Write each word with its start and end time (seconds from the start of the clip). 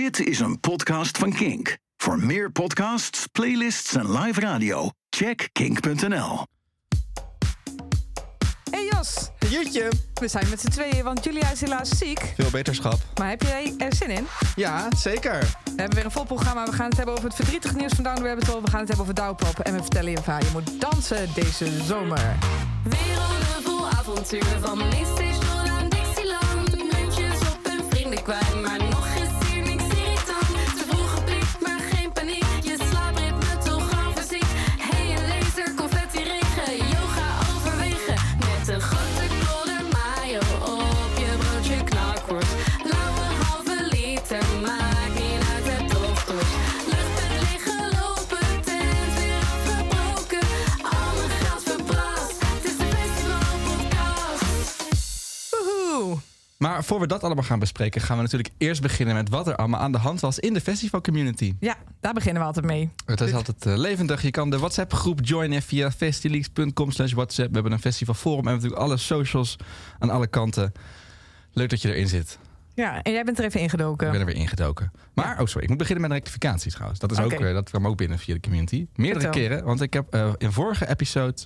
Dit 0.00 0.26
is 0.26 0.38
een 0.38 0.60
podcast 0.60 1.18
van 1.18 1.32
Kink. 1.32 1.76
Voor 1.96 2.18
meer 2.18 2.50
podcasts, 2.50 3.26
playlists 3.26 3.94
en 3.94 4.18
live 4.18 4.40
radio, 4.40 4.90
check 5.10 5.48
kink.nl. 5.52 6.46
Hey 8.70 8.88
Jos, 8.92 9.30
Jutje. 9.48 9.88
we 10.14 10.28
zijn 10.28 10.48
met 10.48 10.60
z'n 10.60 10.68
tweeën, 10.68 11.04
want 11.04 11.24
Julia 11.24 11.50
is 11.50 11.60
helaas 11.60 11.88
ziek. 11.88 12.32
Veel 12.36 12.50
beterschap. 12.50 12.98
Maar 13.18 13.28
heb 13.28 13.42
jij 13.42 13.74
er 13.78 13.94
zin 13.94 14.10
in? 14.10 14.26
Ja, 14.56 14.88
zeker. 14.96 15.38
We 15.64 15.70
hebben 15.76 15.94
weer 15.94 16.04
een 16.04 16.10
vol 16.10 16.24
programma. 16.24 16.64
We 16.64 16.72
gaan 16.72 16.88
het 16.88 16.96
hebben 16.96 17.14
over 17.14 17.26
het 17.26 17.36
verdrietige 17.36 17.76
nieuws 17.76 17.92
van 17.92 18.04
Down 18.04 18.16
the 18.16 18.26
Rabbit 18.26 18.46
Hole. 18.46 18.62
We 18.62 18.70
gaan 18.70 18.80
het 18.80 18.88
hebben 18.88 19.06
over 19.06 19.18
Douwpop. 19.22 19.58
En 19.58 19.72
we 19.74 19.80
vertellen 19.80 20.10
je 20.10 20.18
waar 20.24 20.42
je 20.42 20.50
moet 20.52 20.80
dansen 20.80 21.28
deze 21.34 21.82
zomer. 21.82 22.36
Werelden 22.84 23.62
vol 23.62 23.88
avontuur, 23.88 24.44
van 24.60 24.78
Mainstation 24.78 25.68
aan 25.68 25.88
Dixieland. 25.88 26.76
Muntjes 26.92 27.40
op 27.40 27.58
hun 27.62 27.84
vrienden 27.90 28.22
kwijt, 28.22 28.62
maar 28.62 28.89
Maar 56.62 56.84
voor 56.84 57.00
we 57.00 57.06
dat 57.06 57.22
allemaal 57.22 57.44
gaan 57.44 57.58
bespreken, 57.58 58.00
gaan 58.00 58.16
we 58.16 58.22
natuurlijk 58.22 58.54
eerst 58.58 58.82
beginnen 58.82 59.14
met 59.14 59.28
wat 59.28 59.46
er 59.46 59.56
allemaal 59.56 59.80
aan 59.80 59.92
de 59.92 59.98
hand 59.98 60.20
was 60.20 60.38
in 60.38 60.54
de 60.54 60.60
festivalcommunity. 60.60 61.54
Ja, 61.60 61.76
daar 62.00 62.12
beginnen 62.12 62.42
we 62.42 62.48
altijd 62.48 62.66
mee. 62.66 62.90
Het 63.06 63.20
is 63.20 63.32
altijd 63.32 63.66
eh, 63.66 63.76
levendig. 63.76 64.22
Je 64.22 64.30
kan 64.30 64.50
de 64.50 64.58
WhatsApp-groep 64.58 65.18
joinen 65.22 65.62
via 65.62 65.90
festileaks.com 65.90 66.90
slash 66.90 67.12
WhatsApp. 67.12 67.48
We 67.48 67.54
hebben 67.54 67.72
een 67.72 67.80
festivalforum 67.80 68.46
en 68.46 68.54
natuurlijk 68.54 68.80
alle 68.80 68.96
socials 68.96 69.56
aan 69.98 70.10
alle 70.10 70.26
kanten. 70.26 70.72
Leuk 71.52 71.70
dat 71.70 71.82
je 71.82 71.88
erin 71.88 72.08
zit. 72.08 72.38
Ja, 72.74 73.02
en 73.02 73.12
jij 73.12 73.24
bent 73.24 73.38
er 73.38 73.44
even 73.44 73.60
ingedoken. 73.60 74.06
Ik 74.06 74.12
ben 74.12 74.20
er 74.20 74.26
weer 74.26 74.36
ingedoken. 74.36 74.92
Maar, 75.14 75.40
oh 75.40 75.46
sorry, 75.46 75.62
ik 75.62 75.68
moet 75.68 75.78
beginnen 75.78 76.02
met 76.02 76.10
een 76.10 76.16
rectificatie 76.16 76.70
trouwens. 76.70 77.00
Dat, 77.00 77.12
is 77.12 77.18
ook, 77.18 77.32
eh, 77.32 77.54
dat 77.54 77.70
kwam 77.70 77.86
ook 77.86 77.96
binnen 77.96 78.18
via 78.18 78.34
de 78.34 78.40
community. 78.40 78.86
Meerdere 78.94 79.20
Vertel. 79.20 79.40
keren, 79.40 79.64
want 79.64 79.80
ik 79.80 79.92
heb 79.92 80.14
eh, 80.14 80.32
in 80.38 80.52
vorige 80.52 80.88
episode 80.88 81.36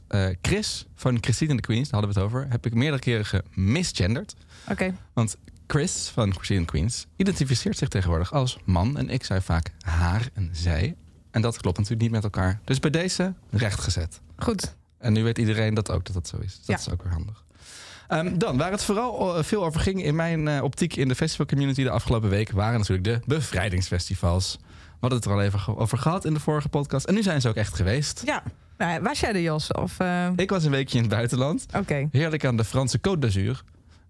Chris 0.42 0.86
van 0.94 1.18
Christine 1.20 1.50
and 1.50 1.62
the 1.62 1.66
Queens, 1.66 1.88
daar 1.88 2.00
hadden 2.00 2.14
we 2.14 2.20
het 2.20 2.32
over, 2.32 2.50
heb 2.50 2.66
ik 2.66 2.74
meerdere 2.74 3.02
keren 3.02 3.24
gemisgenderd. 3.24 4.34
Oké, 4.70 4.94
Want 5.12 5.36
Chris 5.66 6.08
van 6.14 6.32
the 6.32 6.64
Queens 6.64 7.06
identificeert 7.16 7.78
zich 7.78 7.88
tegenwoordig 7.88 8.32
als 8.32 8.58
man 8.64 8.96
en 8.98 9.10
ik 9.10 9.24
zei 9.24 9.40
vaak 9.40 9.70
haar 9.80 10.28
en 10.34 10.48
zij. 10.52 10.94
En 11.30 11.42
dat 11.42 11.56
klopt 11.60 11.76
natuurlijk 11.76 12.02
niet 12.02 12.10
met 12.12 12.24
elkaar. 12.24 12.60
Dus 12.64 12.78
bij 12.80 12.90
deze 12.90 13.34
rechtgezet. 13.50 14.20
goed. 14.36 14.74
En 14.98 15.12
nu 15.12 15.22
weet 15.22 15.38
iedereen 15.38 15.74
dat 15.74 15.90
ook 15.90 16.04
dat 16.04 16.14
dat 16.14 16.28
zo 16.28 16.36
is. 16.36 16.56
Dat 16.56 16.66
Ja. 16.66 16.76
is 16.76 16.90
ook 16.90 17.02
weer 17.02 17.12
handig. 17.12 17.44
Ehm, 18.08 18.38
dan, 18.38 18.56
waar 18.56 18.70
het 18.70 18.84
vooral 18.84 19.36
eh, 19.38 19.44
veel 19.44 19.64
over 19.64 19.80
ging 19.80 20.02
in 20.04 20.14
mijn 20.14 20.48
eh, 20.48 20.62
optiek 20.62 20.96
in 20.96 21.08
de 21.08 21.14
festivalcommunity 21.14 21.82
de 21.82 21.90
afgelopen 21.90 22.28
week, 22.28 22.50
waren 22.50 22.78
natuurlijk 22.78 23.04
de 23.04 23.20
bevrijdingsfestivals. 23.26 24.58
We 24.60 25.00
hadden 25.00 25.18
het 25.18 25.28
er 25.28 25.34
al 25.34 25.42
even 25.42 25.76
over 25.76 25.98
gehad 25.98 26.24
in 26.24 26.34
de 26.34 26.40
vorige 26.40 26.68
podcast. 26.68 27.06
En 27.06 27.14
nu 27.14 27.22
zijn 27.22 27.40
ze 27.40 27.48
ook 27.48 27.54
echt 27.54 27.74
geweest. 27.74 28.22
Ja, 28.24 28.42
nou, 28.78 29.02
was 29.02 29.20
jij 29.20 29.32
er 29.34 29.40
Jos? 29.40 29.72
Of, 29.72 29.96
Ik 30.36 30.50
was 30.50 30.64
een 30.64 30.70
weekje 30.70 30.96
in 30.96 31.04
het 31.04 31.12
buitenland. 31.12 31.66
Oké, 31.76 32.08
Heerlijk 32.10 32.44
aan 32.44 32.56
de 32.56 32.64
Franse 32.64 32.98
Côte 32.98 33.18
d'Azur. 33.18 33.64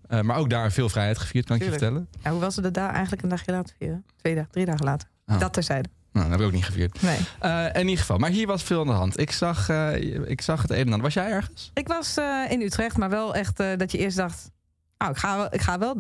Eh, 0.09 0.21
maar 0.21 0.37
ook 0.37 0.51
daar 0.51 0.73
veel 0.73 0.89
vrijheid 0.89 1.19
gevierd, 1.19 1.47
kan 1.47 1.57
ik 1.57 1.63
je 1.63 1.69
vertellen. 1.71 2.09
ja, 2.23 2.31
hoe 2.31 2.41
was 2.41 2.57
het 2.57 2.75
daar 2.75 2.91
eigenlijk 2.91 3.23
een 3.23 3.29
dagje 3.29 3.53
later 3.53 3.75
vieren? 3.79 4.05
Twee 4.17 4.35
dagen, 4.35 4.51
drie 4.51 4.65
dagen 4.65 4.85
later. 4.85 5.09
Oh. 5.27 5.39
Dat 5.41 5.53
terzijde. 5.53 5.89
Nou, 6.13 6.25
dat 6.25 6.35
heb 6.35 6.41
ik 6.41 6.47
ook 6.47 6.61
niet 6.61 6.65
gevierd. 6.65 7.03
Nee. 7.03 7.19
Eh, 7.41 7.67
in 7.73 7.81
ieder 7.81 7.99
geval, 7.99 8.19
maar 8.19 8.31
hier 8.31 8.47
was 8.47 8.63
veel 8.63 8.81
aan 8.81 8.87
de 8.87 8.93
hand. 8.93 9.19
Ik 9.19 9.31
zag, 9.31 9.69
eh, 9.69 10.29
ik 10.31 10.41
zag 10.41 10.63
het 10.63 10.71
een 10.71 10.77
en 10.77 10.85
ander. 10.85 11.03
Was 11.03 11.15
jij 11.15 11.31
ergens? 11.31 11.71
Ik 11.75 11.89
was 11.89 12.17
in 12.49 12.61
Utrecht, 12.61 12.97
maar 12.97 13.11
wel 13.11 13.35
echt 13.35 13.57
dat 13.57 13.93
je 13.93 13.99
eerst 13.99 14.17
dacht... 14.17 14.51
Oh, 14.99 15.09
ik 15.11 15.17
ga, 15.17 15.37
wel, 15.37 15.55
ik 15.55 15.61
ga 15.61 15.79
wel. 15.79 15.97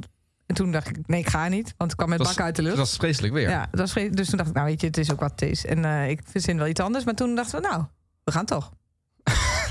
En 0.47 0.55
toen 0.55 0.73
dacht 0.73 0.89
ik, 0.89 1.06
nee, 1.06 1.21
ik 1.21 1.29
ga 1.29 1.49
niet. 1.49 1.75
Want 1.77 1.91
ik 1.91 1.97
kwam 1.97 2.09
met 2.09 2.19
Dat 2.19 2.27
bakken 2.27 2.45
uit 2.45 2.56
de 2.56 2.62
lucht. 2.62 2.77
Het 2.77 2.87
was 2.87 2.97
vreselijk 2.97 3.33
weer. 3.33 3.49
Ja, 3.49 3.69
dat 3.71 3.81
was 3.81 3.93
dus 4.11 4.29
toen 4.29 4.37
dacht 4.37 4.49
ik, 4.49 4.55
nou 4.55 4.67
weet 4.67 4.81
je, 4.81 4.87
het 4.87 4.97
is 4.97 5.12
ook 5.12 5.21
wat 5.21 5.31
het 5.31 5.43
is. 5.43 5.67
En 5.67 5.84
eh, 5.84 6.09
ik 6.09 6.21
verzin 6.25 6.59
wel 6.59 6.67
iets 6.67 6.81
anders. 6.81 7.05
Maar 7.05 7.15
toen 7.15 7.34
dachten 7.34 7.61
we, 7.62 7.69
nou, 7.69 7.84
we 8.25 8.33
gaan 8.33 8.45
toch. 8.45 8.73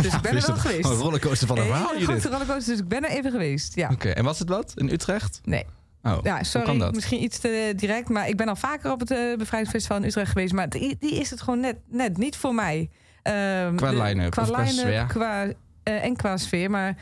Dus 0.01 0.13
ik 0.13 0.21
ben 0.21 0.29
er 0.29 0.33
Wist 0.33 0.47
wel 0.47 0.55
geweest. 0.55 0.89
Een 0.89 0.95
rollercoaster 0.95 1.47
van 1.47 1.57
een 1.57 1.63
Een 1.63 1.69
verhaal 1.69 1.87
grote 2.01 2.29
rollercoaster, 2.29 2.73
dus 2.73 2.79
ik 2.81 2.87
ben 2.87 3.03
er 3.03 3.09
even 3.09 3.31
geweest. 3.31 3.75
Ja, 3.75 3.89
Oké, 3.91 4.09
en 4.09 4.23
was 4.23 4.39
het 4.39 4.49
wat? 4.49 4.71
In 4.75 4.89
Utrecht? 4.89 5.41
nee. 5.43 5.65
Oh, 6.03 6.17
Ja, 6.23 6.43
sorry, 6.43 6.77
dat? 6.77 6.93
misschien 6.95 7.23
iets 7.23 7.39
te 7.39 7.73
direct. 7.75 8.09
Maar 8.09 8.27
ik 8.29 8.37
ben 8.37 8.47
al 8.47 8.55
vaker 8.55 8.91
op 8.91 8.99
het 8.99 9.11
eh, 9.11 9.17
Bevrijdingsfestival 9.37 9.97
in 9.97 10.03
Utrecht 10.03 10.31
geweest. 10.31 10.53
Maar 10.53 10.69
die, 10.69 10.95
die 10.99 11.19
is 11.19 11.29
het 11.29 11.41
gewoon 11.41 11.59
net, 11.59 11.75
net 11.87 12.17
niet 12.17 12.35
voor 12.37 12.55
mij. 12.55 12.89
Ehm, 13.21 13.75
Qua 13.75 13.91
line-up 14.03 14.31
Qua 14.31 14.43
qua 14.43 14.65
sfeer? 14.65 15.05
qua, 15.05 15.45
eh, 15.83 16.03
en 16.03 16.15
qua 16.15 16.37
sfeer. 16.37 16.69
Maar 16.69 16.95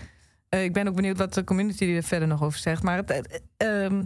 eh, 0.50 0.64
ik 0.64 0.74
ben 0.74 0.88
ook 0.88 0.96
benieuwd 0.96 1.18
wat 1.18 1.34
de 1.34 1.44
community 1.44 1.86
er 1.86 2.04
verder 2.04 2.28
nog 2.28 2.44
over 2.44 2.60
zegt. 2.60 2.84
Maar 2.84 2.98
het, 2.98 3.10
het, 3.10 3.42
ehm, 3.58 4.04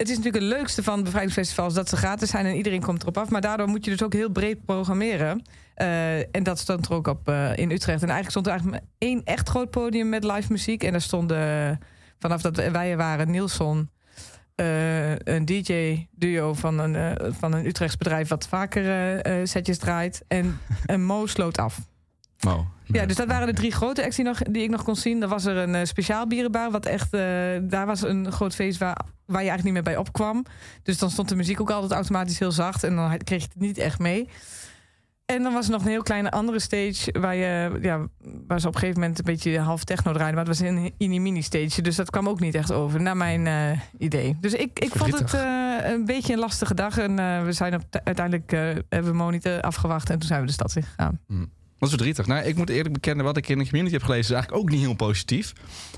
het 0.00 0.08
is 0.08 0.16
natuurlijk 0.16 0.44
het 0.44 0.58
leukste 0.58 0.82
van 0.82 1.02
bevrijdingsfestivals 1.02 1.74
dat 1.74 1.88
ze 1.88 1.96
gratis 1.96 2.30
zijn 2.30 2.46
en 2.46 2.56
iedereen 2.56 2.82
komt 2.82 3.02
erop 3.02 3.18
af. 3.18 3.30
Maar 3.30 3.40
daardoor 3.40 3.68
moet 3.68 3.84
je 3.84 3.90
dus 3.90 4.02
ook 4.02 4.12
heel 4.12 4.30
breed 4.30 4.64
programmeren. 4.64 5.42
Eh, 5.74 6.18
en 6.18 6.42
dat 6.42 6.58
stond 6.58 6.86
er 6.86 6.92
ook 6.92 7.06
op 7.06 7.28
eh, 7.28 7.56
in 7.56 7.70
Utrecht. 7.70 8.02
En 8.02 8.08
eigenlijk 8.08 8.30
stond 8.30 8.46
er 8.46 8.52
eigenlijk 8.52 8.82
één 8.98 9.24
echt 9.24 9.48
groot 9.48 9.70
podium 9.70 10.08
met 10.08 10.24
live 10.24 10.52
muziek. 10.52 10.82
En 10.82 10.90
daar 10.90 11.00
stonden 11.00 11.78
vanaf 12.18 12.42
dat 12.42 12.56
wij 12.56 12.90
er 12.90 12.96
waren 12.96 13.30
Nielson, 13.30 13.90
eh, 14.54 15.12
een 15.18 15.44
DJ-duo 15.44 16.54
van 16.54 16.78
een, 16.78 17.16
van 17.34 17.52
een 17.52 17.66
Utrechts 17.66 17.96
bedrijf 17.96 18.28
wat 18.28 18.48
vaker 18.48 19.20
setjes 19.48 19.78
draait. 19.78 20.24
En, 20.28 20.60
en 20.86 21.04
Mo 21.04 21.26
sloot 21.26 21.58
af. 21.58 21.89
Mo. 22.40 22.66
Ja, 22.92 23.06
dus 23.06 23.16
dat 23.16 23.26
waren 23.26 23.46
de 23.46 23.52
drie 23.52 23.72
grote 23.72 24.04
acts 24.04 24.16
die, 24.16 24.24
nog, 24.24 24.38
die 24.38 24.62
ik 24.62 24.70
nog 24.70 24.82
kon 24.82 24.96
zien. 24.96 25.20
Dan 25.20 25.28
was 25.28 25.44
er 25.44 25.56
een 25.56 25.74
eh, 25.74 25.84
speciaal 25.84 26.26
bierenbar, 26.26 26.70
wat 26.70 26.86
echt, 26.86 27.14
eh, 27.14 27.20
daar 27.62 27.86
was 27.86 28.02
een 28.02 28.32
groot 28.32 28.54
feest 28.54 28.78
waar, 28.78 28.96
waar 29.24 29.42
je 29.42 29.48
eigenlijk 29.48 29.64
niet 29.64 29.72
meer 29.72 29.94
bij 29.94 29.96
opkwam. 29.96 30.44
Dus 30.82 30.98
dan 30.98 31.10
stond 31.10 31.28
de 31.28 31.36
muziek 31.36 31.60
ook 31.60 31.70
altijd 31.70 31.92
automatisch 31.92 32.38
heel 32.38 32.52
zacht 32.52 32.84
en 32.84 32.96
dan 32.96 33.18
kreeg 33.18 33.40
je 33.40 33.48
het 33.52 33.62
niet 33.62 33.78
echt 33.78 33.98
mee. 33.98 34.28
En 35.24 35.42
dan 35.42 35.52
was 35.52 35.66
er 35.66 35.72
nog 35.72 35.82
een 35.82 35.90
heel 35.90 36.02
kleine 36.02 36.30
andere 36.30 36.58
stage 36.58 37.20
waar, 37.20 37.34
je, 37.34 37.78
ja, 37.82 38.06
waar 38.46 38.60
ze 38.60 38.68
op 38.68 38.74
een 38.74 38.80
gegeven 38.80 39.00
moment 39.00 39.18
een 39.18 39.24
beetje 39.24 39.58
half 39.58 39.84
techno 39.84 40.12
draaiden. 40.12 40.34
Maar 40.34 40.46
het 40.46 40.58
was 40.58 40.68
een 40.68 40.92
in 40.98 41.22
mini 41.22 41.42
stage, 41.42 41.82
dus 41.82 41.96
dat 41.96 42.10
kwam 42.10 42.28
ook 42.28 42.40
niet 42.40 42.54
echt 42.54 42.72
over, 42.72 43.02
naar 43.02 43.16
mijn 43.16 43.46
eh, 43.46 43.80
idee. 43.98 44.36
Dus 44.40 44.52
ik, 44.52 44.78
ik 44.78 44.90
vond 44.94 45.18
het 45.18 45.32
een 45.84 46.04
beetje 46.04 46.32
een 46.32 46.38
lastige 46.38 46.74
dag. 46.74 46.98
En 46.98 47.44
we 47.44 47.52
zijn 47.52 47.74
op, 47.74 47.82
uiteindelijk 48.04 48.50
hebben 48.88 49.10
we 49.10 49.16
monitor 49.16 49.60
afgewacht 49.60 50.10
en 50.10 50.18
toen 50.18 50.28
zijn 50.28 50.40
we 50.40 50.46
de 50.46 50.52
stad 50.52 50.76
in 50.76 50.82
gegaan. 50.82 51.20
Dat 51.80 51.88
is 51.88 51.94
verdrietig. 51.94 52.26
Nou, 52.26 52.44
ik 52.44 52.56
moet 52.56 52.68
eerlijk 52.68 52.92
bekennen, 52.92 53.24
wat 53.24 53.36
ik 53.36 53.48
in 53.48 53.58
de 53.58 53.64
community 53.64 53.94
heb 53.94 54.02
gelezen, 54.02 54.24
is 54.24 54.30
eigenlijk 54.30 54.62
ook 54.62 54.70
niet 54.70 54.80
heel 54.80 54.94
positief. 54.94 55.52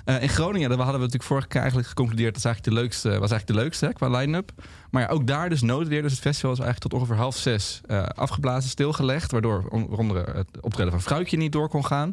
Eh, 0.05 0.23
in 0.23 0.29
Groningen, 0.29 0.69
daar 0.69 0.79
hadden 0.79 0.95
we 0.97 1.01
natuurlijk 1.01 1.29
vorige 1.29 1.49
keer 1.49 1.61
eigenlijk 1.61 1.89
geconcludeerd, 1.89 2.35
dat 2.35 2.45
is 2.45 2.45
eigenlijk 2.45 2.77
de 2.77 2.83
leukste, 2.83 3.09
was 3.09 3.31
eigenlijk 3.31 3.47
de 3.47 3.55
leukste 3.55 3.87
hè, 3.87 3.93
qua 3.93 4.09
line-up. 4.09 4.53
Maar 4.91 5.03
ja, 5.03 5.09
ook 5.09 5.27
daar 5.27 5.49
dus 5.49 5.63
noodweer. 5.63 6.03
Dus 6.03 6.13
het 6.13 6.21
festival 6.21 6.53
is 6.53 6.59
eigenlijk 6.59 6.91
tot 6.91 7.01
ongeveer 7.01 7.23
half 7.23 7.37
zes 7.37 7.81
eh, 7.87 8.03
afgeblazen, 8.03 8.71
stilgelegd. 8.71 9.31
Waardoor 9.31 9.65
onder 9.69 9.99
andere 9.99 10.33
het 10.33 10.61
optreden 10.61 10.93
van 10.93 11.03
Vrouwtje 11.03 11.37
niet 11.37 11.53
door 11.53 11.69
kon 11.69 11.87
gaan. 11.87 12.13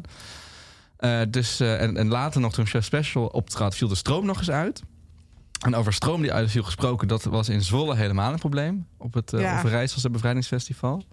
Eh, 0.96 1.20
dus, 1.28 1.60
en, 1.60 1.96
en 1.96 2.08
later 2.08 2.40
nog 2.40 2.52
toen 2.52 2.66
Chef 2.66 2.84
Special 2.84 3.26
optrad, 3.26 3.76
viel 3.76 3.88
de 3.88 3.94
stroom 3.94 4.26
nog 4.26 4.38
eens 4.38 4.50
uit. 4.50 4.82
En 5.64 5.74
over 5.74 5.92
stroom 5.92 6.22
die 6.22 6.32
uitviel 6.32 6.62
gesproken, 6.62 7.08
dat 7.08 7.24
was 7.24 7.48
in 7.48 7.62
Zwolle 7.62 7.96
helemaal 7.96 8.32
een 8.32 8.38
probleem. 8.38 8.86
Op 8.96 9.14
het 9.14 9.32
uh, 9.32 9.40
Ja. 9.40 9.58
Overijsselse 9.58 10.10
Bevrijdingsfestival. 10.10 11.04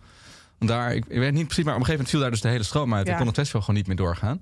Want 0.57 0.71
daar, 0.71 0.95
ik, 0.95 1.05
ik 1.07 1.19
weet 1.19 1.33
niet 1.33 1.45
precies, 1.45 1.63
maar 1.63 1.73
op 1.73 1.79
een 1.79 1.85
gegeven 1.85 2.05
moment 2.05 2.09
viel 2.09 2.19
daar 2.19 2.31
dus 2.31 2.41
de 2.41 2.47
hele 2.47 2.63
stroom 2.63 2.93
uit. 2.93 3.05
Ja. 3.05 3.11
En 3.11 3.17
kon 3.17 3.27
het 3.27 3.35
festival 3.35 3.61
gewoon 3.61 3.75
niet 3.75 3.87
meer 3.87 3.95
doorgaan. 3.95 4.41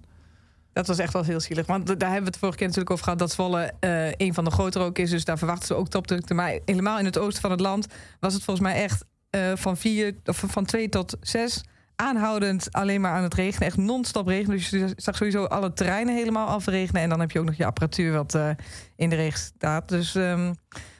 Dat 0.73 0.87
was 0.87 0.97
echt 0.97 1.13
wel 1.13 1.23
heel 1.23 1.39
zielig. 1.39 1.65
Want 1.65 1.87
daar 1.87 1.97
hebben 1.99 2.19
we 2.19 2.25
het 2.25 2.37
vorige 2.37 2.57
keer 2.57 2.67
natuurlijk 2.67 2.91
over 2.91 3.03
gehad... 3.03 3.19
dat 3.19 3.31
Zwolle 3.31 3.73
eh 3.79 4.11
een 4.11 4.33
van 4.33 4.43
de 4.43 4.51
grotere 4.51 4.83
ook 4.83 4.97
is. 4.97 5.09
Dus 5.09 5.25
daar 5.25 5.37
verwachten 5.37 5.67
ze 5.67 5.73
ook 5.73 5.87
topdrukte. 5.87 6.33
Maar 6.33 6.59
helemaal 6.65 6.99
in 6.99 7.05
het 7.05 7.17
oosten 7.17 7.41
van 7.41 7.51
het 7.51 7.59
land... 7.59 7.87
was 8.19 8.33
het 8.33 8.43
volgens 8.43 8.67
mij 8.67 8.83
echt 8.83 9.05
eh, 9.29 9.51
van, 9.55 9.77
vier, 9.77 10.15
of 10.25 10.43
van 10.47 10.65
twee 10.65 10.89
tot 10.89 11.17
zes... 11.21 11.63
aanhoudend 11.95 12.71
alleen 12.71 13.01
maar 13.01 13.11
aan 13.11 13.23
het 13.23 13.33
regenen. 13.33 13.67
Echt 13.67 13.77
non-stop 13.77 14.27
regenen. 14.27 14.57
Dus 14.57 14.69
je 14.69 14.93
zag 14.95 15.15
sowieso 15.15 15.43
alle 15.43 15.73
terreinen 15.73 16.15
helemaal 16.15 16.47
afregenen. 16.47 17.01
En 17.01 17.09
dan 17.09 17.19
heb 17.19 17.31
je 17.31 17.39
ook 17.39 17.45
nog 17.45 17.55
je 17.55 17.65
apparatuur 17.65 18.11
wat 18.11 18.35
eh, 18.35 18.49
in 18.95 19.09
de 19.09 19.15
regen 19.15 19.39
staat. 19.39 19.89
Dus 19.89 20.15
ehm, 20.15 20.53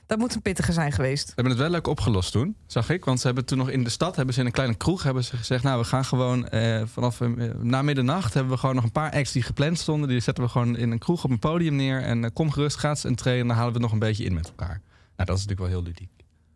dat 0.05 0.17
moet 0.17 0.35
een 0.35 0.41
pittige 0.41 0.71
zijn 0.71 0.91
geweest. 0.91 1.25
We 1.25 1.33
hebben 1.35 1.53
het 1.53 1.61
wel 1.61 1.71
leuk 1.71 1.87
opgelost 1.87 2.31
toen, 2.31 2.55
zag 2.67 2.89
ik. 2.89 3.05
Want 3.05 3.19
ze 3.19 3.25
hebben 3.25 3.45
toen 3.45 3.57
nog 3.57 3.69
in 3.69 3.83
de 3.83 3.89
stad, 3.89 4.15
hebben 4.15 4.33
ze 4.33 4.39
in 4.39 4.45
een 4.45 4.51
kleine 4.51 4.75
kroeg 4.75 5.03
hebben 5.03 5.23
ze 5.23 5.37
gezegd... 5.37 5.63
nou, 5.63 5.79
we 5.79 5.85
gaan 5.85 6.05
gewoon 6.05 6.47
eh, 6.47 6.81
vanaf 6.85 7.21
eh, 7.21 7.29
na 7.61 7.81
middernacht... 7.81 8.33
hebben 8.33 8.53
we 8.53 8.59
gewoon 8.59 8.75
nog 8.75 8.83
een 8.83 8.91
paar 8.91 9.11
acts 9.11 9.31
die 9.31 9.41
gepland 9.41 9.79
stonden. 9.79 10.09
Die 10.09 10.19
zetten 10.19 10.43
we 10.43 10.49
gewoon 10.49 10.77
in 10.77 10.91
een 10.91 10.99
kroeg 10.99 11.23
op 11.23 11.29
een 11.29 11.39
podium 11.39 11.75
neer. 11.75 12.01
En 12.01 12.23
eh, 12.23 12.29
kom 12.33 12.51
gerust, 12.51 12.77
gratis 12.77 13.03
en 13.03 13.15
trainen. 13.15 13.41
En 13.41 13.47
dan 13.47 13.57
halen 13.57 13.73
we 13.73 13.79
het 13.79 13.91
nog 13.91 13.93
een 14.01 14.07
beetje 14.07 14.23
in 14.23 14.33
met 14.33 14.47
elkaar. 14.47 14.81
Nou, 15.15 15.29
dat 15.29 15.37
is 15.37 15.45
natuurlijk 15.45 15.59
wel 15.59 15.69
heel 15.69 15.83
ludiek. 15.83 16.09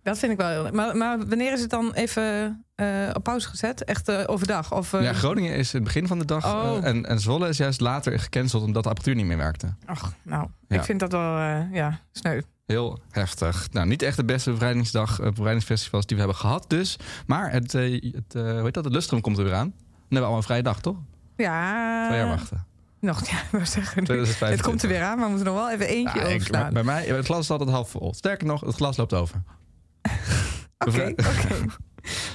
Dat 0.04 0.20
vind 0.20 0.32
ik 0.32 0.38
wel 0.38 0.50
heel 0.50 0.64
leuk. 0.64 0.74
Maar, 0.74 0.98
maar 0.98 1.28
wanneer 1.28 1.54
is 1.54 1.62
het 1.62 1.70
dan 1.70 1.94
even 1.94 2.66
op 3.14 3.24
pauze 3.24 3.48
gezet? 3.48 3.84
Echt 3.84 4.28
overdag? 4.28 4.74
Of, 4.74 4.92
Ja, 4.92 5.14
Groningen 5.14 5.56
is 5.56 5.74
in 5.74 5.80
het 5.80 5.84
begin 5.84 6.08
van 6.08 6.20
de 6.20 6.26
dag. 6.26 6.46
Oh. 6.46 6.86
en, 6.86 7.06
en 7.06 7.20
Zwolle 7.20 7.48
is 7.48 7.58
juist 7.58 7.80
later 7.80 8.20
gecanceld 8.20 8.64
omdat 8.64 8.84
de 8.84 8.90
apparatuur 8.90 9.16
niet 9.16 9.26
meer 9.26 9.38
werkte. 9.38 9.74
Ach, 9.86 10.14
nou, 10.22 10.48
Ja. 10.68 10.76
ik 10.78 10.84
vind 10.84 11.00
dat 11.00 11.12
wel, 11.12 11.38
ja, 11.72 12.00
sneu. 12.12 12.42
Heel 12.74 13.00
heftig. 13.12 13.68
Nou, 13.72 13.88
niet 13.88 14.02
echt 14.02 14.18
de 14.18 14.26
beste 14.26 14.52
bevrijdingsdag, 14.52 15.20
eh, 15.20 15.30
bevrijdingsfestivals 15.30 16.06
die 16.06 16.18
we 16.18 16.22
hebben 16.24 16.40
gehad 16.42 16.66
dus. 16.68 16.98
Maar 17.26 17.52
het, 17.52 17.74
eh, 17.74 18.02
het, 18.14 18.36
eh, 18.36 18.42
hoe 18.42 18.62
heet 18.64 18.74
dat, 18.74 18.84
de 18.84 18.90
Lustrum 18.90 19.22
komt 19.22 19.38
er 19.38 19.44
weer 19.44 19.54
aan. 19.54 19.70
Dan 19.70 19.74
hebben 19.92 20.08
we 20.10 20.20
allemaal 20.20 20.38
een 20.38 20.44
vrije 20.44 20.64
dag, 20.64 20.82
toch? 20.82 20.98
Ja. 21.38 22.08
Twee 22.08 22.20
jaar 22.20 22.28
wachten. 22.28 22.66
Nog, 23.00 23.28
ja, 23.30 23.38
we 23.52 23.66
zeggen 23.66 24.00
nu. 24.00 24.06
2025. 24.06 24.50
Het 24.50 24.62
komt 24.62 24.82
er 24.84 24.90
weer 24.90 25.02
aan, 25.04 25.16
maar 25.18 25.26
we 25.26 25.32
moeten 25.36 25.54
nog 25.54 25.56
wel 25.62 25.72
even 25.72 25.88
eentje 25.88 26.20
Ja, 26.20 26.26
ik- 26.26 26.36
overslaan. 26.36 26.74
bij 26.74 26.84
mij, 26.84 27.06
het 27.06 27.26
glas 27.26 27.40
is 27.40 27.52
altijd 27.52 27.70
half 27.70 27.90
vol. 27.90 28.14
Sterker 28.14 28.48
nog, 28.48 28.62
het 28.62 28.76
glas 28.76 28.98
loopt 28.98 29.14
over. 29.14 29.42
Oké, 30.88 31.14
oké. 31.16 31.66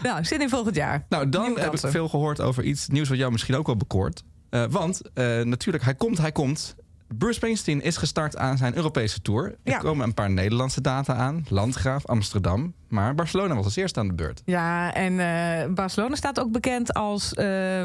nou, 0.03 0.25
zin 0.25 0.41
in 0.41 0.49
volgend 0.49 0.75
jaar. 0.77 1.05
Nou, 1.09 1.29
dan 1.29 1.59
heb 1.59 1.73
ik 1.75 1.81
veel 1.91 2.09
gehoord 2.09 2.41
over 2.41 2.63
iets 2.65 2.89
nieuws 2.89 3.09
wat 3.09 3.19
jou 3.19 3.33
misschien 3.33 3.55
ook 3.57 3.67
wel 3.67 3.77
bekoort. 3.77 4.25
Want 4.71 5.01
natuurlijk, 5.45 5.85
hij 5.85 5.95
komt, 5.95 6.19
hij 6.19 6.33
komt. 6.33 6.75
Bruce 7.19 7.35
Springsteen 7.35 7.83
is 7.83 7.97
gestart 7.97 8.37
aan 8.37 8.57
zijn 8.59 8.77
Europese 8.77 9.23
tour. 9.23 9.45
Er 9.63 9.73
Ja. 9.73 9.79
komen 9.79 10.07
een 10.07 10.15
paar 10.15 10.31
Nederlandse 10.31 10.81
data 10.81 11.15
aan. 11.15 11.45
Landgraaf, 11.49 12.07
Amsterdam. 12.07 12.75
Maar 12.89 13.15
Barcelona 13.15 13.55
was 13.55 13.65
als 13.65 13.77
eerste 13.77 14.01
aan 14.01 14.09
de 14.09 14.15
beurt. 14.15 14.43
Ja, 14.45 14.95
en 14.95 15.21
eh, 15.21 15.73
Barcelona 15.75 16.15
staat 16.15 16.41
ook 16.41 16.53
bekend 16.53 16.95
als... 16.95 17.35
eh, 17.35 17.83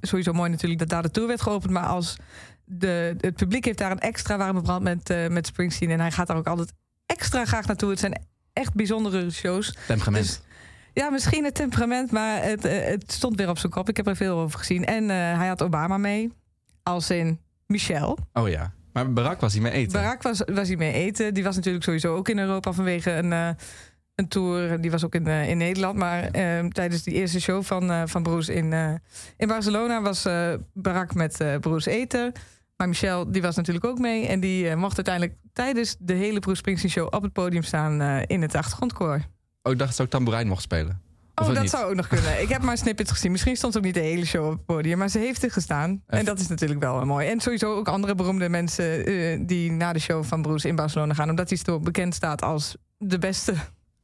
sowieso 0.00 0.32
mooi 0.32 0.50
natuurlijk 0.50 0.80
dat 0.80 0.88
daar 0.88 1.02
de 1.02 1.10
tour 1.10 1.28
werd 1.28 1.40
geopend... 1.42 1.72
maar 1.72 1.86
als 1.86 2.16
de, 2.64 3.14
het 3.20 3.36
publiek 3.36 3.64
heeft 3.64 3.78
daar 3.78 3.90
een 3.90 4.00
extra 4.00 4.36
warme 4.36 4.62
brand 4.62 4.82
met, 4.82 5.10
eh, 5.10 5.28
met 5.28 5.46
Springsteen... 5.46 5.90
en 5.90 6.00
hij 6.00 6.10
gaat 6.10 6.26
daar 6.26 6.36
ook 6.36 6.46
altijd 6.46 6.72
extra 7.06 7.44
graag 7.44 7.66
naartoe. 7.66 7.90
Het 7.90 7.98
zijn 7.98 8.22
echt 8.52 8.74
bijzondere 8.74 9.30
shows. 9.30 9.74
Temperament. 9.86 10.24
Dus 10.26 10.40
ja, 10.92 11.10
misschien 11.10 11.44
het 11.44 11.54
temperament, 11.54 12.10
maar 12.10 12.42
het, 12.42 12.62
het 12.62 13.12
stond 13.12 13.36
weer 13.36 13.48
op 13.48 13.58
zijn 13.58 13.72
kop. 13.72 13.88
Ik 13.88 13.96
heb 13.96 14.06
er 14.06 14.16
veel 14.16 14.38
over 14.38 14.58
gezien. 14.58 14.84
En 14.84 15.08
hij 15.08 15.48
had 15.48 15.62
Obama 15.62 15.98
mee, 15.98 16.32
als 16.82 17.10
in 17.10 17.38
Michelle. 17.74 18.16
Oh 18.32 18.48
ja. 18.48 18.72
Maar 18.92 19.12
Barack 19.12 19.40
was 19.40 19.52
hij 19.52 19.62
mee 19.62 19.72
eten. 19.72 19.92
Barack 19.92 20.22
was, 20.22 20.42
was 20.46 20.68
hij 20.68 20.76
mee 20.76 20.92
eten. 20.92 21.34
Die 21.34 21.44
was 21.44 21.56
natuurlijk 21.56 21.84
sowieso 21.84 22.14
ook 22.16 22.28
in 22.28 22.38
Europa 22.38 22.72
vanwege 22.72 23.10
een, 23.10 23.32
eh, 23.32 23.48
een 24.14 24.28
tour. 24.28 24.80
Die 24.80 24.90
was 24.90 25.04
ook 25.04 25.14
in, 25.14 25.26
eh, 25.26 25.48
in 25.48 25.56
Nederland. 25.56 25.98
Maar 25.98 26.22
eh, 26.22 26.66
tijdens 26.66 27.02
die 27.02 27.14
eerste 27.14 27.40
show 27.40 27.62
van, 27.62 27.90
eh, 27.90 28.02
van 28.06 28.22
Bruce 28.22 28.54
in, 28.54 28.72
in 29.36 29.48
Barcelona 29.48 30.02
was 30.02 30.28
Barack 30.72 31.14
met 31.14 31.44
Bruce 31.60 31.90
eten. 31.90 32.32
Maar 32.76 32.88
Michelle 32.88 33.30
die 33.30 33.42
was 33.42 33.56
natuurlijk 33.56 33.84
ook 33.84 33.98
mee. 33.98 34.26
En 34.26 34.40
die 34.40 34.76
mocht 34.76 34.96
uiteindelijk 34.96 35.36
tijdens 35.52 35.96
de 35.98 36.12
hele 36.12 36.38
Bruce 36.38 36.58
Springsteen 36.58 36.90
show 36.90 37.14
op 37.14 37.22
het 37.22 37.32
podium 37.32 37.62
staan 37.62 38.02
in 38.26 38.42
het 38.42 38.54
achtergrondkoor. 38.54 39.20
Oh, 39.62 39.72
ik 39.72 39.78
dacht 39.78 39.78
dat 39.78 39.94
ze 39.94 40.02
ook 40.02 40.08
tamboerijn 40.08 40.46
mocht 40.46 40.62
spelen. 40.62 41.02
Of 41.34 41.46
Oh, 41.48 41.52
dat 41.54 41.62
niet? 41.62 41.70
zou 41.70 41.84
ook 41.90 41.94
nog 41.94 42.06
kunnen. 42.08 42.40
Ik 42.42 42.48
heb 42.48 42.62
maar 42.62 42.78
snippets 42.78 43.10
gezien. 43.10 43.30
Misschien 43.30 43.56
stond 43.56 43.76
ook 43.76 43.82
niet 43.84 43.94
de 43.94 44.00
hele 44.00 44.24
show 44.26 44.44
op 44.46 44.52
het 44.52 44.64
podium, 44.64 44.98
maar 44.98 45.08
ze 45.08 45.18
heeft 45.18 45.42
er 45.42 45.50
gestaan. 45.50 46.02
En 46.06 46.24
dat 46.24 46.38
is 46.40 46.48
natuurlijk 46.48 46.80
wel 46.80 47.00
eh, 47.00 47.06
mooi. 47.06 47.28
En 47.28 47.40
sowieso 47.40 47.74
ook 47.74 47.88
andere 47.88 48.14
beroemde 48.14 48.48
mensen 48.48 49.06
eh, 49.06 49.38
die 49.46 49.70
na 49.72 49.92
de 49.92 49.98
show 49.98 50.24
van 50.24 50.42
Bruce 50.42 50.68
in 50.68 50.76
Barcelona 50.76 51.14
gaan, 51.14 51.30
omdat 51.30 51.48
hij 51.48 51.58
zo 51.64 51.80
bekend 51.80 52.14
staat 52.14 52.42
als 52.42 52.76
de 52.98 53.18
beste. 53.18 53.54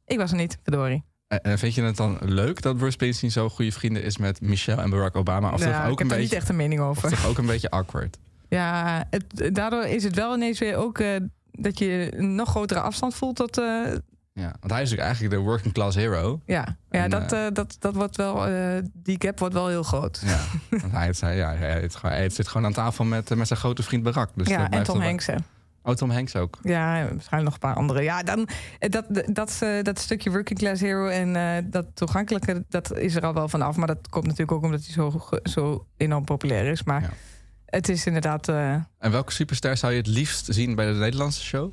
Ik 0.05 0.17
was 0.17 0.31
er 0.31 0.37
niet, 0.37 0.57
verdorie. 0.63 1.03
En 1.27 1.41
en 1.41 1.59
vind 1.59 1.75
je 1.75 1.81
het 1.83 1.97
dan 1.97 2.17
leuk 2.21 2.61
dat 2.61 2.75
Bruce 2.77 2.91
Springsteen 2.91 3.31
zo 3.31 3.49
goede 3.49 3.71
vrienden 3.71 4.03
is 4.03 4.17
met 4.17 4.41
Michelle 4.41 4.81
en 4.81 4.89
Barack 4.89 5.15
Obama? 5.15 5.51
Of 5.53 5.59
Ja, 5.59 5.65
toch 5.65 5.75
ik 5.75 5.81
ook 5.81 5.89
heb 5.89 5.99
een 5.99 6.07
daar 6.07 6.19
niet 6.19 6.33
echt 6.33 6.49
een 6.49 6.55
mening 6.55 6.81
of 6.81 6.87
over. 6.87 7.09
toch 7.09 7.25
ook 7.27 7.37
een 7.37 7.45
beetje 7.45 7.69
awkward? 7.69 8.17
Ja, 8.49 9.05
het, 9.09 9.55
daardoor 9.55 9.83
is 9.83 10.03
het 10.03 10.15
wel 10.15 10.35
ineens 10.35 10.59
weer 10.59 10.75
ook 10.75 10.99
eh, 10.99 11.07
dat 11.51 11.79
je 11.79 12.11
een 12.15 12.35
nog 12.35 12.49
grotere 12.49 12.79
afstand 12.81 13.15
voelt 13.15 13.35
tot. 13.35 13.57
eh, 13.57 13.81
Ja, 14.33 14.55
want 14.59 14.71
hij 14.73 14.81
is 14.81 14.89
natuurlijk 14.89 15.01
eigenlijk 15.07 15.33
de 15.35 15.39
working 15.49 15.73
class 15.73 15.95
hero. 15.95 16.41
ja, 16.45 16.77
ja 16.89 17.03
En, 17.03 17.09
dat, 17.09 17.31
eh, 17.31 17.45
eh, 17.47 17.53
dat, 17.53 17.75
dat 17.79 17.95
wordt 17.95 18.15
wel. 18.17 18.47
eh, 18.47 18.83
die 18.93 19.15
gap 19.19 19.39
wordt 19.39 19.53
wel 19.53 19.67
heel 19.67 19.83
groot. 19.83 20.21
Ja, 20.25 20.39
want 20.69 20.91
hij, 20.91 21.13
zei, 21.13 21.37
ja, 21.37 21.55
hij, 21.55 21.69
hij, 21.69 21.89
hij 22.01 22.29
zit 22.29 22.47
gewoon 22.47 22.65
aan 22.65 22.73
tafel 22.73 23.03
met, 23.05 23.35
met 23.35 23.47
zijn 23.47 23.59
grote 23.59 23.83
vriend 23.83 24.03
Barack. 24.03 24.29
Dus 24.35 24.47
ja, 24.47 24.69
en 24.69 24.83
Tom 24.83 25.01
Hanks. 25.01 25.25
hè. 25.25 25.35
Oh, 25.83 25.93
Tom 25.95 26.09
Hanks 26.11 26.35
ook. 26.35 26.57
Ja, 26.63 26.91
waarschijnlijk 26.93 27.43
nog 27.43 27.53
een 27.53 27.59
paar 27.59 27.75
andere. 27.75 28.01
Ja, 28.01 28.23
dan, 28.23 28.47
dat, 28.79 29.05
dat, 29.25 29.59
dat 29.83 29.99
stukje 29.99 30.29
working 30.31 30.59
class 30.59 30.81
hero 30.81 31.07
en 31.07 31.69
dat 31.69 31.85
toegankelijke, 31.93 32.63
dat 32.69 32.97
is 32.97 33.15
er 33.15 33.25
al 33.25 33.33
wel 33.33 33.47
vanaf. 33.49 33.75
Maar 33.75 33.87
dat 33.87 34.09
komt 34.09 34.23
natuurlijk 34.25 34.51
ook 34.51 34.63
omdat 34.63 34.85
hij 34.85 34.93
zo, 34.93 35.21
zo 35.43 35.85
enorm 35.97 36.23
populair 36.25 36.65
is. 36.65 36.83
Maar 36.83 37.01
Ja. 37.01 37.09
het 37.65 37.89
is 37.89 38.05
inderdaad... 38.05 38.47
En 38.47 38.87
welke 39.11 39.31
superster 39.31 39.77
zou 39.77 39.91
je 39.91 39.97
het 39.97 40.07
liefst 40.07 40.45
zien 40.49 40.75
bij 40.75 40.85
de 40.85 40.93
Nederlandse 40.99 41.43
show? 41.43 41.71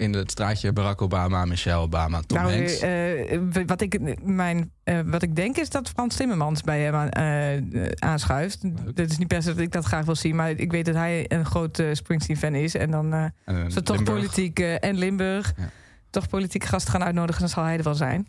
In 0.00 0.14
het 0.14 0.30
straatje 0.30 0.72
Barack 0.72 1.02
Obama, 1.02 1.44
Michelle 1.44 1.80
Obama, 1.80 2.20
Tom 2.26 2.38
nou, 2.38 2.54
Hanks. 2.54 2.78
eh, 2.78 3.32
eh, 3.34 3.40
wat, 3.66 3.80
ik, 3.80 4.22
mijn, 4.24 4.70
eh, 4.84 4.98
wat 5.04 5.22
ik 5.22 5.36
denk 5.36 5.56
is 5.56 5.70
dat 5.70 5.88
Frans 5.88 6.16
Timmermans 6.16 6.62
bij 6.62 6.80
hem 6.80 6.94
aan- 6.94 8.02
aanschuift. 8.02 8.62
Leuk. 8.62 8.96
Dit 8.96 9.10
is 9.10 9.18
niet 9.18 9.28
per 9.28 9.42
se 9.42 9.48
dat 9.48 9.58
ik 9.58 9.72
dat 9.72 9.84
graag 9.84 10.04
wil 10.04 10.14
zien, 10.14 10.36
maar 10.36 10.50
ik 10.50 10.70
weet 10.70 10.84
dat 10.84 10.94
hij 10.94 11.24
een 11.28 11.44
groot 11.46 11.82
Springsteen-fan 11.92 12.54
is. 12.54 12.74
En 12.74 12.90
dan 12.90 13.12
en, 13.12 13.32
toch 13.68 13.96
Limburg. 13.96 14.18
politiek 14.18 14.58
en 14.58 14.96
Limburg 14.98 15.52
Ja. 15.56 15.70
toch 16.10 16.28
politieke 16.28 16.66
gasten 16.66 16.92
gaan 16.92 17.04
uitnodigen, 17.04 17.40
dan 17.40 17.50
zal 17.50 17.64
hij 17.64 17.76
er 17.76 17.82
wel 17.84 17.94
zijn. 17.94 18.26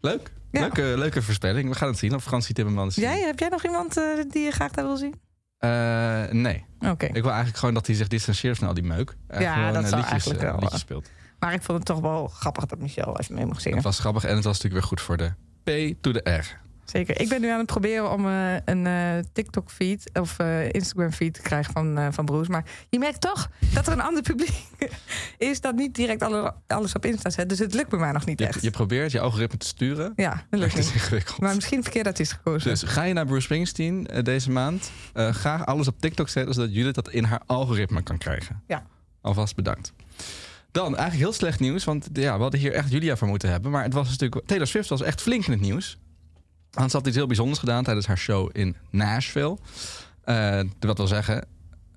Leuk. 0.00 0.32
Ja. 0.50 0.60
Leuke, 0.60 0.82
leuke 0.96 1.22
voorspelling. 1.22 1.68
We 1.68 1.74
gaan 1.74 1.88
het 1.88 1.98
zien 1.98 2.14
of 2.14 2.22
Fransie 2.24 2.54
Timmermans... 2.54 2.94
Jij, 2.94 3.20
heb 3.20 3.38
jij 3.38 3.48
nog 3.48 3.64
iemand 3.64 3.94
die 4.30 4.42
je 4.42 4.50
graag 4.50 4.70
daar 4.70 4.84
wil 4.84 4.96
zien? 4.96 5.14
Eh, 5.60 6.22
nee. 6.30 6.64
Oké. 6.78 7.06
Ik 7.06 7.12
wil 7.12 7.24
eigenlijk 7.24 7.56
gewoon 7.56 7.74
dat 7.74 7.86
hij 7.86 7.96
zich 7.96 8.08
distancieert 8.08 8.58
van 8.58 8.68
al 8.68 8.74
die 8.74 8.84
meuk. 8.84 9.16
En 9.26 9.42
Ja, 9.42 9.54
gewoon 9.54 9.72
dat 9.72 9.82
eh, 9.82 9.88
zou 9.88 10.00
liedjes, 10.00 10.10
eigenlijk 10.10 10.42
wel, 10.42 10.52
liedjes 10.52 10.72
eh, 10.72 10.78
speelt. 10.78 11.10
Maar 11.38 11.52
ik 11.52 11.62
vond 11.62 11.78
het 11.78 11.86
toch 11.86 12.00
wel 12.00 12.26
grappig 12.28 12.66
dat 12.66 12.78
Michel 12.78 13.18
even 13.18 13.34
mee 13.34 13.46
mocht 13.46 13.62
zingen. 13.62 13.76
Het 13.76 13.86
was 13.86 13.98
grappig 13.98 14.24
en 14.24 14.34
het 14.34 14.44
was 14.44 14.62
natuurlijk 14.62 14.72
weer 14.72 14.82
goed 14.82 15.00
voor 15.00 15.16
de 15.16 15.32
P 15.62 16.02
to 16.02 16.12
de 16.12 16.30
R. 16.30 16.60
Zeker. 16.90 17.20
Ik 17.20 17.28
ben 17.28 17.40
nu 17.40 17.48
aan 17.48 17.58
het 17.58 17.66
proberen 17.66 18.12
om 18.12 18.26
eh, 18.26 18.54
een 18.64 18.86
eh, 18.86 19.24
TikTok-feed 19.32 20.10
of 20.12 20.38
eh, 20.38 20.72
Instagram-feed 20.72 21.34
te 21.34 21.40
krijgen 21.40 21.72
van, 21.72 22.12
van 22.12 22.24
Broes. 22.24 22.48
Maar 22.48 22.64
je 22.88 22.98
merkt 22.98 23.20
toch 23.20 23.50
dat 23.74 23.86
er 23.86 23.92
een 23.92 24.00
ander 24.00 24.22
publiek 24.22 24.54
is 25.38 25.60
dat 25.60 25.74
niet 25.74 25.94
direct 25.94 26.22
alle, 26.22 26.54
alles 26.66 26.94
op 26.94 27.04
Insta 27.04 27.30
zet. 27.30 27.48
Dus 27.48 27.58
het 27.58 27.74
lukt 27.74 27.88
bij 27.88 27.98
mij 27.98 28.12
nog 28.12 28.24
niet 28.24 28.40
echt. 28.40 28.62
je 28.62 28.70
probeert 28.70 29.12
je 29.12 29.20
algoritme 29.20 29.58
te 29.58 29.66
sturen. 29.66 30.12
Ja, 30.16 30.44
dat 30.50 30.60
lukt 30.60 30.76
niet. 30.76 30.92
ingewikkeld. 30.94 31.40
Maar 31.40 31.54
misschien 31.54 31.82
verkeerd 31.82 32.04
dat 32.04 32.18
is 32.18 32.32
gekozen. 32.32 32.70
Dus 32.70 32.82
ga 32.82 33.02
je 33.02 33.12
naar 33.12 33.26
Bruce 33.26 33.42
Springsteen 33.42 34.08
deze 34.22 34.50
maand, 34.50 34.90
ga 35.14 35.56
alles 35.56 35.88
op 35.88 36.00
TikTok 36.00 36.28
zetten 36.28 36.54
zodat 36.54 36.74
Judith 36.74 36.94
dat 36.94 37.10
in 37.10 37.24
haar 37.24 37.40
algoritme 37.46 38.02
kan 38.02 38.18
krijgen. 38.18 38.62
Ja. 38.66 38.86
Alvast 39.20 39.56
bedankt. 39.56 39.92
Dan 40.70 40.84
eigenlijk 40.84 41.16
heel 41.16 41.32
slecht 41.32 41.60
nieuws, 41.60 41.84
want 41.84 42.08
ja, 42.12 42.36
we 42.36 42.42
hadden 42.42 42.60
hier 42.60 42.72
echt 42.72 42.90
Julia 42.90 43.16
voor 43.16 43.28
moeten 43.28 43.50
hebben. 43.50 43.70
Maar 43.70 43.82
het 43.82 43.92
was 43.92 44.08
natuurlijk, 44.08 44.46
Taylor 44.46 44.66
Swift 44.66 44.88
was 44.88 45.02
echt 45.02 45.20
flink 45.20 45.46
in 45.46 45.52
het 45.52 45.60
nieuws. 45.60 45.98
Want 46.70 46.90
ze 46.90 46.96
had 46.96 47.06
iets 47.06 47.16
heel 47.16 47.26
bijzonders 47.26 47.58
gedaan 47.58 47.84
tijdens 47.84 48.06
haar 48.06 48.18
show 48.18 48.50
in 48.52 48.76
Nashville. 48.90 49.58
Eh 50.24 50.60
wat 50.80 50.96
wil 50.96 51.06
zeggen, 51.06 51.46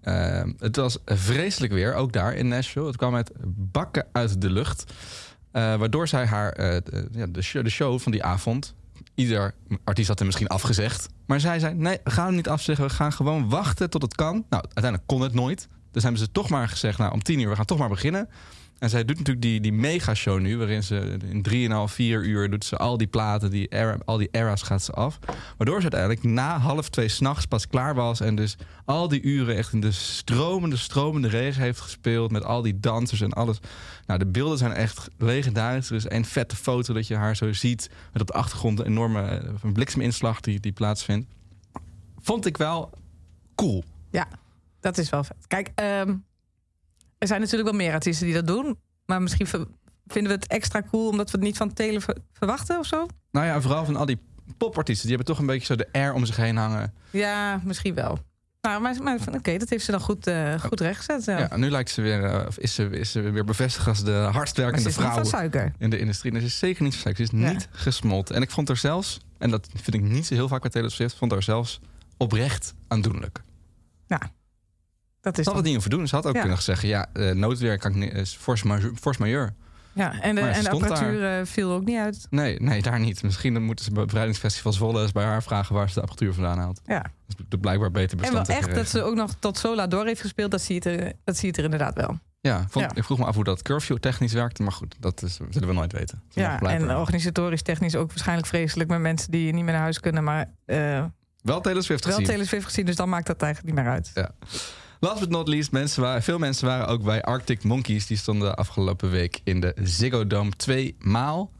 eh, 0.02 0.44
het 0.60 0.76
was 0.76 0.98
vreselijk 1.06 1.74
weer, 1.74 1.94
ook 1.94 2.14
daar 2.14 2.34
in 2.34 2.48
Nashville. 2.48 2.88
Het 2.88 2.98
kwam 2.98 3.12
met 3.12 3.32
bakken 3.56 4.06
uit 4.12 4.42
de 4.42 4.50
lucht. 4.50 4.94
Eh, 5.52 5.76
waardoor 5.76 6.08
zij 6.08 6.26
haar, 6.26 6.54
de, 6.54 7.32
de, 7.32 7.42
show, 7.42 7.64
de 7.64 7.70
show 7.70 8.00
van 8.00 8.12
die 8.12 8.24
avond... 8.24 8.76
Ieder 9.16 9.54
artiest 9.84 10.08
had 10.08 10.18
hem 10.18 10.28
misschien 10.28 10.48
afgezegd. 10.48 11.10
Maar 11.26 11.40
zij 11.40 11.60
zei, 11.60 11.74
nee, 11.74 12.00
we 12.04 12.12
gaan 12.12 12.26
hem 12.26 12.36
niet 12.36 12.50
afzeggen. 12.50 12.88
We 12.88 12.94
gaan 12.94 13.14
gewoon 13.14 13.50
wachten 13.50 13.90
tot 13.90 14.02
het 14.02 14.16
kan. 14.16 14.34
Nou, 14.34 14.64
uiteindelijk 14.64 15.04
kon 15.06 15.22
het 15.22 15.34
nooit. 15.34 15.68
Dus 15.92 16.04
hebben 16.04 16.22
ze 16.22 16.32
toch 16.32 16.50
maar 16.50 16.68
gezegd, 16.68 16.98
nou, 16.98 17.12
om 17.12 17.24
tien 17.24 17.40
uur, 17.40 17.50
we 17.50 17.56
gaan 17.56 17.66
toch 17.66 17.78
maar 17.78 17.90
beginnen. 17.90 18.30
En 18.84 18.90
zij 18.90 19.06
doet 19.06 19.18
natuurlijk 19.18 19.46
die, 19.46 19.62
die 19.62 19.74
megashow 19.74 20.40
nu... 20.40 20.58
waarin 20.58 20.84
ze 20.84 21.18
in 21.26 21.70
3,5, 21.90 21.94
4 21.94 22.24
uur 22.24 22.50
doet 22.50 22.66
ze 22.66 22.78
al 22.78 22.98
die 22.98 23.08
platen... 23.08 23.50
Die 23.50 23.78
al 24.06 24.18
die 24.18 24.28
eras 24.32 24.62
gaat 24.62 24.84
ze 24.84 24.92
af. 24.92 25.20
Waardoor 25.58 25.82
ze 25.82 25.82
uiteindelijk 25.82 26.24
na 26.24 26.58
half 26.58 26.90
twee 26.90 27.08
s'nachts 27.08 27.46
pas 27.46 27.68
klaar 27.68 27.96
was... 27.96 28.20
en 28.20 28.36
dus 28.36 28.58
al 28.86 29.08
die 29.08 29.22
uren 29.22 29.56
echt 29.56 29.74
in 29.74 29.82
de 29.82 29.92
stromende, 29.92 30.78
stromende 30.78 31.28
regen 31.28 31.62
heeft 31.62 31.80
gespeeld... 31.80 32.32
met 32.32 32.44
al 32.44 32.62
die 32.62 32.80
dansers 32.80 33.22
en 33.22 33.34
alles. 33.34 33.60
Nou, 34.06 34.20
de 34.20 34.28
beelden 34.28 34.58
zijn 34.58 34.74
echt 34.74 35.10
legendarisch. 35.18 35.90
Er 35.90 35.96
is 35.96 36.10
een 36.10 36.26
vette 36.26 36.56
foto 36.56 36.94
dat 36.94 37.08
je 37.08 37.16
haar 37.16 37.36
zo 37.36 37.54
ziet... 37.54 37.90
met 38.14 38.22
op 38.22 38.28
de 38.28 38.34
achtergrond 38.34 38.80
een 38.80 38.86
enorme 38.86 39.22
eh, 39.22 39.50
een 39.62 39.74
blikseminslag 39.74 40.40
die, 40.40 40.60
die 40.60 40.72
plaatsvindt. 40.72 41.28
Vond 42.20 42.46
ik 42.46 42.58
wel 42.58 42.90
cool. 43.56 43.84
Ja, 44.12 44.28
dat 44.80 44.98
is 44.98 45.10
wel 45.10 45.24
vet. 45.24 45.48
Kijk, 45.48 45.72
ehm, 45.76 46.16
er 47.24 47.30
zijn 47.30 47.42
natuurlijk 47.42 47.70
wel 47.70 47.80
meer 47.80 47.94
artiesten 47.94 48.26
die 48.26 48.36
dat 48.36 48.48
doen. 48.48 48.80
Maar 49.06 49.22
misschien 49.22 49.48
vinden 49.48 50.32
we 50.32 50.38
het 50.40 50.48
extra 50.48 50.84
cool 50.92 51.10
omdat 51.10 51.32
we 51.32 51.38
het 51.38 51.46
niet 51.46 51.58
van 51.58 51.72
ver- 51.76 52.18
verwachten 52.34 52.80
of 52.80 52.86
zo. 52.86 53.06
Nou 53.32 53.46
ja, 53.46 53.62
vooral 53.62 53.86
van 53.86 53.96
al 53.96 54.06
die 54.06 54.20
popartiesten... 54.58 55.08
die 55.08 55.16
hebben 55.16 55.36
toch 55.36 55.42
een 55.44 55.52
beetje 55.52 55.66
zo 55.66 55.76
de 55.76 55.88
air 55.92 56.14
om 56.14 56.26
zich 56.26 56.36
heen 56.36 56.56
hangen. 56.56 56.94
Ja, 57.10 57.62
misschien 57.64 57.94
wel. 57.94 58.20
Nou, 58.62 58.82
maar, 58.82 59.04
maar 59.04 59.20
oké, 59.34 59.58
dat 59.58 59.70
heeft 59.70 59.86
ze 59.86 59.92
dan 59.92 60.00
goed, 60.00 60.28
eh 60.28 60.60
goed 60.60 60.80
rechtgezet. 60.80 61.26
Ja. 61.26 61.40
Ja, 61.40 61.58
nu 61.58 61.70
lijkt 61.70 61.90
ze 61.90 62.02
weer, 62.02 62.24
eh, 62.24 62.48
of 62.48 62.58
is, 62.58 62.74
ze, 62.74 62.90
is 62.90 63.12
ze 63.12 63.22
weer 63.22 63.46
bevestigd 63.46 63.88
als 63.88 64.04
de 64.04 64.12
hardst 64.12 64.36
maar 64.36 64.46
ze 64.48 64.62
werkende 64.62 64.90
is 64.90 64.98
niet 64.98 65.06
van 65.06 65.26
vrouw 65.50 65.72
in 65.78 65.90
de 65.90 66.00
industrie. 66.00 66.32
En 66.34 66.40
ze 66.40 66.46
is 66.46 66.60
zeker 66.60 66.84
niet 66.84 66.94
verzeikt. 66.94 67.18
Ze 67.18 67.24
is 67.24 67.30
Ja. 67.42 67.52
niet 67.52 67.68
gesmolten. 67.72 68.36
En 68.36 68.42
ik 68.42 68.52
vond 68.52 68.68
haar 68.68 68.78
zelfs, 68.78 69.20
en 69.38 69.50
dat 69.50 69.68
vind 69.74 69.94
ik 69.94 70.02
niet 70.02 70.26
zo 70.26 70.34
heel 70.34 70.48
vaak 70.48 70.62
bij 70.62 70.70
Taylor 70.70 70.92
Swift... 70.92 71.16
vond 71.16 71.32
haar 71.32 71.44
zelfs 71.44 71.80
oprecht 72.18 72.74
aandoenlijk. 72.88 73.42
Dat 75.24 75.38
is 75.38 75.46
had 75.46 75.56
het 75.56 75.64
niet 75.64 75.74
hoeven 75.74 75.92
doen. 75.92 76.08
Ze 76.08 76.16
had 76.16 76.26
ook 76.26 76.36
Ja. 76.36 76.42
kunnen 76.42 76.62
zeggen... 76.62 76.88
ja, 76.90 77.08
eh, 77.14 77.32
noodweer 77.32 77.78
kan 77.78 77.92
ik 77.92 77.98
niet, 77.98 78.14
is 78.14 78.36
force 78.40 78.68
majeure. 78.68 78.96
Force 78.96 79.20
majeure. 79.22 79.54
Ja, 79.94 80.22
en 80.22 80.36
de, 80.36 80.42
en 80.42 80.64
de 80.64 80.70
apparatuur 80.70 81.40
eh, 81.40 81.46
viel 81.46 81.72
ook 81.72 81.86
niet 81.86 81.98
uit. 81.98 82.28
Nee, 82.30 82.60
nee, 82.60 82.82
daar 82.82 83.00
niet. 83.00 83.24
Misschien 83.24 83.64
moeten 83.64 83.86
ze 83.86 83.92
bij 83.92 84.04
Bevrijdingsfestival 84.06 84.74
Zwolle 84.74 85.02
eens 85.02 85.12
bij 85.12 85.24
haar 85.26 85.44
vragen 85.44 85.76
waar 85.76 85.88
ze 85.88 85.94
de 85.94 86.00
apparatuur 86.02 86.34
vandaan 86.34 86.58
haalt. 86.58 86.82
Ja. 86.86 87.00
Dat 87.28 87.38
is 87.50 87.58
blijkbaar 87.62 87.92
beter 87.92 88.18
En 88.18 88.32
wel 88.32 88.40
bestand 88.40 88.66
echt 88.66 88.76
dat 88.76 88.88
ze 88.88 89.04
ook 89.04 89.16
nog 89.16 89.36
tot 89.40 89.58
Sola 89.58 89.88
door 89.88 90.06
heeft 90.06 90.22
gespeeld, 90.22 90.52
dat 90.52 90.62
zie 90.62 90.80
je 90.84 90.90
er, 90.90 91.14
dat 91.24 91.38
zie 91.38 91.48
je 91.52 91.58
er 91.58 91.64
inderdaad 91.64 91.96
wel. 91.96 92.20
Ja, 92.40 92.66
vond, 92.70 92.86
Ja. 92.86 92.92
ik 92.96 93.04
vroeg 93.04 93.18
me 93.18 93.26
af 93.26 93.36
hoe 93.36 93.44
dat 93.44 93.62
curfew 93.62 93.98
technisch 93.98 94.34
werkte. 94.34 94.64
Maar 94.64 94.72
goed, 94.72 94.96
dat 95.00 95.22
is, 95.22 95.40
zullen 95.50 95.68
we 95.68 95.74
nooit 95.74 95.92
weten. 95.92 96.22
Ja, 96.30 96.60
en 96.62 96.96
organisatorisch 96.98 97.62
technisch 97.62 97.96
ook 97.96 98.10
waarschijnlijk 98.10 98.48
vreselijk 98.48 98.90
met 98.90 99.00
mensen 99.00 99.32
die 99.32 99.54
niet 99.54 99.64
meer 99.64 99.74
naar 99.74 99.82
huis 99.82 100.00
kunnen, 100.00 100.24
maar 100.24 100.50
eh, 100.66 101.06
Wel 101.42 101.62
Taylor 101.62 101.84
Swift 101.84 102.04
wel 102.04 102.14
gezien. 102.14 102.28
Taylor 102.28 102.48
Swift 102.48 102.66
gezien, 102.66 102.86
dus 102.86 102.96
dan 102.96 103.10
maakt 103.10 103.28
dat 103.28 103.42
eigenlijk 103.42 103.76
niet 103.76 103.84
meer 103.86 103.94
uit. 103.94 104.12
Last 105.04 105.20
but 105.20 105.30
not 105.30 105.48
least, 105.48 105.72
mensen 105.72 106.02
waren, 106.02 106.24
veel 106.24 106.38
mensen 106.38 106.68
waren 106.68 106.88
ook 106.88 107.04
bij 107.04 107.22
Arctic 107.22 107.64
Monkeys. 107.64 108.08
Die 108.08 108.18
stonden 108.18 108.56
afgelopen 108.56 109.10
week 109.10 109.42
in 109.44 109.60
de 109.60 109.76
Ziggo 109.82 110.28
Dome 110.28 110.50
twee 110.50 110.96
maal. 111.00 111.52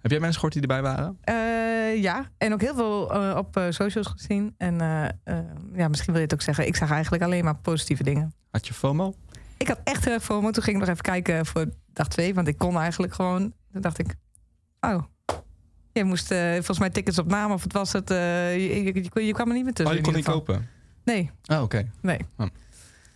Heb 0.00 0.10
jij 0.10 0.20
mensen 0.20 0.34
gehoord 0.40 0.52
die 0.52 0.62
erbij 0.62 0.82
waren? 0.82 1.18
Eh, 1.20 2.02
ja, 2.02 2.30
en 2.38 2.52
ook 2.52 2.60
heel 2.60 2.74
veel 2.74 3.12
eh, 3.12 3.36
op 3.36 3.56
eh, 3.56 3.64
socials 3.68 4.06
gezien. 4.06 4.54
En 4.58 4.78
ja, 5.74 5.88
misschien 5.88 6.12
wil 6.12 6.16
je 6.16 6.20
het 6.28 6.32
ook 6.34 6.42
zeggen. 6.42 6.66
Ik 6.66 6.76
zag 6.76 6.90
eigenlijk 6.90 7.22
alleen 7.22 7.44
maar 7.44 7.56
positieve 7.56 8.02
dingen. 8.02 8.34
Had 8.50 8.66
je 8.66 8.74
FOMO? 8.74 9.14
Ik 9.56 9.68
had 9.68 9.80
echt 9.84 10.04
heel 10.04 10.14
erg 10.14 10.24
FOMO. 10.24 10.50
Toen 10.50 10.62
ging 10.62 10.76
ik 10.76 10.82
nog 10.82 10.90
even 10.90 11.02
kijken 11.04 11.46
voor 11.46 11.66
dag 11.92 12.08
twee. 12.08 12.34
Want 12.34 12.48
ik 12.48 12.58
kon 12.58 12.78
eigenlijk 12.78 13.14
gewoon... 13.14 13.52
Toen 13.72 13.80
dacht 13.80 13.98
ik... 13.98 14.14
Oh, 14.80 15.02
je 15.92 16.04
moest 16.04 16.26
volgens 16.54 16.78
mij 16.78 16.90
tickets 16.90 17.18
op 17.18 17.26
naam. 17.26 17.52
Of 17.52 17.62
het 17.62 17.72
was 17.72 17.92
het... 17.92 18.08
je, 18.08 18.82
je, 18.84 19.08
je, 19.14 19.26
je 19.26 19.32
kwam 19.32 19.48
er 19.48 19.54
niet 19.54 19.64
meer 19.64 19.72
Oh, 19.72 19.76
tussen. 19.76 19.96
je 19.96 20.02
kon 20.02 20.14
niet 20.14 20.24
kopen? 20.24 20.68
Nee, 21.04 21.30
Oh, 21.46 21.62
oké. 21.62 21.90
nee. 22.00 22.18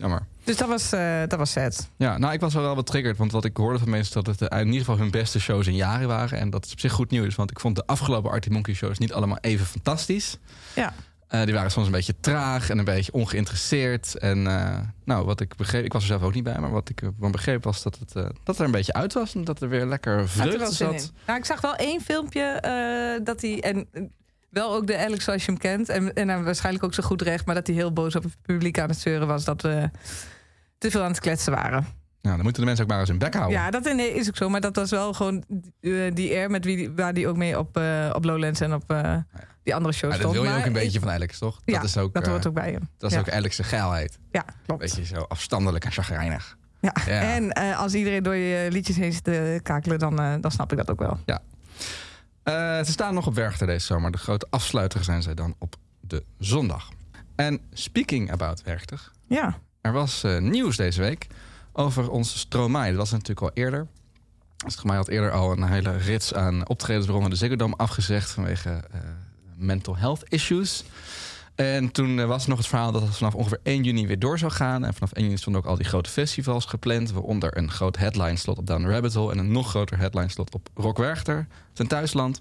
Jammer. 0.00 0.26
Dus 0.44 0.56
dat 0.56 0.68
was, 0.68 0.92
eh, 0.92 1.20
dat 1.28 1.38
was 1.38 1.50
sad. 1.50 1.88
Ja, 1.96 2.18
nou, 2.18 2.32
ik 2.32 2.40
was 2.40 2.54
wel 2.54 2.62
wel 2.62 2.74
wat 2.74 2.86
triggerd. 2.86 3.16
Want 3.16 3.32
wat 3.32 3.44
ik 3.44 3.56
hoorde 3.56 3.78
van 3.78 3.90
mensen... 3.90 4.22
dat 4.22 4.38
het 4.38 4.52
in 4.52 4.66
ieder 4.66 4.78
geval 4.78 4.98
hun 4.98 5.10
beste 5.10 5.40
shows 5.40 5.66
in 5.66 5.74
jaren 5.74 6.08
waren. 6.08 6.38
En 6.38 6.50
dat 6.50 6.64
is 6.66 6.72
op 6.72 6.80
zich 6.80 6.92
goed 6.92 7.10
nieuws. 7.10 7.34
Want 7.34 7.50
ik 7.50 7.60
vond 7.60 7.76
de 7.76 7.86
afgelopen 7.86 8.30
Arctic 8.30 8.52
Monkeys 8.52 8.76
shows 8.76 8.98
niet 8.98 9.12
allemaal 9.12 9.38
even 9.40 9.66
fantastisch. 9.66 10.38
Ja. 10.74 10.92
Eh, 11.28 11.44
die 11.44 11.54
waren 11.54 11.70
soms 11.70 11.86
een 11.86 11.92
beetje 11.92 12.14
traag 12.20 12.70
en 12.70 12.78
een 12.78 12.84
beetje 12.84 13.12
ongeïnteresseerd. 13.12 14.18
En 14.18 14.46
eh, 14.46 14.78
nou, 15.04 15.24
wat 15.24 15.40
ik 15.40 15.56
begreep, 15.56 15.84
ik 15.84 15.92
was 15.92 16.02
er 16.02 16.08
zelf 16.08 16.22
ook 16.22 16.34
niet 16.34 16.44
bij, 16.44 16.58
maar 16.58 16.70
wat 16.70 16.88
ik 16.88 17.02
ervan 17.02 17.30
begreep 17.30 17.64
was 17.64 17.82
dat 17.82 17.98
het, 17.98 18.16
eh, 18.16 18.26
dat 18.44 18.58
er 18.58 18.64
een 18.64 18.70
beetje 18.70 18.92
uit 18.92 19.12
was. 19.12 19.34
En 19.34 19.44
dat 19.44 19.60
er 19.60 19.68
weer 19.68 19.86
lekker 19.86 20.18
er 20.18 20.28
vreugde 20.28 20.72
zin 20.72 20.74
zat. 20.74 21.12
Nou, 21.26 21.38
ik 21.38 21.44
zag 21.44 21.60
wel 21.60 21.74
één 21.76 22.00
filmpje 22.00 22.42
eh, 22.42 23.24
dat 23.24 23.40
hij... 23.40 23.60
En, 23.60 23.86
eh, 23.92 24.02
wel 24.50 24.74
ook 24.74 24.86
de 24.86 24.98
Alex 24.98 25.24
zoals 25.24 25.44
je 25.44 25.50
hem 25.50 25.60
kent. 25.60 25.88
En, 25.88 26.14
en 26.14 26.28
hij 26.28 26.42
waarschijnlijk 26.42 26.84
ook 26.84 26.94
zo 26.94 27.02
goed 27.02 27.22
recht. 27.22 27.46
Maar 27.46 27.54
dat 27.54 27.66
hij 27.66 27.76
heel 27.76 27.92
boos 27.92 28.16
op 28.16 28.22
het 28.22 28.36
publiek 28.42 28.78
aan 28.78 28.88
het 28.88 28.98
zeuren 28.98 29.26
was. 29.26 29.44
Dat 29.44 29.62
we 29.62 29.90
te 30.78 30.90
veel 30.90 31.02
aan 31.02 31.10
het 31.10 31.20
kletsen 31.20 31.52
waren. 31.52 31.86
Nou, 32.22 32.34
dan 32.34 32.44
moeten 32.44 32.60
de 32.60 32.66
mensen 32.66 32.84
ook 32.84 32.90
maar 32.90 33.00
eens 33.00 33.08
hun 33.08 33.18
bek 33.18 33.34
houden. 33.34 33.58
Ja, 33.58 33.70
dat 33.70 33.86
is 33.86 34.28
ook 34.28 34.36
zo. 34.36 34.48
Maar 34.48 34.60
dat 34.60 34.76
was 34.76 34.90
wel 34.90 35.12
gewoon 35.12 35.44
eh, 35.80 35.92
die 36.14 36.34
air 36.34 36.50
met 36.50 36.64
wie, 36.64 36.90
waar 36.90 37.14
die 37.14 37.28
ook 37.28 37.36
mee 37.36 37.58
op, 37.58 37.76
eh, 37.76 38.10
op 38.12 38.24
Lowlands 38.24 38.60
en 38.60 38.74
op 38.74 38.90
eh, 38.90 39.16
die 39.62 39.74
andere 39.74 39.94
shows 39.94 40.16
Ja, 40.16 40.22
dat 40.22 40.32
wil 40.32 40.42
je 40.42 40.48
Maar 40.48 40.58
ook 40.58 40.64
een 40.64 40.70
ik- 40.74 40.82
beetje 40.82 41.00
van 41.00 41.10
Alex, 41.10 41.38
toch? 41.38 41.60
Ja, 41.64 41.74
dat 41.74 41.84
is 41.84 41.96
ook, 41.96 42.14
dat 42.14 42.22
eh, 42.24 42.30
hoort 42.30 42.46
ook 42.46 42.54
bij 42.54 42.70
hem. 42.72 42.88
dat 42.98 43.10
is 43.10 43.16
ja. 43.16 43.22
ook 43.22 43.30
Alex' 43.30 43.58
geilheid. 43.62 44.18
Ja, 44.32 44.44
klopt. 44.66 44.80
Beetje 44.80 45.04
zo 45.04 45.20
afstandelijk 45.28 45.84
en 45.84 45.92
chagrijnig. 45.92 46.56
Ja. 46.80 46.94
Ja. 47.06 47.20
En 47.34 47.52
eh, 47.52 47.78
als 47.78 47.94
iedereen 47.94 48.22
door 48.22 48.34
je 48.34 48.70
liedjes 48.70 48.96
heen 48.96 49.12
zit 49.12 49.24
te 49.24 49.60
kakelen, 49.62 49.98
dan, 49.98 50.20
eh, 50.20 50.34
dan 50.40 50.50
snap 50.50 50.70
ik 50.72 50.78
dat 50.78 50.90
ook 50.90 50.98
wel. 51.00 51.18
Eh, 52.42 52.54
ze 52.84 52.90
staan 52.92 53.14
nog 53.14 53.26
op 53.26 53.34
Werchter 53.34 53.66
deze 53.66 53.86
zomer. 53.86 54.10
De 54.10 54.18
grote 54.18 54.46
afsluiter 54.50 55.04
zijn 55.04 55.22
zij 55.22 55.34
dan 55.34 55.54
op 55.58 55.76
de 56.00 56.24
zondag. 56.38 56.88
En 57.36 57.60
speaking 57.72 58.32
about 58.32 58.62
Werchter... 58.62 59.10
Ja, 59.26 59.58
Er 59.80 59.92
was 59.92 60.22
eh, 60.24 60.38
nieuws 60.38 60.76
deze 60.76 61.00
week 61.00 61.26
over 61.72 62.10
onze 62.10 62.38
Stromae. 62.38 62.88
Dat 62.88 62.96
was 62.96 63.10
natuurlijk 63.10 63.40
al 63.40 63.50
eerder. 63.54 63.86
Stromae 64.66 64.96
had 64.96 65.08
eerder 65.08 65.30
al 65.30 65.52
een 65.52 65.62
hele 65.62 65.96
rits 65.96 66.34
aan 66.34 66.68
optredens 66.68 67.06
rond 67.06 67.30
de 67.30 67.36
Ziggo 67.36 67.56
Dome 67.56 67.76
afgezegd 67.76 68.30
vanwege 68.30 68.70
eh, 68.70 69.00
mental 69.56 69.96
health 69.96 70.22
issues. 70.28 70.84
En 71.60 71.92
toen 71.92 72.18
eh, 72.18 72.26
was 72.26 72.46
nog 72.46 72.58
het 72.58 72.66
verhaal 72.66 72.92
dat 72.92 73.02
het 73.02 73.16
vanaf 73.16 73.34
ongeveer 73.34 73.60
1 73.62 73.82
juni 73.82 74.06
weer 74.06 74.18
door 74.18 74.38
zou 74.38 74.52
gaan. 74.52 74.84
En 74.84 74.94
vanaf 74.94 75.12
1 75.12 75.24
juni 75.24 75.36
stonden 75.36 75.62
ook 75.62 75.68
al 75.68 75.76
die 75.76 75.86
grote 75.86 76.10
festivals 76.10 76.64
gepland. 76.64 77.12
Waaronder 77.12 77.56
een 77.56 77.70
groot 77.70 77.96
headline 77.96 78.36
slot 78.36 78.58
op 78.58 78.66
Down 78.66 78.86
Rabbit 78.86 79.14
Hole. 79.14 79.32
En 79.32 79.38
een 79.38 79.52
nog 79.52 79.68
groter 79.68 79.98
headline 79.98 80.28
slot 80.28 80.54
op 80.54 80.68
Rock 80.74 80.98
Werchter, 80.98 81.46
zijn 81.72 81.88
thuisland. 81.88 82.40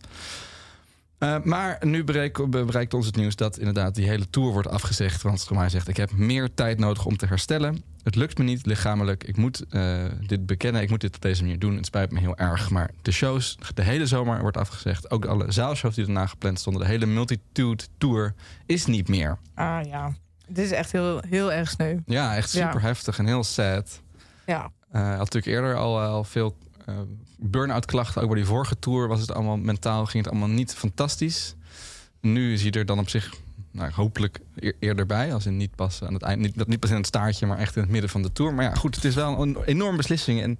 Eh, 1.17 1.35
maar 1.43 1.77
nu 1.85 2.03
bereik, 2.03 2.49
bereikt 2.49 2.93
ons 2.93 3.05
het 3.05 3.15
nieuws 3.15 3.35
dat 3.35 3.57
inderdaad 3.57 3.95
die 3.95 4.07
hele 4.07 4.29
tour 4.29 4.51
wordt 4.51 4.69
afgezegd. 4.69 5.21
Want 5.21 5.39
Stromae 5.39 5.69
zegt, 5.69 5.87
ik 5.87 5.97
heb 5.97 6.11
meer 6.11 6.53
tijd 6.53 6.79
nodig 6.79 7.05
om 7.05 7.17
te 7.17 7.25
herstellen. 7.25 7.83
Het 8.09 8.17
lukt 8.17 8.37
me 8.37 8.43
niet 8.43 8.65
lichamelijk. 8.65 9.23
Ik 9.23 9.37
moet 9.37 9.65
eh, 9.69 10.05
dit 10.27 10.45
bekennen. 10.45 10.81
Ik 10.81 10.89
moet 10.89 11.01
dit 11.01 11.15
op 11.15 11.21
deze 11.21 11.41
manier 11.41 11.59
doen. 11.59 11.75
Het 11.75 11.85
spijt 11.85 12.11
me 12.11 12.19
heel 12.19 12.37
erg. 12.37 12.69
Maar 12.69 12.91
de 13.01 13.11
shows, 13.11 13.57
de 13.73 13.83
hele 13.83 14.05
zomer 14.07 14.41
wordt 14.41 14.57
afgezegd. 14.57 15.11
Ook 15.11 15.25
alle 15.25 15.51
zaalshows 15.51 15.95
die 15.95 16.05
daarna 16.05 16.25
gepland 16.27 16.59
stonden. 16.59 16.81
De 16.81 16.87
hele 16.87 17.05
Multitude 17.05 17.83
Tour 17.97 18.33
is 18.65 18.85
niet 18.85 19.07
meer. 19.07 19.37
ah 19.53 19.79
ja. 19.85 20.13
Dit 20.47 20.65
is 20.65 20.71
echt 20.71 20.91
heel, 20.91 21.21
heel 21.27 21.51
erg 21.51 21.69
sneu. 21.69 21.97
Ja, 22.05 22.35
echt 22.35 22.51
Ja. 22.51 22.65
super 22.65 22.81
heftig 22.81 23.17
en 23.19 23.25
heel 23.25 23.43
sad. 23.43 24.01
Ja, 24.45 24.71
Eh, 24.91 25.01
Hij 25.01 25.09
had 25.09 25.17
natuurlijk 25.19 25.45
eerder 25.45 25.75
al, 25.75 25.99
al 26.01 26.23
veel 26.23 26.57
eh, 26.85 26.95
burn-out 27.37 27.85
klachten. 27.85 28.21
Ook 28.21 28.27
bij 28.27 28.37
die 28.37 28.45
vorige 28.47 28.79
tour 28.79 29.07
was 29.07 29.21
het 29.21 29.31
allemaal 29.33 29.57
mentaal, 29.57 30.05
ging 30.05 30.23
het 30.23 30.33
allemaal 30.33 30.55
niet 30.55 30.73
fantastisch. 30.73 31.55
Nu 32.21 32.57
zie 32.57 32.73
je 32.73 32.79
er 32.79 32.85
dan 32.85 32.99
op 32.99 33.09
zich 33.09 33.33
nou, 33.79 33.91
hopelijk 33.93 34.39
eer- 34.55 34.75
eerder 34.79 35.05
bij. 35.05 35.33
Als 35.33 35.45
in 35.45 35.57
niet 35.57 35.75
pas 35.75 36.03
aan 36.03 36.13
het 36.13 36.21
eind, 36.23 36.41
niet, 36.41 36.67
niet 36.67 36.79
pas 36.79 36.89
in 36.89 36.95
het 36.95 37.05
staartje, 37.07 37.45
maar 37.45 37.57
echt 37.57 37.75
in 37.75 37.81
het 37.81 37.91
midden 37.91 38.09
van 38.09 38.21
de 38.21 38.31
tour. 38.31 38.53
Maar 38.53 38.65
ja, 38.65 38.73
goed, 38.73 38.95
het 38.95 39.03
is 39.05 39.15
wel 39.15 39.41
een 39.41 39.57
enorme 39.65 39.97
beslissing. 39.97 40.41
En 40.41 40.59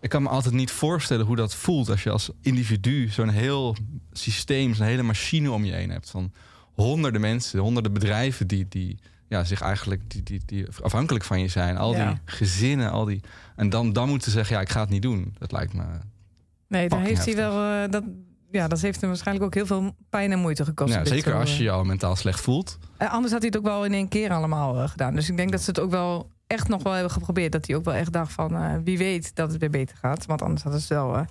ik 0.00 0.08
kan 0.08 0.22
me 0.22 0.28
altijd 0.28 0.54
niet 0.54 0.70
voorstellen 0.70 1.26
hoe 1.26 1.36
dat 1.36 1.54
voelt 1.54 1.88
als 1.90 2.02
je 2.02 2.10
als 2.10 2.30
individu 2.40 3.08
zo'n 3.08 3.28
heel 3.28 3.76
systeem, 4.12 4.74
zo'n 4.74 4.86
hele 4.86 5.02
machine 5.02 5.50
om 5.50 5.64
je 5.64 5.72
heen 5.72 5.90
hebt. 5.90 6.10
Van 6.10 6.32
honderden 6.72 7.20
mensen, 7.20 7.58
honderden 7.60 7.92
bedrijven 7.92 8.46
die, 8.46 8.66
die 8.68 8.98
ja, 9.28 9.44
zich 9.44 9.60
eigenlijk 9.60 10.10
die, 10.10 10.22
die, 10.22 10.40
die 10.46 10.66
afhankelijk 10.82 11.24
van 11.24 11.40
je 11.40 11.48
zijn. 11.48 11.76
Al 11.76 11.94
Ja. 11.94 12.08
die 12.08 12.20
gezinnen, 12.24 12.90
al 12.90 13.04
die. 13.04 13.20
En 13.56 13.68
dan, 13.70 13.92
dan 13.92 14.08
moeten 14.08 14.30
ze 14.30 14.36
zeggen, 14.36 14.56
ja, 14.56 14.62
ik 14.62 14.68
ga 14.70 14.80
het 14.80 14.88
niet 14.90 15.02
doen. 15.02 15.34
Dat 15.38 15.52
lijkt 15.52 15.72
me. 15.72 15.82
nee, 16.68 16.88
dan 16.88 16.98
Fucking 16.98 17.16
heeft 17.18 17.36
hij 17.36 17.48
wel... 17.50 17.82
eh, 17.84 17.90
dat, 17.90 18.04
ja, 18.54 18.68
dat 18.68 18.80
heeft 18.80 19.00
hem 19.00 19.10
waarschijnlijk 19.10 19.46
ook 19.46 19.54
heel 19.54 19.66
veel 19.66 19.94
pijn 20.10 20.32
en 20.32 20.38
moeite 20.38 20.64
gekost. 20.64 20.94
Ja, 20.94 21.04
zeker 21.04 21.32
zo, 21.32 21.38
als 21.38 21.56
je 21.56 21.62
je 21.62 21.70
al 21.70 21.84
mentaal 21.84 22.16
slecht 22.16 22.40
voelt. 22.40 22.78
Eh, 22.96 23.12
anders 23.12 23.32
had 23.32 23.42
hij 23.42 23.50
het 23.54 23.58
ook 23.58 23.64
wel 23.72 23.84
in 23.84 23.92
één 23.92 24.08
keer 24.08 24.30
allemaal 24.32 24.80
eh, 24.80 24.88
gedaan. 24.88 25.14
Dus 25.14 25.28
ik 25.28 25.36
denk 25.36 25.50
dat 25.52 25.60
ze 25.60 25.70
het 25.70 25.80
ook 25.80 25.90
wel 25.90 26.30
echt 26.46 26.68
nog 26.68 26.82
wel 26.82 26.92
hebben 26.92 27.10
geprobeerd. 27.12 27.52
Dat 27.52 27.66
hij 27.66 27.76
ook 27.76 27.84
wel 27.84 27.94
echt 27.94 28.12
dacht 28.12 28.32
van 28.32 28.56
eh, 28.56 28.74
wie 28.84 28.98
weet 28.98 29.34
dat 29.34 29.50
het 29.50 29.60
weer 29.60 29.70
beter 29.70 29.96
gaat. 29.96 30.26
Want 30.26 30.42
anders 30.42 30.62
hadden 30.62 30.80
ze 30.80 30.94
het 30.94 31.02
wel 31.02 31.16
eh, 31.16 31.24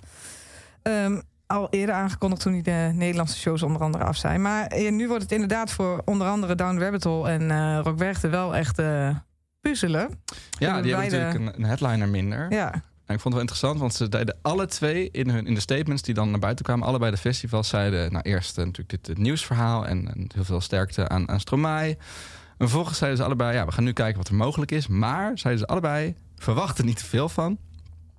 ehm, 1.04 1.20
al 1.46 1.66
eerder 1.70 1.94
aangekondigd 1.94 2.42
toen 2.42 2.52
hij 2.52 2.62
de 2.62 2.90
Nederlandse 2.94 3.38
shows 3.38 3.62
onder 3.62 3.82
andere 3.82 4.04
af 4.04 4.16
zijn. 4.16 4.42
Maar 4.42 4.72
nu 4.90 5.08
wordt 5.08 5.22
het 5.22 5.32
inderdaad 5.32 5.70
voor 5.72 6.02
onder 6.04 6.26
andere 6.26 6.54
Down 6.54 6.78
Rabbit 6.78 7.04
Hole 7.04 7.28
en 7.28 7.50
eh 7.50 7.78
Rock 7.82 7.98
Werchter 7.98 8.30
wel 8.30 8.56
echt 8.56 8.82
puzzelen. 9.60 10.00
Ja, 10.00 10.10
die 10.58 10.66
hebben 10.68 10.90
beide- 10.92 11.18
natuurlijk 11.18 11.56
een, 11.56 11.62
een 11.62 11.68
headliner 11.68 12.08
minder. 12.08 12.52
Ja, 12.52 12.72
En 13.06 13.14
ik 13.14 13.20
vond 13.20 13.22
het 13.24 13.32
wel 13.32 13.40
interessant, 13.40 13.78
want 13.78 13.94
ze 13.94 14.08
deden 14.08 14.36
alle 14.42 14.66
twee 14.66 15.08
in, 15.10 15.30
hun, 15.30 15.46
in 15.46 15.54
de 15.54 15.60
statements 15.60 16.02
die 16.02 16.14
dan 16.14 16.30
naar 16.30 16.38
buiten 16.38 16.64
kwamen, 16.64 16.86
allebei 16.86 17.10
de 17.10 17.16
festivals 17.16 17.68
zeiden, 17.68 18.12
nou 18.12 18.24
eerst 18.24 18.58
eh, 18.58 18.64
natuurlijk 18.64 18.90
dit 18.90 19.06
het 19.06 19.18
nieuwsverhaal 19.18 19.86
en, 19.86 20.14
en 20.14 20.30
heel 20.34 20.44
veel 20.44 20.60
sterkte 20.60 21.08
aan, 21.08 21.28
aan 21.28 21.40
Stromae. 21.40 21.88
En 21.88 22.68
vervolgens 22.68 22.98
zeiden 22.98 23.18
ze 23.18 23.24
allebei, 23.24 23.54
ja, 23.56 23.66
we 23.66 23.72
gaan 23.72 23.84
nu 23.84 23.92
kijken 23.92 24.16
wat 24.16 24.28
er 24.28 24.34
mogelijk 24.34 24.70
is. 24.70 24.86
Maar, 24.86 25.38
zeiden 25.38 25.62
ze 25.62 25.70
allebei, 25.72 26.14
verwacht 26.36 26.78
er 26.78 26.84
niet 26.84 26.96
te 26.96 27.04
veel 27.04 27.28
van. 27.28 27.58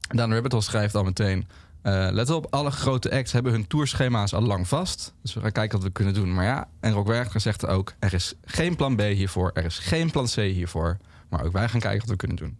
Dan 0.07 0.33
Rabbit 0.33 0.51
Hole 0.51 0.63
schrijft 0.63 0.95
al 0.95 1.03
meteen, 1.03 1.47
eh, 1.81 2.07
let 2.11 2.29
op, 2.29 2.47
alle 2.49 2.71
grote 2.71 3.11
acts 3.11 3.31
hebben 3.31 3.51
hun 3.51 3.67
tourschema's 3.67 4.33
al 4.33 4.41
lang 4.41 4.67
vast. 4.67 5.13
Dus 5.21 5.33
we 5.33 5.41
gaan 5.41 5.51
kijken 5.51 5.77
wat 5.77 5.87
we 5.87 5.93
kunnen 5.93 6.13
doen. 6.13 6.33
Maar 6.33 6.45
ja, 6.45 6.67
en 6.79 6.91
Rock 6.91 7.07
Werchter 7.07 7.39
zegt 7.41 7.67
ook, 7.67 7.93
er 7.99 8.13
is 8.13 8.33
geen 8.45 8.75
plan 8.75 8.95
B 8.95 9.01
hiervoor, 9.01 9.51
er 9.53 9.65
is 9.65 9.79
geen 9.79 10.11
plan 10.11 10.25
C 10.25 10.35
hiervoor. 10.35 10.97
Maar 11.29 11.43
ook 11.43 11.51
wij 11.51 11.69
gaan 11.69 11.79
kijken 11.79 11.99
wat 11.99 12.09
we 12.09 12.15
kunnen 12.15 12.37
doen. 12.37 12.57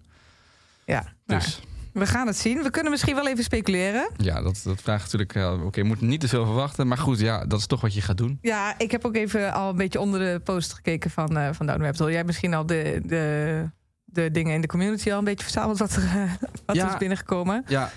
ja. 0.86 1.13
Nou, 1.25 1.39
Dus 1.39 1.62
we 1.95 2.05
gaan 2.05 2.27
het 2.27 2.37
zien. 2.37 2.63
We 2.63 2.69
kunnen 2.69 2.91
misschien 2.91 3.15
wel 3.15 3.27
even 3.27 3.43
speculeren. 3.43 4.09
Ja, 4.17 4.41
dat, 4.41 4.61
dat 4.63 4.81
vraagt 4.81 5.03
natuurlijk... 5.03 5.33
ja, 5.33 5.53
Oké, 5.53 5.79
je 5.79 5.85
moet 5.85 6.01
niet 6.01 6.19
te 6.19 6.27
veel 6.27 6.45
verwachten. 6.45 6.87
Maar 6.87 6.97
goed, 6.97 7.19
ja, 7.19 7.45
dat 7.45 7.59
is 7.59 7.65
toch 7.67 7.81
wat 7.81 7.93
je 7.93 8.01
gaat 8.01 8.17
doen. 8.17 8.37
Ja, 8.41 8.75
ik 8.77 8.91
heb 8.91 9.05
ook 9.05 9.15
even 9.15 9.53
al 9.53 9.69
een 9.69 9.75
beetje 9.75 9.99
onder 9.99 10.19
de 10.19 10.39
post 10.39 10.73
gekeken 10.73 11.09
van, 11.11 11.37
eh 11.37 11.49
van 11.53 11.65
Down 11.65 11.81
Hole. 11.83 11.95
Jij 12.05 12.13
hebt 12.13 12.25
misschien 12.27 12.53
al 12.53 12.65
de, 12.65 13.01
de, 13.05 13.69
de 14.05 14.31
dingen 14.31 14.53
in 14.53 14.61
de 14.61 14.67
community 14.67 15.11
al 15.11 15.17
een 15.17 15.23
beetje 15.23 15.43
verzameld 15.43 15.77
wat 15.77 15.95
er, 15.95 16.03
eh, 16.03 16.33
wat 16.65 16.75
Ja. 16.75 16.85
er 16.85 16.91
is 16.91 16.97
binnengekomen. 16.97 17.63
Ja, 17.67 17.91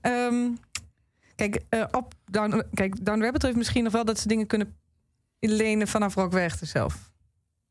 Ehm, 0.00 0.48
kijk, 1.36 1.60
eh, 1.68 1.84
op 1.90 2.14
Down, 2.30 2.62
kijk, 2.74 3.04
Down 3.04 3.22
Rabbit 3.22 3.42
heeft 3.42 3.56
misschien 3.56 3.84
nog 3.84 3.92
wel 3.92 4.04
dat 4.04 4.18
ze 4.18 4.28
dingen 4.28 4.46
kunnen 4.46 4.76
lenen 5.40 5.88
vanaf 5.88 6.14
Rock 6.14 6.32
Werchter 6.32 6.66
zelf. 6.66 7.10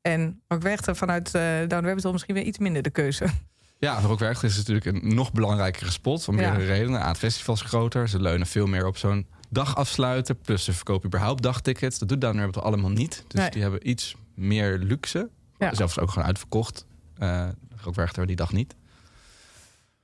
En 0.01 0.41
Rock 0.47 0.61
Werchter 0.61 0.95
vanuit 0.95 1.35
eh 1.35 1.41
Down 1.67 1.85
Rabbit 1.85 2.11
misschien 2.11 2.33
weer 2.35 2.43
iets 2.43 2.57
minder 2.57 2.81
de 2.81 2.89
keuze. 2.89 3.25
ja 3.79 4.01
voor 4.01 4.09
ook 4.11 4.19
Werchter 4.19 4.47
is 4.49 4.55
het 4.55 4.67
natuurlijk 4.67 5.03
een 5.05 5.15
nog 5.15 5.31
belangrijkere 5.31 5.91
spot. 5.91 6.27
Om 6.27 6.39
Ja. 6.39 6.49
meerdere 6.49 6.73
redenen. 6.73 7.01
A, 7.01 7.07
het 7.07 7.17
festival 7.17 7.55
is 7.55 7.61
groter. 7.61 8.09
Ze 8.09 8.21
leunen 8.21 8.47
veel 8.47 8.67
meer 8.67 8.85
op 8.85 8.97
zo'n 8.97 9.27
dag 9.49 9.75
afsluiten. 9.75 10.37
Plus 10.37 10.63
ze 10.63 10.73
verkopen 10.73 11.05
überhaupt 11.07 11.43
dagtickets. 11.43 11.99
Dat 11.99 12.07
doet 12.09 12.21
Down 12.21 12.37
Rabbit 12.37 12.61
allemaal 12.61 12.89
niet. 12.89 13.23
Dus 13.27 13.41
Nee. 13.41 13.49
die 13.49 13.61
hebben 13.61 13.89
iets 13.89 14.15
meer 14.35 14.77
luxe. 14.77 15.29
Ja. 15.57 15.73
Zelfs 15.73 15.99
ook 15.99 16.09
gewoon 16.11 16.27
uitverkocht. 16.27 16.85
Eh 17.17 17.47
ook 17.85 17.95
Werchter 17.95 18.25
die 18.27 18.35
dag 18.35 18.51
niet. 18.51 18.75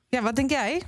Ja, 0.09 0.21
wat 0.21 0.35
denk 0.35 0.49
jij? 0.49 0.81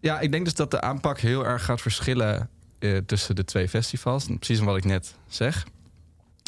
Ja, 0.00 0.20
ik 0.20 0.32
denk 0.32 0.44
dus 0.44 0.54
dat 0.54 0.70
de 0.70 0.80
aanpak 0.80 1.18
heel 1.18 1.46
erg 1.46 1.64
gaat 1.64 1.80
verschillen 1.80 2.48
eh, 2.78 2.96
tussen 2.96 3.36
de 3.36 3.44
twee 3.44 3.68
festivals. 3.68 4.26
Precies 4.38 4.58
wat 4.60 4.76
ik 4.76 4.84
net 4.84 5.14
zeg. 5.28 5.66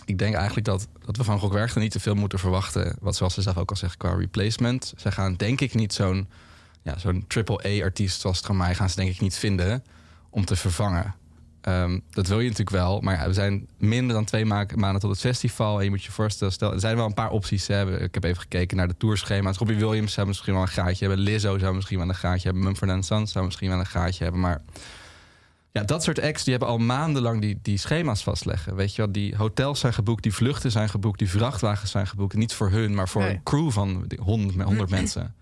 Ik 0.04 0.18
denk 0.18 0.34
eigenlijk 0.34 0.66
dat, 0.66 0.88
dat 1.04 1.16
we 1.16 1.24
van 1.24 1.38
Rock 1.38 1.52
Werchter 1.52 1.80
niet 1.80 1.90
te 1.90 2.00
veel 2.00 2.14
moeten 2.14 2.38
verwachten. 2.38 2.96
Wat 3.00 3.16
zoals 3.16 3.34
ze 3.34 3.42
zelf 3.42 3.56
ook 3.56 3.70
al 3.70 3.76
zeggen 3.76 3.98
qua 3.98 4.14
replacement. 4.14 4.92
Ze 4.96 5.12
gaan 5.12 5.34
denk 5.34 5.60
ik 5.60 5.74
niet 5.74 5.92
zo'n 5.92 6.28
ja, 6.82 6.98
zo'n 6.98 7.24
triple-A-artiest 7.26 8.20
zoals 8.20 8.38
Stromae... 8.38 8.74
gaan 8.74 8.90
ze 8.90 8.96
denk 8.96 9.10
ik 9.10 9.20
niet 9.20 9.36
vinden 9.36 9.84
om 10.30 10.44
te 10.44 10.56
vervangen. 10.56 11.14
Ehm, 11.60 11.98
dat 12.10 12.26
wil 12.26 12.40
je 12.40 12.48
natuurlijk 12.48 12.76
wel. 12.76 13.00
Maar 13.00 13.26
we 13.26 13.32
zijn 13.32 13.68
minder 13.78 14.14
dan 14.14 14.24
twee 14.24 14.44
ma- 14.44 14.66
maanden 14.74 15.00
tot 15.00 15.10
het 15.10 15.20
festival. 15.20 15.78
En 15.78 15.84
je 15.84 15.90
moet 15.90 16.04
je 16.04 16.12
voorstellen, 16.12 16.52
stel, 16.52 16.72
er 16.72 16.80
zijn 16.80 16.96
wel 16.96 17.06
een 17.06 17.14
paar 17.14 17.30
opties. 17.30 17.66
Hè. 17.66 18.02
Ik 18.02 18.14
heb 18.14 18.24
even 18.24 18.42
gekeken 18.42 18.76
naar 18.76 18.88
de 18.88 18.96
tourschema's. 18.96 19.56
Robbie 19.56 19.76
Williams 19.76 20.12
zou 20.12 20.26
misschien 20.26 20.52
wel 20.52 20.62
een 20.62 20.68
gaatje 20.68 21.06
hebben. 21.06 21.24
Lizzo 21.24 21.58
zou 21.58 21.74
misschien 21.74 21.98
wel 21.98 22.08
een 22.08 22.14
gaatje 22.14 22.48
hebben. 22.48 22.64
Mumford 22.64 23.04
Sons 23.04 23.32
zou 23.32 23.44
misschien 23.44 23.68
wel 23.68 23.78
een 23.78 23.86
gaatje 23.86 24.22
hebben. 24.22 24.40
Maar 24.40 24.62
ja, 25.72 25.82
dat 25.82 26.02
soort 26.02 26.20
acts 26.20 26.42
die 26.44 26.52
hebben 26.52 26.70
al 26.70 26.78
maandenlang 26.78 27.40
die, 27.40 27.58
die 27.62 27.78
schema's 27.78 28.22
vastleggen. 28.22 28.74
Weet 28.74 28.94
je 28.94 29.02
wel, 29.02 29.12
die 29.12 29.36
hotels 29.36 29.80
zijn 29.80 29.92
geboekt, 29.94 30.22
die 30.22 30.34
vluchten 30.34 30.70
zijn 30.70 30.88
geboekt, 30.88 31.18
die 31.18 31.30
vrachtwagens 31.30 31.90
zijn 31.90 32.06
geboekt. 32.06 32.34
Niet 32.34 32.52
voor 32.52 32.70
hun, 32.70 32.94
maar 32.94 33.08
voor 33.08 33.22
Nee. 33.22 33.30
een 33.34 33.42
crew 33.42 33.70
van 33.70 34.06
100, 34.18 34.62
100 34.62 34.90
mensen. 34.90 35.34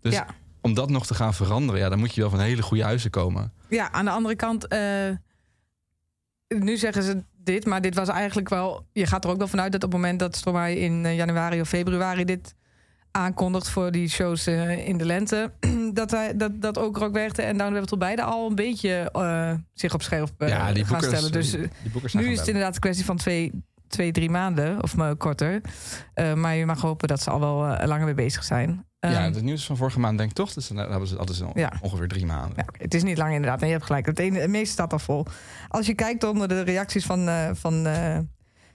Dus 0.00 0.14
Ja. 0.14 0.26
om 0.60 0.74
dat 0.74 0.90
nog 0.90 1.06
te 1.06 1.14
gaan 1.14 1.34
veranderen, 1.34 1.80
ja, 1.80 1.88
dan 1.88 1.98
moet 1.98 2.14
je 2.14 2.20
wel 2.20 2.30
van 2.30 2.40
hele 2.40 2.62
goede 2.62 2.82
huizen 2.84 3.10
komen. 3.10 3.52
Ja, 3.68 3.92
aan 3.92 4.04
de 4.04 4.10
andere 4.10 4.36
kant, 4.36 4.66
eh, 4.66 5.10
nu 6.48 6.76
zeggen 6.76 7.02
ze 7.02 7.24
dit, 7.36 7.66
maar 7.66 7.80
dit 7.80 7.94
was 7.94 8.08
eigenlijk 8.08 8.48
wel. 8.48 8.86
Je 8.92 9.06
gaat 9.06 9.24
er 9.24 9.30
ook 9.30 9.38
wel 9.38 9.48
vanuit 9.48 9.72
dat 9.72 9.84
op 9.84 9.92
het 9.92 10.00
moment 10.00 10.18
dat 10.18 10.36
Stromae 10.36 10.78
in 10.78 11.04
eh, 11.04 11.16
januari 11.16 11.60
of 11.60 11.68
februari 11.68 12.24
dit 12.24 12.54
aankondigt 13.10 13.68
voor 13.68 13.90
die 13.90 14.08
shows 14.08 14.46
eh, 14.46 14.88
in 14.88 14.96
de 14.98 15.04
lente, 15.04 15.52
dat, 15.92 16.10
hij, 16.10 16.36
dat, 16.36 16.62
dat 16.62 16.78
ook 16.78 16.96
Rockwerchter 16.96 17.44
en 17.44 17.56
Down 17.56 17.72
Rabbit 17.72 17.98
beide 17.98 18.22
al 18.22 18.48
een 18.48 18.54
beetje 18.54 19.10
eh, 19.12 19.54
zich 19.74 19.94
op 19.94 20.02
scherp 20.02 20.30
eh, 20.38 20.48
ja, 20.48 20.72
die 20.72 20.84
gaan 20.84 20.92
boekers, 21.00 21.16
stellen. 21.16 21.32
Dus 21.32 21.50
die, 21.50 21.60
die 22.10 22.20
nu 22.20 22.30
is 22.30 22.38
het 22.38 22.46
inderdaad 22.46 22.74
een 22.74 22.80
kwestie 22.80 23.04
van 23.04 23.16
twee, 23.16 23.52
twee 23.88 24.12
drie 24.12 24.30
maanden 24.30 24.82
of 24.82 24.96
maar 24.96 25.16
korter. 25.16 25.60
Maar 26.34 26.54
je 26.54 26.66
mag 26.66 26.80
hopen 26.80 27.08
dat 27.08 27.22
ze 27.22 27.30
al 27.30 27.40
wel 27.40 27.86
langer 27.86 28.04
mee 28.04 28.14
bezig 28.14 28.44
zijn. 28.44 28.86
Ja, 29.00 29.08
Ehm, 29.10 29.22
het 29.34 29.42
nieuws 29.42 29.66
van 29.66 29.76
vorige 29.76 30.00
maand 30.00 30.18
denk 30.18 30.30
ik 30.30 30.36
toch. 30.36 30.52
Dus 30.52 30.68
dan 30.68 30.76
hebben 30.76 31.08
ze 31.08 31.16
ze 31.32 31.44
al 31.44 31.50
Ja. 31.54 31.72
ongeveer 31.80 32.08
drie 32.08 32.26
maanden. 32.26 32.52
Ja, 32.56 32.64
het 32.78 32.94
is 32.94 33.02
niet 33.02 33.18
lang 33.18 33.34
inderdaad. 33.34 33.60
En 33.60 33.66
je 33.66 33.72
hebt 33.72 33.84
gelijk. 33.84 34.06
Het, 34.06 34.18
ene, 34.18 34.38
het 34.38 34.50
meeste 34.50 34.72
staat 34.72 34.92
al 34.92 34.98
vol. 34.98 35.26
Als 35.68 35.86
je 35.86 35.94
kijkt 35.94 36.24
onder 36.24 36.48
de 36.48 36.60
reacties 36.60 37.06
van, 37.06 37.28
van, 37.56 37.82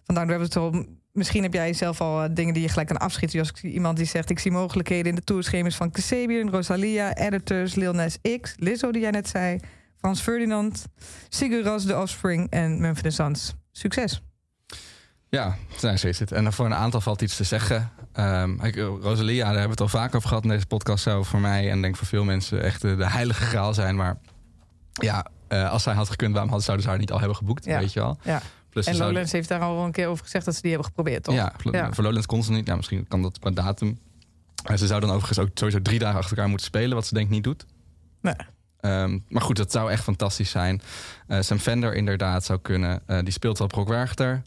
van 0.03 0.15
Down 0.15 0.29
Rabbit 0.29 0.53
Hole... 0.53 0.87
Misschien 1.13 1.43
heb 1.43 1.53
jij 1.53 1.73
zelf 1.73 2.01
al 2.01 2.23
eh, 2.23 2.29
dingen 2.33 2.53
die 2.53 2.63
je 2.63 2.69
gelijk 2.69 2.87
kan 2.87 2.97
afschieten. 2.97 3.45
Zoals 3.45 3.59
zie 3.59 3.71
iemand 3.71 3.97
die 3.97 4.05
zegt... 4.05 4.29
ik 4.29 4.39
zie 4.39 4.51
mogelijkheden 4.51 5.09
in 5.09 5.15
de 5.15 5.23
tourschema's 5.23 5.75
van 5.75 5.91
Kasabian, 5.91 6.49
Rosalia... 6.49 7.15
Editors, 7.15 7.75
Lil 7.75 7.93
Nas 7.93 8.17
X, 8.41 8.55
Lizzo 8.57 8.91
die 8.91 9.01
jij 9.01 9.11
net 9.11 9.27
zei... 9.27 9.59
Frans 9.97 10.21
Ferdinand, 10.21 10.85
Sigur 11.29 11.63
Ros, 11.63 11.85
The 11.85 11.97
Offspring 11.97 12.49
en 12.49 12.81
Mumford 12.81 13.13
Sons. 13.13 13.53
Succes. 13.71 14.21
Ja, 15.29 15.55
nou, 15.81 15.97
zo 15.97 16.07
is 16.07 16.19
het. 16.19 16.31
En 16.31 16.53
voor 16.53 16.65
een 16.65 16.73
aantal 16.73 17.01
valt 17.01 17.21
iets 17.21 17.35
te 17.35 17.43
zeggen. 17.43 17.91
Ehm, 18.13 18.65
ik, 18.65 18.75
Rosalia, 18.75 19.43
daar 19.43 19.59
hebben 19.59 19.63
we 19.63 19.69
het 19.69 19.81
al 19.81 19.99
vaak 19.99 20.15
over 20.15 20.27
gehad 20.27 20.43
in 20.43 20.49
deze 20.49 20.65
podcast. 20.65 21.03
Zou 21.03 21.25
voor 21.25 21.39
mij 21.39 21.71
en 21.71 21.81
denk 21.81 21.95
voor 21.95 22.07
veel 22.07 22.23
mensen 22.23 22.63
echt 22.63 22.81
de, 22.81 22.95
de 22.95 23.09
heilige 23.09 23.43
graal 23.43 23.73
zijn. 23.73 23.95
Maar 23.95 24.17
ja, 24.93 25.25
eh, 25.47 25.71
als 25.71 25.83
zij 25.83 25.93
had 25.93 26.09
gekund, 26.09 26.31
waarom 26.31 26.49
hadden, 26.49 26.65
zouden 26.65 26.85
ze 26.85 26.91
haar 26.91 27.01
niet 27.01 27.11
al 27.11 27.19
hebben 27.19 27.37
geboekt? 27.37 27.65
Ja. 27.65 27.79
Weet 27.79 27.93
je 27.93 27.99
wel? 27.99 28.17
Ja. 28.23 28.41
Plus 28.73 28.85
En 28.85 28.97
Lowlands 28.97 29.31
heeft 29.31 29.49
daar 29.49 29.59
al 29.61 29.85
een 29.85 29.91
keer 29.91 30.07
over 30.07 30.23
gezegd... 30.23 30.45
dat 30.45 30.55
ze 30.55 30.61
die 30.61 30.69
hebben 30.71 30.87
geprobeerd, 30.89 31.23
toch? 31.23 31.35
Ja, 31.35 31.53
voor, 31.57 31.73
Ja. 31.75 31.93
voor 31.93 32.03
Lowlands 32.03 32.27
kon 32.27 32.43
ze 32.43 32.51
niet. 32.51 32.67
Ja, 32.67 32.75
misschien 32.75 33.07
kan 33.07 33.21
dat 33.21 33.39
qua 33.39 33.51
datum. 33.51 33.99
En 34.63 34.77
ze 34.77 34.87
zou 34.87 34.99
dan 35.01 35.09
overigens 35.09 35.39
ook 35.39 35.49
sowieso 35.53 35.81
drie 35.81 35.99
dagen 35.99 36.17
achter 36.17 36.31
elkaar 36.31 36.49
moeten 36.49 36.67
spelen. 36.67 36.95
Wat 36.95 37.07
ze 37.07 37.13
denk 37.13 37.25
ik 37.25 37.31
niet 37.31 37.43
doet. 37.43 37.65
Nee. 38.21 38.33
Ehm, 38.79 39.19
maar 39.29 39.41
goed, 39.41 39.57
dat 39.57 39.71
zou 39.71 39.91
echt 39.91 40.03
fantastisch 40.03 40.49
zijn. 40.49 40.81
Eh 41.27 41.41
Sam 41.41 41.57
Fender 41.59 41.95
inderdaad 41.95 42.43
zou 42.45 42.59
kunnen. 42.61 43.01
Eh, 43.05 43.19
die 43.23 43.33
speelt 43.33 43.57
wel 43.57 43.67
Brock 43.67 43.87
Werchter. 43.87 44.41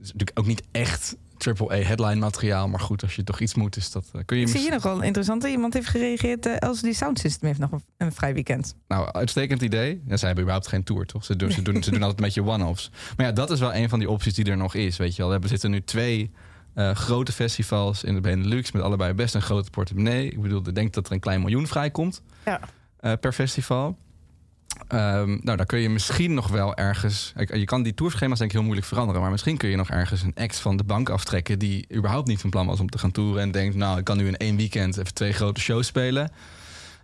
Is 0.00 0.12
natuurlijk 0.12 0.38
ook 0.38 0.46
niet 0.46 0.62
echt 0.70 1.16
triple 1.38 1.72
A 1.72 1.76
headline 1.76 2.14
materiaal. 2.14 2.68
Maar 2.68 2.80
goed, 2.80 3.02
als 3.02 3.16
je 3.16 3.24
toch 3.24 3.40
iets 3.40 3.54
moet, 3.54 3.76
is 3.76 3.90
dat... 3.90 4.04
eh, 4.12 4.20
kun 4.24 4.36
je 4.36 4.42
Ik 4.42 4.48
zie 4.48 4.60
hier 4.60 4.70
nog 4.70 4.82
wel 4.82 4.96
een 4.96 5.02
interessante. 5.02 5.48
Iemand 5.50 5.74
heeft 5.74 5.88
gereageerd. 5.88 6.46
eh 6.46 6.68
LCD 6.70 6.94
Sound 6.96 7.18
System 7.18 7.46
heeft 7.48 7.60
nog 7.60 7.72
een, 7.72 7.82
een 7.96 8.12
vrij 8.12 8.34
weekend. 8.34 8.74
Nou, 8.88 9.12
uitstekend 9.12 9.62
idee. 9.62 10.02
Ja, 10.06 10.16
zij 10.16 10.26
hebben 10.26 10.44
überhaupt 10.44 10.66
geen 10.68 10.82
tour, 10.84 11.06
toch? 11.06 11.24
Ze 11.24 11.36
doen, 11.36 11.50
ze 11.50 11.62
doen, 11.62 11.82
ze 11.82 11.90
doen 11.90 12.02
altijd 12.02 12.18
een 12.18 12.24
beetje 12.24 12.52
one-offs. 12.52 12.90
Maar 13.16 13.26
ja, 13.26 13.32
dat 13.32 13.50
is 13.50 13.60
wel 13.60 13.74
een 13.74 13.88
van 13.88 13.98
die 13.98 14.10
opties 14.10 14.34
die 14.34 14.44
er 14.44 14.56
nog 14.56 14.74
is, 14.74 14.96
weet 14.96 15.10
je 15.10 15.16
wel. 15.16 15.26
We 15.26 15.32
hebben- 15.32 15.50
zitten 15.50 15.70
nu 15.70 15.82
twee 15.82 16.30
eh, 16.74 16.90
grote 16.94 17.32
festivals 17.32 18.04
in 18.04 18.14
de 18.14 18.20
Benelux... 18.20 18.72
met 18.72 18.82
allebei 18.82 19.12
best 19.12 19.34
een 19.34 19.42
grote 19.42 19.70
portemonnee. 19.70 20.30
Ik 20.30 20.40
bedoel, 20.42 20.62
ik 20.66 20.74
denk 20.74 20.92
dat 20.94 21.06
er 21.06 21.12
een 21.12 21.20
klein 21.20 21.40
miljoen 21.40 21.66
vrijkomt 21.66 22.22
Ja. 22.44 22.60
per 23.16 23.32
festival. 23.32 23.96
Ehm, 24.88 25.38
nou, 25.42 25.56
daar 25.56 25.66
kun 25.66 25.78
je 25.78 25.88
misschien 25.88 26.34
nog 26.34 26.48
wel 26.48 26.76
ergens... 26.76 27.32
Je 27.36 27.64
kan 27.64 27.82
die 27.82 27.94
tourschema's 27.94 28.38
denk 28.38 28.50
ik 28.50 28.56
heel 28.56 28.64
moeilijk 28.66 28.88
veranderen... 28.88 29.20
maar 29.22 29.30
misschien 29.30 29.56
kun 29.56 29.68
je 29.68 29.76
nog 29.76 29.90
ergens 29.90 30.22
een 30.22 30.34
act 30.34 30.58
van 30.58 30.76
de 30.76 30.84
bank 30.84 31.08
aftrekken... 31.08 31.58
die 31.58 31.86
überhaupt 31.94 32.28
niet 32.28 32.40
van 32.40 32.50
plan 32.50 32.66
was 32.66 32.80
om 32.80 32.88
te 32.88 32.98
gaan 32.98 33.10
toeren... 33.10 33.42
en 33.42 33.50
denkt, 33.50 33.74
nou, 33.76 33.98
ik 33.98 34.04
kan 34.04 34.16
nu 34.16 34.26
in 34.26 34.36
één 34.36 34.56
weekend 34.56 34.96
even 34.96 35.14
twee 35.14 35.32
grote 35.32 35.60
shows 35.60 35.86
spelen. 35.86 36.30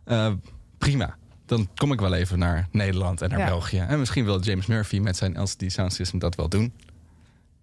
Eh, 0.05 0.33
prima. 0.79 1.17
Dan 1.47 1.69
kom 1.75 1.93
ik 1.93 2.01
wel 2.01 2.15
even 2.15 2.39
naar 2.39 2.69
Nederland 2.71 3.23
en 3.23 3.31
naar 3.31 3.39
Ja. 3.39 3.47
België. 3.47 3.79
En 3.79 3.99
misschien 3.99 4.25
wil 4.25 4.41
James 4.41 4.67
Murphy 4.67 4.99
met 4.99 5.17
zijn 5.17 5.41
LCD 5.43 5.73
Sound 5.73 5.93
System 5.93 6.19
dat 6.19 6.35
wel 6.35 6.49
doen. 6.49 6.73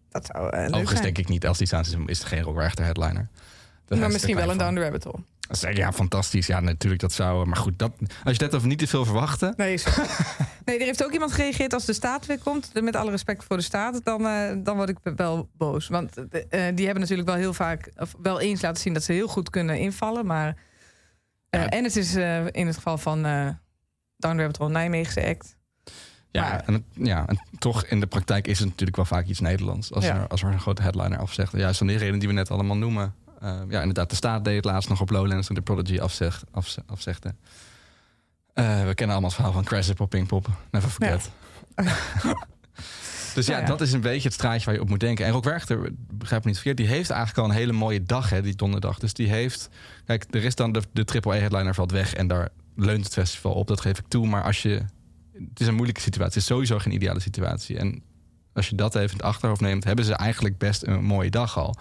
Dat 0.09 0.25
zou 0.25 0.49
eh, 0.49 0.63
Overigens 0.63 0.89
zijn. 0.89 1.03
denk 1.03 1.17
ik 1.17 1.27
niet, 1.27 1.43
LCD 1.43 1.67
Sound 1.67 1.85
System 1.85 2.07
is 2.07 2.23
geen 2.23 2.41
rockwerchter 2.41 2.85
headliner. 2.85 3.27
Maar 3.99 4.07
is 4.07 4.13
misschien 4.13 4.35
wel 4.35 4.51
een 4.51 4.57
Down 4.57 4.75
the 4.75 4.81
Rabbit 4.81 5.03
Hole. 5.03 5.73
Ja, 5.73 5.91
fantastisch. 5.93 6.47
Ja, 6.47 6.59
natuurlijk, 6.59 7.01
dat 7.01 7.11
zou... 7.11 7.45
Maar 7.47 7.57
goed, 7.57 7.79
dat, 7.79 7.91
als 8.23 8.35
je 8.37 8.43
net 8.43 8.55
over 8.55 8.67
niet 8.67 8.77
te 8.79 8.87
veel 8.87 9.05
verwachten... 9.05 9.53
Nee, 9.57 9.81
nee, 10.65 10.79
er 10.79 10.85
heeft 10.85 11.03
ook 11.03 11.11
iemand 11.11 11.31
gereageerd 11.31 11.73
als 11.73 11.85
de 11.85 11.93
staat 11.93 12.25
weer 12.25 12.39
komt. 12.39 12.81
Met 12.81 12.95
alle 12.95 13.11
respect 13.11 13.43
voor 13.43 13.57
de 13.57 13.63
staat, 13.63 14.01
dan, 14.03 14.25
eh, 14.27 14.51
dan 14.57 14.75
word 14.75 14.89
ik 14.89 14.97
wel 15.15 15.49
boos. 15.57 15.87
Want 15.87 16.15
eh, 16.29 16.67
eh, 16.67 16.75
die 16.75 16.85
hebben 16.85 17.01
natuurlijk 17.03 17.29
wel 17.29 17.37
heel 17.37 17.53
vaak, 17.53 17.91
of 17.95 18.15
wel 18.21 18.39
eens 18.39 18.61
laten 18.61 18.81
zien 18.81 18.93
dat 18.93 19.03
ze 19.03 19.11
heel 19.13 19.27
goed 19.27 19.49
kunnen 19.49 19.79
invallen. 19.79 20.25
Maar, 20.25 20.55
Ja. 21.49 21.69
En 21.69 21.83
het 21.83 21.95
is 21.95 22.15
in 22.51 22.67
het 22.67 22.75
geval 22.75 22.97
van 22.97 23.25
eh 23.25 23.47
Down 24.17 24.37
Rabbit 24.37 24.57
Hole 24.57 24.71
Nijmeegse 24.71 25.25
act. 25.27 25.57
Ja, 26.31 26.41
Maar- 26.41 26.63
en, 26.65 26.73
het- 26.73 26.83
ja, 26.93 27.27
en 27.27 27.39
toch 27.59 27.85
in 27.85 27.99
de 27.99 28.07
praktijk 28.07 28.47
is 28.47 28.59
het 28.59 28.67
natuurlijk 28.67 28.95
wel 28.95 29.05
vaak 29.05 29.25
iets 29.25 29.39
Nederlands. 29.39 29.93
Als, 29.93 30.05
Ja. 30.05 30.15
er, 30.15 30.27
als 30.27 30.41
er 30.43 30.47
een 30.51 30.59
grote 30.59 30.81
headliner 30.81 31.19
afzegt. 31.19 31.51
Juist 31.51 31.81
om 31.81 31.87
die 31.87 31.97
reden 31.97 32.19
die 32.19 32.27
we 32.27 32.33
net 32.33 32.51
allemaal 32.51 32.77
noemen. 32.77 33.15
Eh, 33.41 33.59
ja, 33.69 33.79
inderdaad, 33.79 34.09
de 34.09 34.15
staat 34.15 34.43
deed 34.43 34.55
het 34.55 34.65
laatst 34.65 34.89
nog 34.89 35.01
op 35.01 35.09
Lowlands 35.09 35.47
toen 35.47 35.55
de 35.55 35.61
Prodigy 35.61 35.99
afzeg, 35.99 36.43
afze- 36.51 36.83
afzegde. 36.85 37.35
Eh, 38.53 38.65
we 38.85 38.93
kennen 38.93 39.15
allemaal 39.15 39.23
het 39.23 39.33
verhaal 39.33 39.51
van 39.53 39.63
Crash 39.63 39.89
op 39.97 40.09
Pinkpop. 40.09 40.47
Never 40.71 40.89
forget. 40.89 41.29
dus 43.35 43.45
ja, 43.45 43.51
Nou 43.51 43.61
ja. 43.61 43.67
dat 43.67 43.81
is 43.81 43.93
een 43.93 44.01
beetje 44.01 44.27
het 44.27 44.33
straatje 44.33 44.65
waar 44.65 44.73
je 44.73 44.81
op 44.81 44.89
moet 44.89 44.99
denken. 44.99 45.25
En 45.25 45.31
Rock 45.31 45.43
Werchter, 45.43 45.89
begrijp 46.13 46.41
me 46.41 46.47
niet 46.47 46.59
verkeerd, 46.59 46.77
die 46.77 46.87
heeft 46.87 47.09
eigenlijk 47.09 47.39
al 47.39 47.53
een 47.53 47.59
hele 47.59 47.71
mooie 47.71 48.03
dag, 48.03 48.29
hè, 48.29 48.41
die 48.41 48.55
donderdag. 48.55 48.99
Dus 48.99 49.13
die 49.13 49.29
heeft... 49.29 49.69
Kijk, 50.05 50.25
er 50.31 50.43
is 50.43 50.55
dan 50.55 50.71
de, 50.71 50.81
de 50.93 51.05
AAA-headliner 51.05 51.75
valt 51.75 51.91
weg 51.91 52.13
en 52.13 52.27
daar 52.27 52.49
leunt 52.75 53.03
het 53.03 53.13
festival 53.13 53.53
op. 53.53 53.67
Dat 53.67 53.81
geef 53.81 53.99
ik 53.99 54.07
toe. 54.07 54.27
Maar 54.27 54.43
als 54.43 54.61
je... 54.61 54.81
Het 55.33 55.59
is 55.59 55.67
een 55.67 55.75
moeilijke 55.75 56.01
situatie. 56.01 56.33
Het 56.33 56.41
is 56.41 56.45
sowieso 56.45 56.79
geen 56.79 56.93
ideale 56.93 57.19
situatie. 57.19 57.77
En 57.77 58.03
als 58.53 58.69
je 58.69 58.75
dat 58.75 58.95
even 58.95 59.09
in 59.09 59.15
het 59.15 59.25
achterhoofd 59.25 59.61
neemt... 59.61 59.83
hebben 59.83 60.05
ze 60.05 60.13
eigenlijk 60.13 60.57
best 60.57 60.83
een 60.83 61.03
mooie 61.03 61.29
dag 61.29 61.57
al. 61.57 61.75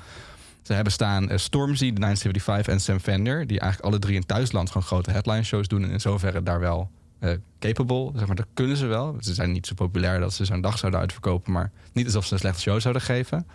Ze 0.63 0.73
hebben 0.73 0.93
staan 0.93 1.31
eh, 1.31 1.39
Stormzy, 1.39 1.93
de 1.93 1.99
975 2.01 2.73
en 2.75 2.81
Sam 2.81 2.99
Fender... 2.99 3.47
die 3.47 3.61
eigenlijk 3.61 3.91
alle 3.93 4.01
drie 4.01 4.15
in 4.15 4.27
thuisland 4.27 4.69
gewoon 4.69 4.87
grote 4.87 5.11
headline 5.11 5.43
shows 5.43 5.69
doen... 5.69 5.85
en 5.85 5.91
in 5.91 6.01
zoverre 6.01 6.43
daar 6.43 6.61
wel 6.61 6.91
eh, 7.19 7.33
capable. 7.59 8.11
Zeg 8.15 8.27
maar, 8.27 8.37
dat 8.37 8.47
kunnen 8.55 8.77
ze 8.77 8.87
wel. 8.87 9.17
Ze 9.21 9.35
zijn 9.35 9.53
niet 9.53 9.67
zo 9.67 9.75
populair 9.75 10.21
dat 10.21 10.33
ze 10.33 10.45
zo'n 10.45 10.61
dag 10.61 10.79
zouden 10.79 11.01
uitverkopen... 11.01 11.53
maar 11.53 11.71
niet 11.93 12.07
alsof 12.07 12.25
ze 12.27 12.33
een 12.33 12.39
slechte 12.39 12.61
show 12.61 12.81
zouden 12.81 13.03
geven. 13.03 13.47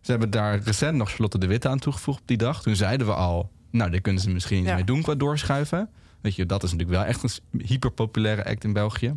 Ze 0.00 0.10
hebben 0.10 0.30
daar 0.30 0.58
recent 0.58 0.96
nog 0.96 1.08
Charlotte 1.10 1.38
de 1.38 1.46
Witte 1.46 1.68
aan 1.68 1.78
toegevoegd 1.78 2.20
op 2.20 2.26
die 2.28 2.36
dag. 2.36 2.62
Toen 2.62 2.76
zeiden 2.76 3.06
we 3.06 3.14
al, 3.14 3.50
nou, 3.70 3.90
daar 3.90 4.00
kunnen 4.00 4.22
ze 4.22 4.30
misschien 4.30 4.58
iets 4.58 4.68
Ja. 4.68 4.74
mee 4.74 4.84
doen 4.84 5.02
qua 5.02 5.14
doorschuiven. 5.14 5.88
Weet 6.20 6.34
je, 6.34 6.46
dat 6.46 6.62
is 6.62 6.72
natuurlijk 6.72 6.98
wel 6.98 7.08
echt 7.08 7.22
een 7.22 7.60
hyperpopulaire 7.66 8.44
act 8.44 8.64
in 8.64 8.72
België. 8.72 9.16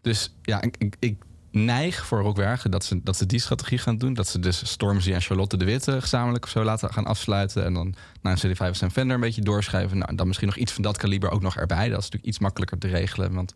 Dus 0.00 0.34
ja, 0.42 0.62
ik, 0.62 0.76
ik, 0.78 0.96
ik 0.98 1.16
neig 1.54 2.06
voor 2.06 2.20
Rockwergen 2.20 2.70
dat 2.70 2.84
ze, 2.84 3.00
dat 3.02 3.16
ze 3.16 3.26
die 3.26 3.40
strategie 3.40 3.78
gaan 3.78 3.98
doen. 3.98 4.14
Dat 4.14 4.28
ze 4.28 4.38
dus 4.38 4.66
Stormzy 4.66 5.12
en 5.12 5.20
Charlotte 5.20 5.56
de 5.56 5.64
Witte 5.64 6.00
gezamenlijk 6.00 6.44
of 6.44 6.50
zo 6.50 6.64
laten 6.64 6.92
gaan 6.92 7.06
afsluiten. 7.06 7.64
En 7.64 7.74
dan 7.74 7.94
na 8.22 8.30
een 8.30 8.38
CD5 8.38 8.80
en 8.80 8.90
Fender 8.90 9.14
een 9.14 9.20
beetje 9.20 9.42
doorschuiven. 9.42 9.96
Nou, 9.96 10.10
en 10.10 10.16
dan 10.16 10.26
misschien 10.26 10.48
nog 10.48 10.56
iets 10.56 10.72
van 10.72 10.82
dat 10.82 10.96
kaliber 10.96 11.30
ook 11.30 11.42
nog 11.42 11.56
erbij. 11.56 11.88
Dat 11.88 11.98
is 11.98 12.04
natuurlijk 12.04 12.24
iets 12.24 12.38
makkelijker 12.38 12.78
te 12.78 12.88
regelen. 12.88 13.34
Want 13.34 13.54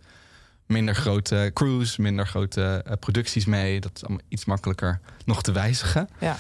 minder 0.66 0.94
grote 0.94 1.50
crews, 1.54 1.96
minder 1.96 2.26
grote 2.26 2.82
eh, 2.87 2.92
producties 3.00 3.44
mee. 3.44 3.80
Dat 3.80 3.90
is 3.94 4.04
allemaal 4.04 4.24
iets 4.28 4.44
makkelijker 4.44 5.00
nog 5.24 5.42
te 5.42 5.52
wijzigen. 5.52 6.08
Ja. 6.20 6.37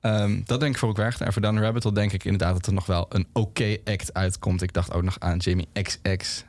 Ehm, 0.00 0.40
dat 0.44 0.60
denk 0.60 0.72
ik 0.72 0.78
voor 0.78 0.88
Rockwergen. 0.88 1.26
En 1.26 1.32
voor 1.32 1.42
Dan 1.42 1.58
Rabbit 1.58 1.82
Hole 1.82 1.94
denk 1.94 2.12
ik 2.12 2.24
inderdaad 2.24 2.52
dat 2.52 2.66
er 2.66 2.72
nog 2.72 2.86
wel 2.86 3.06
een 3.08 3.26
oké 3.32 3.76
act 3.84 4.14
uitkomt. 4.14 4.62
Ik 4.62 4.72
dacht 4.72 4.92
ook 4.92 5.02
nog 5.02 5.16
aan 5.18 5.38
Jamie 5.38 5.68
XX. 5.72 6.44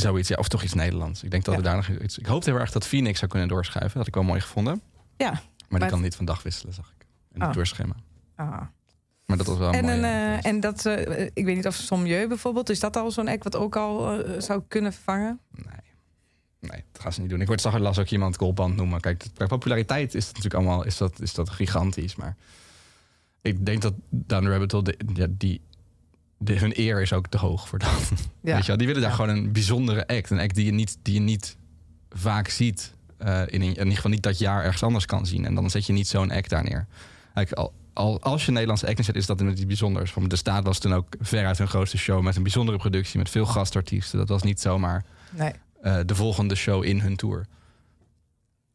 Zoiets, 0.00 0.28
ja, 0.28 0.36
of 0.36 0.48
toch 0.48 0.62
iets 0.62 0.74
Nederlands. 0.74 1.22
Ik 1.22 1.30
denk 1.30 1.44
dat 1.44 1.56
we 1.56 1.62
daar 1.62 1.76
nog 1.76 1.88
iets. 1.88 2.18
Ik 2.18 2.26
hoopte 2.26 2.50
heel 2.50 2.58
erg 2.60 2.70
dat 2.70 2.86
Phoenix 2.86 3.18
zou 3.18 3.30
kunnen 3.30 3.48
doorschuiven. 3.48 3.88
Dat 3.88 3.98
had 3.98 4.06
ik 4.06 4.14
wel 4.14 4.22
mooi 4.22 4.40
gevonden. 4.40 4.82
Ja. 5.16 5.30
Maar 5.30 5.40
die 5.68 5.78
Maar- 5.78 5.88
kan 5.88 6.00
niet 6.00 6.14
van 6.16 6.24
dag 6.24 6.42
wisselen, 6.42 6.74
zag 6.74 6.92
ik. 6.98 7.06
In 7.32 7.40
het 7.40 7.48
Oh. 7.48 7.54
doorschema. 7.54 7.94
Ah. 8.34 8.60
Maar 9.26 9.36
dat 9.36 9.46
was 9.46 9.58
wel 9.58 9.72
En, 9.72 9.88
een, 9.88 10.04
eh, 10.04 10.46
en 10.46 10.60
dat, 10.60 10.86
eh, 10.86 11.20
ik 11.34 11.44
weet 11.44 11.56
niet 11.56 11.66
of 11.66 11.74
Sommieu 11.74 12.28
bijvoorbeeld, 12.28 12.70
is 12.70 12.80
dat 12.80 12.96
al 12.96 13.10
zo'n 13.10 13.28
act 13.28 13.44
wat 13.44 13.56
ook 13.56 13.76
al 13.76 14.20
eh, 14.24 14.40
zou 14.40 14.62
kunnen 14.68 14.92
vervangen? 14.92 15.40
Nee. 15.50 15.84
Nee, 16.60 16.84
dat 16.92 17.02
gaan 17.02 17.12
ze 17.12 17.20
niet 17.20 17.30
doen. 17.30 17.40
Ik 17.40 17.46
word 17.46 17.60
zag 17.60 17.78
las 17.78 17.98
ook 17.98 18.08
iemand 18.08 18.36
Goldband 18.36 18.76
noemen. 18.76 19.00
Kijk, 19.00 19.24
qua 19.34 19.46
populariteit 19.46 20.14
is 20.14 20.26
het 20.26 20.36
natuurlijk 20.36 20.64
allemaal 20.64 20.84
is 20.84 20.96
dat, 20.96 21.20
is 21.20 21.34
dat 21.34 21.50
gigantisch. 21.50 22.16
Maar 22.16 22.36
ik 23.42 23.66
denk 23.66 23.82
dat 23.82 23.94
Down 24.08 24.44
the 24.44 24.50
Rabbit 24.50 24.72
Hole, 24.72 24.82
de, 24.84 24.96
ja, 25.14 25.26
die, 25.30 25.60
de, 26.38 26.58
hun 26.58 26.72
eer 26.80 27.02
is 27.02 27.12
ook 27.12 27.26
te 27.26 27.38
hoog 27.38 27.68
voor 27.68 27.78
dat. 27.78 27.88
Ja. 28.42 28.52
Weet 28.54 28.60
je 28.60 28.66
wel? 28.66 28.76
Die 28.76 28.86
willen 28.86 29.02
daar 29.02 29.10
Ja. 29.10 29.16
gewoon 29.16 29.36
een 29.36 29.52
bijzondere 29.52 30.06
act. 30.06 30.30
Een 30.30 30.40
act 30.40 30.54
die 30.54 30.64
je 30.64 30.72
niet, 30.72 30.96
die 31.02 31.14
je 31.14 31.20
niet 31.20 31.56
vaak 32.10 32.48
ziet. 32.48 32.94
eh, 33.18 33.40
in, 33.40 33.62
in 33.62 33.62
ieder 33.78 33.94
geval 33.94 34.10
niet 34.10 34.22
dat 34.22 34.38
jaar 34.38 34.64
ergens 34.64 34.82
anders 34.82 35.06
kan 35.06 35.26
zien. 35.26 35.44
En 35.44 35.54
dan 35.54 35.70
zet 35.70 35.86
je 35.86 35.92
niet 35.92 36.08
zo'n 36.08 36.30
act 36.30 36.50
daar 36.50 36.64
neer. 36.64 36.86
Al, 37.52 37.72
al, 37.92 38.20
als 38.22 38.40
je 38.42 38.46
een 38.48 38.52
Nederlandse 38.52 38.86
act 38.86 38.96
neerzet, 38.96 39.16
is 39.16 39.26
dat 39.26 39.40
met 39.40 39.52
iets 39.56 39.66
bijzonders. 39.66 40.14
De 40.26 40.36
Staat 40.36 40.64
was 40.64 40.78
toen 40.78 40.94
ook 40.94 41.06
veruit 41.20 41.58
hun 41.58 41.68
grootste 41.68 41.98
show... 41.98 42.22
met 42.22 42.36
een 42.36 42.42
bijzondere 42.42 42.78
productie, 42.78 43.18
met 43.18 43.30
veel 43.30 43.46
gastartiesten. 43.46 44.18
Dat 44.18 44.28
was 44.28 44.42
niet 44.42 44.60
zomaar 44.60 45.04
Nee. 45.30 45.52
eh, 45.82 45.98
de 46.06 46.14
volgende 46.14 46.54
show 46.54 46.84
in 46.84 47.00
hun 47.00 47.16
tour. 47.16 47.46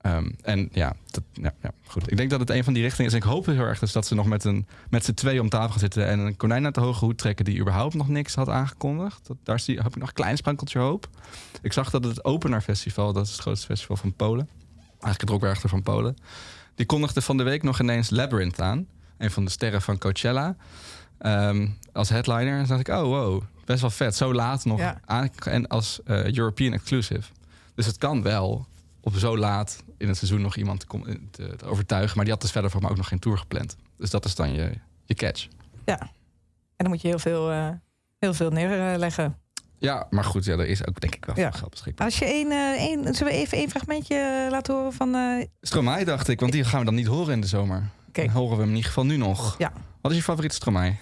Ehm, 0.01 0.29
en 0.41 0.69
ja, 0.71 0.95
dat, 1.05 1.23
ja, 1.33 1.53
ja, 1.61 1.71
goed. 1.87 2.11
Ik 2.11 2.17
denk 2.17 2.29
dat 2.29 2.39
het 2.39 2.49
een 2.49 2.63
van 2.63 2.73
die 2.73 2.83
richtingen 2.83 3.11
is. 3.11 3.17
Ik 3.17 3.23
hoop 3.23 3.45
heel 3.45 3.59
erg 3.59 3.79
dus 3.79 3.91
dat 3.91 4.07
ze 4.07 4.15
nog 4.15 4.25
met, 4.25 4.43
een, 4.43 4.67
met 4.89 5.05
z'n 5.05 5.13
twee 5.13 5.41
om 5.41 5.49
tafel 5.49 5.69
gaan 5.69 5.79
zitten... 5.79 6.07
en 6.07 6.19
een 6.19 6.37
konijn 6.37 6.65
uit 6.65 6.75
de 6.75 6.81
hoge 6.81 7.05
hoed 7.05 7.17
trekken... 7.17 7.45
die 7.45 7.59
überhaupt 7.59 7.93
nog 7.93 8.07
niks 8.07 8.35
had 8.35 8.49
aangekondigd. 8.49 9.27
Dat, 9.27 9.37
daar 9.43 9.59
zie, 9.59 9.77
heb 9.77 9.87
ik 9.87 9.95
nog 9.95 10.07
een 10.07 10.13
klein 10.13 10.37
sprankeltje 10.37 10.79
hoop. 10.79 11.09
Ik 11.61 11.73
zag 11.73 11.89
dat 11.89 12.03
het 12.03 12.23
Opener 12.25 12.61
Festival... 12.61 13.13
dat 13.13 13.25
is 13.25 13.31
het 13.31 13.41
grootste 13.41 13.65
festival 13.65 13.95
van 13.95 14.13
Polen... 14.13 14.47
eigenlijk 14.89 15.21
het 15.21 15.29
rockwerchter 15.29 15.69
van 15.69 15.83
Polen... 15.83 16.15
die 16.75 16.85
kondigde 16.85 17.21
van 17.21 17.37
de 17.37 17.43
week 17.43 17.63
nog 17.63 17.79
ineens 17.79 18.09
Labyrinth 18.09 18.61
aan. 18.61 18.87
Een 19.17 19.31
van 19.31 19.45
de 19.45 19.51
sterren 19.51 19.81
van 19.81 19.97
Coachella. 19.97 20.55
ehm, 21.17 21.67
als 21.93 22.09
headliner. 22.09 22.59
En 22.59 22.65
dacht 22.67 22.79
ik, 22.79 22.87
oh 22.87 23.01
wow, 23.01 23.41
best 23.65 23.81
wel 23.81 23.89
vet. 23.89 24.15
Zo 24.15 24.33
laat 24.33 24.65
nog. 24.65 24.79
Ja. 24.79 24.99
aan- 25.05 25.29
en 25.45 25.67
als 25.67 25.99
eh, 26.05 26.33
European 26.37 26.73
exclusive. 26.73 27.23
Dus 27.75 27.85
het 27.85 27.97
kan 27.97 28.21
wel 28.21 28.67
op 29.01 29.13
zo 29.15 29.37
laat 29.37 29.83
in 29.97 30.07
het 30.07 30.17
seizoen 30.17 30.41
nog 30.41 30.55
iemand 30.55 30.79
te, 30.79 30.85
kom- 30.85 31.29
te, 31.31 31.55
te 31.55 31.65
overtuigen. 31.65 32.15
Maar 32.15 32.23
die 32.25 32.33
had 32.33 32.41
dus 32.41 32.51
verder 32.51 32.71
voor 32.71 32.81
me 32.81 32.89
ook 32.89 32.97
nog 32.97 33.07
geen 33.07 33.19
tour 33.19 33.37
gepland. 33.37 33.75
Dus 33.97 34.09
dat 34.09 34.25
is 34.25 34.35
dan 34.35 34.53
je, 34.53 34.71
je 35.05 35.13
catch. 35.13 35.47
Ja. 35.85 35.99
En 35.99 36.09
dan 36.77 36.89
moet 36.89 37.01
je 37.01 37.07
heel 37.07 37.19
veel, 37.19 37.51
eh, 37.51 37.69
heel 38.19 38.33
veel 38.33 38.49
neerleggen. 38.49 39.35
Ja, 39.77 40.07
maar 40.09 40.23
goed, 40.23 40.45
ja, 40.45 40.53
er 40.53 40.67
is 40.67 40.87
ook 40.87 40.99
denk 40.99 41.15
ik 41.15 41.25
wel 41.25 41.35
Ja. 41.39 41.49
veel 41.49 41.59
geld 41.59 41.71
beschikbaar. 41.71 42.05
Als 42.05 42.19
je 42.19 42.25
één, 42.25 42.51
eh, 42.51 42.57
één, 42.57 43.15
zullen 43.15 43.33
we 43.33 43.39
even 43.39 43.57
één 43.57 43.69
fragmentje 43.69 44.15
eh, 44.45 44.51
laten 44.51 44.73
horen 44.73 44.93
van... 44.93 45.15
eh, 45.15 45.45
Stromae 45.61 46.05
dacht 46.05 46.27
ik, 46.27 46.39
want 46.39 46.51
die 46.51 46.63
gaan 46.63 46.79
we 46.79 46.85
dan 46.85 46.95
niet 46.95 47.07
horen 47.07 47.33
in 47.33 47.41
de 47.41 47.47
zomer. 47.47 47.89
Oké. 48.07 48.21
Dan 48.25 48.31
horen 48.33 48.49
we 48.55 48.59
hem 48.61 48.69
in 48.69 48.75
ieder 48.75 48.87
geval 48.87 49.05
nu 49.05 49.17
nog. 49.17 49.55
Ja. 49.57 49.71
Wat 50.01 50.11
is 50.11 50.17
je 50.17 50.23
favoriete 50.23 50.55
Stromae? 50.55 50.95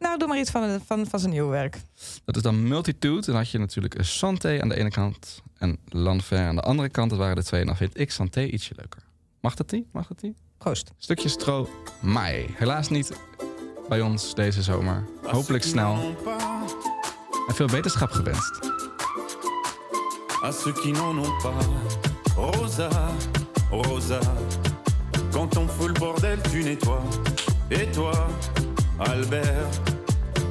Nou, 0.00 0.18
doe 0.18 0.28
maar 0.28 0.38
iets 0.38 0.50
van, 0.50 0.80
van, 0.86 1.06
van 1.06 1.18
zijn 1.18 1.32
nieuwe 1.32 1.50
werk. 1.50 1.78
Dat 2.24 2.36
is 2.36 2.42
dan 2.42 2.68
Multitude. 2.68 3.26
Dan 3.26 3.34
had 3.34 3.50
je 3.50 3.58
natuurlijk 3.58 3.94
een 3.94 4.04
Santé 4.04 4.62
aan 4.62 4.68
de 4.68 4.76
ene 4.76 4.90
kant 4.90 5.42
en 5.58 5.78
Lanfer 5.88 6.38
aan 6.46 6.54
de 6.56 6.62
andere 6.62 6.88
kant. 6.88 7.10
Dat 7.10 7.18
waren 7.18 7.36
de 7.36 7.44
twee. 7.44 7.60
En 7.60 7.66
dan 7.66 7.76
vind 7.76 7.98
ik 7.98 8.10
Santé 8.10 8.42
ietsje 8.42 8.74
leuker. 8.76 9.02
Mag 9.40 9.54
dat 9.54 9.70
die? 9.70 9.86
Mag 9.92 10.06
dat 10.06 10.20
die? 10.20 10.34
Proost. 10.58 10.92
Stukje 10.96 11.28
Stromae. 11.28 12.46
Helaas 12.52 12.88
niet 12.88 13.12
bij 13.88 14.00
ons 14.00 14.34
deze 14.34 14.62
zomer. 14.62 15.04
Hopelijk 15.22 15.64
snel. 15.64 16.16
En 17.48 17.54
veel 17.54 17.66
beterschap 17.66 18.10
gewenst. 18.10 18.70
à 20.42 20.52
ceux 20.52 20.72
qui 20.72 20.92
n'en 20.92 21.18
ont 21.18 21.38
pas. 21.42 21.52
Rosa, 22.36 22.88
Rosa, 23.70 24.20
quand 25.32 25.56
on 25.56 25.68
fout 25.68 25.88
le 25.88 25.94
bordel, 25.94 26.38
tu 26.50 26.62
nettoies. 26.62 27.02
Et 27.70 27.86
toi, 27.92 28.12
Albert, 28.98 29.80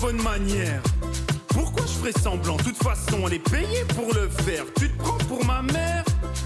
Bonnes 0.00 0.20
Pourquoi 1.48 1.84
je 1.86 1.92
ferais 1.92 2.20
semblant? 2.22 2.56
De 2.56 2.62
toute 2.62 2.82
façon, 2.82 3.20
on 3.22 3.28
est 3.28 3.50
payé 3.50 3.84
pour 3.94 4.12
le 4.14 4.28
faire. 4.28 4.64
Tu 4.78 4.88
te 4.88 5.02
prends 5.02 5.18
pour 5.28 5.44
ma 5.44 5.62
mère? 5.62 6.04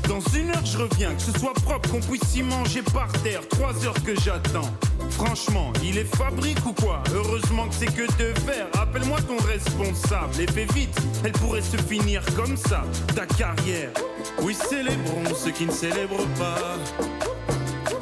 Dans 0.09 0.21
une 0.37 0.51
heure, 0.51 0.65
je 0.65 0.79
reviens. 0.79 1.15
Que 1.15 1.23
ce 1.23 1.39
soit 1.39 1.55
propre, 1.55 1.89
qu'on 1.91 2.01
puisse 2.01 2.35
y 2.37 2.43
manger 2.43 2.83
par 2.83 3.11
terre. 3.23 3.47
Trois 3.49 3.73
heures 3.85 4.03
que 4.05 4.19
j'attends. 4.21 4.71
Franchement, 5.11 5.73
il 5.83 5.99
est 5.99 6.17
fabrique 6.17 6.65
ou 6.67 6.73
quoi? 6.73 7.03
Heureusement 7.15 7.69
que 7.69 7.75
c'est 7.75 7.95
que 7.95 8.07
de 8.19 8.41
verre. 8.41 8.67
Appelle-moi 8.81 9.19
ton 9.23 9.37
responsable 9.47 10.41
et 10.41 10.47
fais 10.47 10.67
vite. 10.75 10.99
Elle 11.25 11.33
pourrait 11.33 11.63
se 11.63 11.77
finir 11.77 12.23
comme 12.35 12.57
ça, 12.57 12.85
ta 13.15 13.27
carrière. 13.27 13.91
Oui, 14.43 14.55
célébrons 14.55 15.35
ceux 15.35 15.53
qui 15.53 15.67
ne 15.67 15.73
célèbrent 15.73 16.27
pas. 16.39 16.79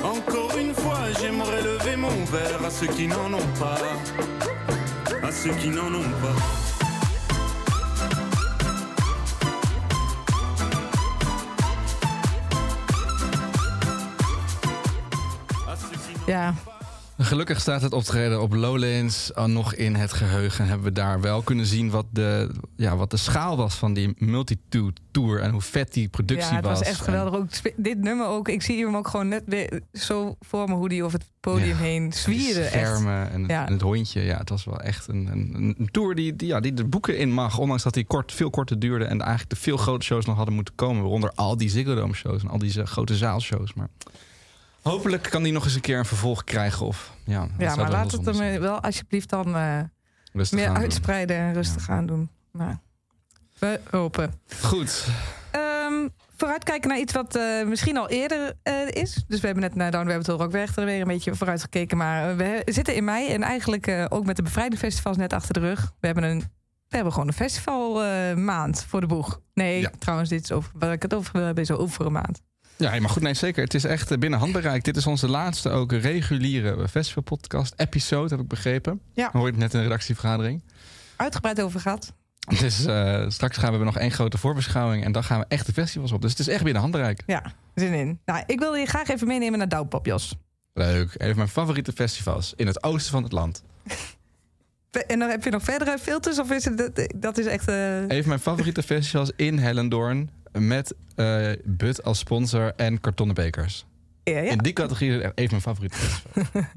Encore 0.02 0.56
une 0.58 0.74
fois, 0.74 1.00
j'aimerais 1.20 1.62
lever 1.62 1.96
mon 1.96 2.24
verre 2.24 2.64
à 2.64 2.70
ceux 2.70 2.88
qui 2.88 3.06
n'en 3.06 3.34
ont 3.34 3.58
pas. 3.58 3.78
Ceux 5.32 5.54
qui 5.54 5.68
n'en 5.70 5.92
ont 5.92 6.10
pas. 6.20 6.36
À 16.32 16.52
Gelukkig 17.24 17.60
staat 17.60 17.82
het 17.82 17.92
optreden 17.92 18.42
op 18.42 18.52
Lowlands 18.54 19.34
al 19.34 19.48
nog 19.48 19.74
in 19.74 19.94
het 19.94 20.12
geheugen. 20.12 20.66
Hebben 20.66 20.86
we 20.86 20.92
daar 20.92 21.20
wel 21.20 21.42
kunnen 21.42 21.66
zien 21.66 21.90
wat 21.90 22.06
de, 22.10 22.50
ja, 22.76 22.96
wat 22.96 23.10
de 23.10 23.16
schaal 23.16 23.56
was 23.56 23.74
van 23.74 23.92
die 23.94 24.14
Multitude 24.18 25.00
Tour. 25.10 25.40
En 25.40 25.50
hoe 25.50 25.60
vet 25.60 25.92
die 25.92 26.08
productie 26.08 26.48
ja 26.50 26.56
het 26.56 26.64
was 26.64 26.78
was. 26.78 26.88
echt 26.88 26.98
En- 26.98 27.04
geweldig. 27.04 27.34
Ook, 27.34 27.48
dit 27.76 27.98
nummer 27.98 28.26
ook, 28.26 28.48
ik 28.48 28.62
zie 28.62 28.84
hem 28.84 28.96
ook 28.96 29.08
gewoon 29.08 29.28
net 29.28 29.42
weer 29.46 29.80
zo 29.92 30.36
voor 30.40 30.68
me 30.68 30.74
hoe 30.74 30.88
die 30.88 31.04
over 31.04 31.18
het 31.18 31.28
podium 31.40 31.68
Ja, 31.68 31.76
heen. 31.76 32.04
Echt. 32.12 32.16
schermen 32.66 33.30
en 33.30 33.40
het, 33.42 33.50
Ja. 33.50 33.66
en 33.66 33.72
het 33.72 33.82
hondje. 33.82 34.20
Ja, 34.20 34.38
het 34.38 34.48
was 34.48 34.64
wel 34.64 34.80
echt 34.80 35.08
een, 35.08 35.26
een, 35.32 35.74
een 35.78 35.88
tour 35.90 36.14
die, 36.14 36.36
die, 36.36 36.48
ja, 36.48 36.60
die 36.60 36.74
de 36.74 36.84
boeken 36.84 37.18
in 37.18 37.32
mag. 37.32 37.58
Ondanks 37.58 37.82
dat 37.82 37.94
die 37.94 38.04
kort, 38.04 38.32
veel 38.32 38.50
korter 38.50 38.78
duurde. 38.78 39.04
En 39.04 39.20
eigenlijk 39.20 39.50
de 39.50 39.56
veel 39.56 39.76
grote 39.76 40.04
shows 40.04 40.24
nog 40.26 40.36
hadden 40.36 40.54
moeten 40.54 40.74
komen. 40.74 41.02
Waaronder 41.02 41.32
al 41.34 41.56
die 41.56 41.68
Ziggo 41.70 41.94
Dome 41.94 42.14
shows 42.14 42.42
en 42.42 42.48
al 42.48 42.58
die 42.58 42.80
eh, 42.80 42.86
grote 42.86 43.16
zaalshows. 43.16 43.74
Maar 43.74 43.88
hopelijk 44.82 45.22
kan 45.22 45.42
die 45.42 45.52
nog 45.52 45.64
eens 45.64 45.74
een 45.74 45.80
keer 45.80 45.98
een 45.98 46.04
vervolg 46.04 46.44
krijgen. 46.44 46.86
Of, 46.86 47.12
ja, 47.24 47.46
Ja, 47.58 47.74
maar 47.76 47.90
laat 47.90 48.12
het 48.12 48.24
hem 48.26 48.40
eh, 48.40 48.58
wel 48.58 48.80
alsjeblieft 48.80 49.28
dan 49.30 49.46
eh, 49.46 49.80
meer 50.32 50.48
doen. 50.66 50.76
uitspreiden 50.76 51.36
en 51.36 51.52
rustig 51.52 51.88
aan 51.90 52.06
doen. 52.06 52.30
Maar 52.50 52.78
we 53.58 53.80
hopen. 53.90 54.32
Goed. 54.62 55.06
Ehm, 55.50 56.08
vooruitkijken 56.36 56.88
naar 56.88 56.98
iets 56.98 57.12
wat 57.12 57.36
eh, 57.36 57.66
misschien 57.66 57.96
al 57.96 58.08
eerder 58.08 58.54
is. 58.90 59.24
Dus 59.28 59.40
we 59.40 59.46
hebben 59.46 59.64
net 59.64 59.74
naar 59.74 59.90
Down 59.90 60.08
Rabbit 60.08 60.26
Hole 60.26 60.38
Rockwerchter 60.38 60.84
weer 60.84 61.00
een 61.00 61.06
beetje 61.06 61.34
vooruit 61.34 61.62
gekeken. 61.62 61.96
Maar 61.96 62.36
we 62.36 62.62
zitten 62.64 62.94
in 62.94 63.04
mei 63.04 63.28
en 63.28 63.42
eigenlijk 63.42 64.06
ook 64.08 64.26
met 64.26 64.36
de 64.36 64.42
bevrijdingsfestivals 64.42 65.16
net 65.16 65.32
achter 65.32 65.54
de 65.54 65.60
rug. 65.60 65.92
We 66.00 66.06
hebben, 66.06 66.24
een, 66.24 66.38
we 66.88 66.94
hebben 66.96 67.12
gewoon 67.12 67.28
een 67.28 67.34
festivalmaand 67.34 68.36
maand 68.38 68.84
voor 68.88 69.00
de 69.00 69.06
boeg. 69.06 69.40
Nee, 69.54 69.80
Ja. 69.80 69.90
trouwens, 69.98 70.28
dit 70.30 70.42
is 70.44 70.52
over, 70.52 70.70
waar 70.74 70.92
ik 70.92 71.02
het 71.02 71.14
over 71.14 71.32
wil 71.32 71.44
hebben 71.44 71.62
is 71.64 71.70
over 71.70 72.06
een 72.06 72.12
maand. 72.12 72.42
Ja, 72.76 73.00
maar 73.00 73.10
goed, 73.10 73.22
nee, 73.22 73.34
zeker. 73.34 73.62
Het 73.64 73.74
is 73.74 73.84
echt 73.84 74.10
eh, 74.10 74.18
binnen 74.18 74.38
handbereik. 74.38 74.84
Dit 74.84 74.96
is 74.96 75.06
onze 75.06 75.28
laatste 75.28 75.70
ook 75.70 75.92
reguliere 75.92 76.88
festivalpodcast. 76.88 77.74
Episode, 77.76 78.28
heb 78.28 78.40
ik 78.40 78.48
begrepen. 78.48 79.00
Ja. 79.14 79.28
Hoor 79.32 79.40
je 79.46 79.50
het 79.50 79.56
net 79.56 79.72
in 79.72 79.78
de 79.78 79.84
redactievergadering. 79.84 80.62
Uitgebreid 81.16 81.60
over 81.62 81.80
gehad. 81.80 82.12
Dus 82.58 82.84
eh, 82.84 83.24
straks 83.28 83.56
gaan 83.56 83.78
we 83.78 83.84
nog 83.84 83.98
één 83.98 84.10
grote 84.10 84.38
voorbeschouwing. 84.38 85.04
En 85.04 85.12
dan 85.12 85.24
gaan 85.24 85.38
we 85.40 85.44
echt 85.48 85.66
de 85.66 85.72
festivals 85.72 86.12
op. 86.12 86.22
Dus 86.22 86.30
het 86.30 86.40
is 86.40 86.48
echt 86.48 86.62
binnen 86.64 86.82
handbereik. 86.82 87.22
Ja, 87.26 87.42
zin 87.74 87.92
in. 87.92 88.20
Nou, 88.24 88.42
ik 88.46 88.58
wil 88.58 88.74
je 88.74 88.86
graag 88.86 89.08
even 89.08 89.26
meenemen 89.26 89.58
naar 89.58 89.68
Douwpop, 89.68 90.06
Jos. 90.06 90.36
Leuk. 90.74 91.14
Even 91.16 91.36
mijn 91.36 91.48
favoriete 91.48 91.92
festivals 91.92 92.52
in 92.56 92.66
het 92.66 92.82
oosten 92.82 93.12
van 93.12 93.22
het 93.22 93.32
land. 93.32 93.62
En 95.06 95.18
dan 95.18 95.28
heb 95.30 95.44
je 95.44 95.50
nog 95.50 95.62
verdere 95.62 95.98
filters? 95.98 96.38
Of 96.38 96.50
is 96.50 96.64
het, 96.64 97.06
dat, 97.16 97.38
is 97.38 97.46
echt... 97.46 97.68
eh, 97.68 98.08
Even 98.08 98.28
mijn 98.28 98.40
favoriete 98.40 98.82
festivals 98.82 99.30
in 99.36 99.58
Hellendoorn. 99.58 100.30
Met 100.52 100.94
eh 101.14 101.50
But 101.64 102.04
als 102.04 102.18
sponsor 102.18 102.72
en 102.76 103.00
kartonnen 103.00 103.34
bekers. 103.34 103.86
ja, 104.24 104.38
ja. 104.38 104.50
In 104.50 104.58
die 104.58 104.72
categorie 104.72 105.12
even 105.14 105.32
mijn 105.50 105.60
favoriete 105.60 105.96
festival. 105.96 106.62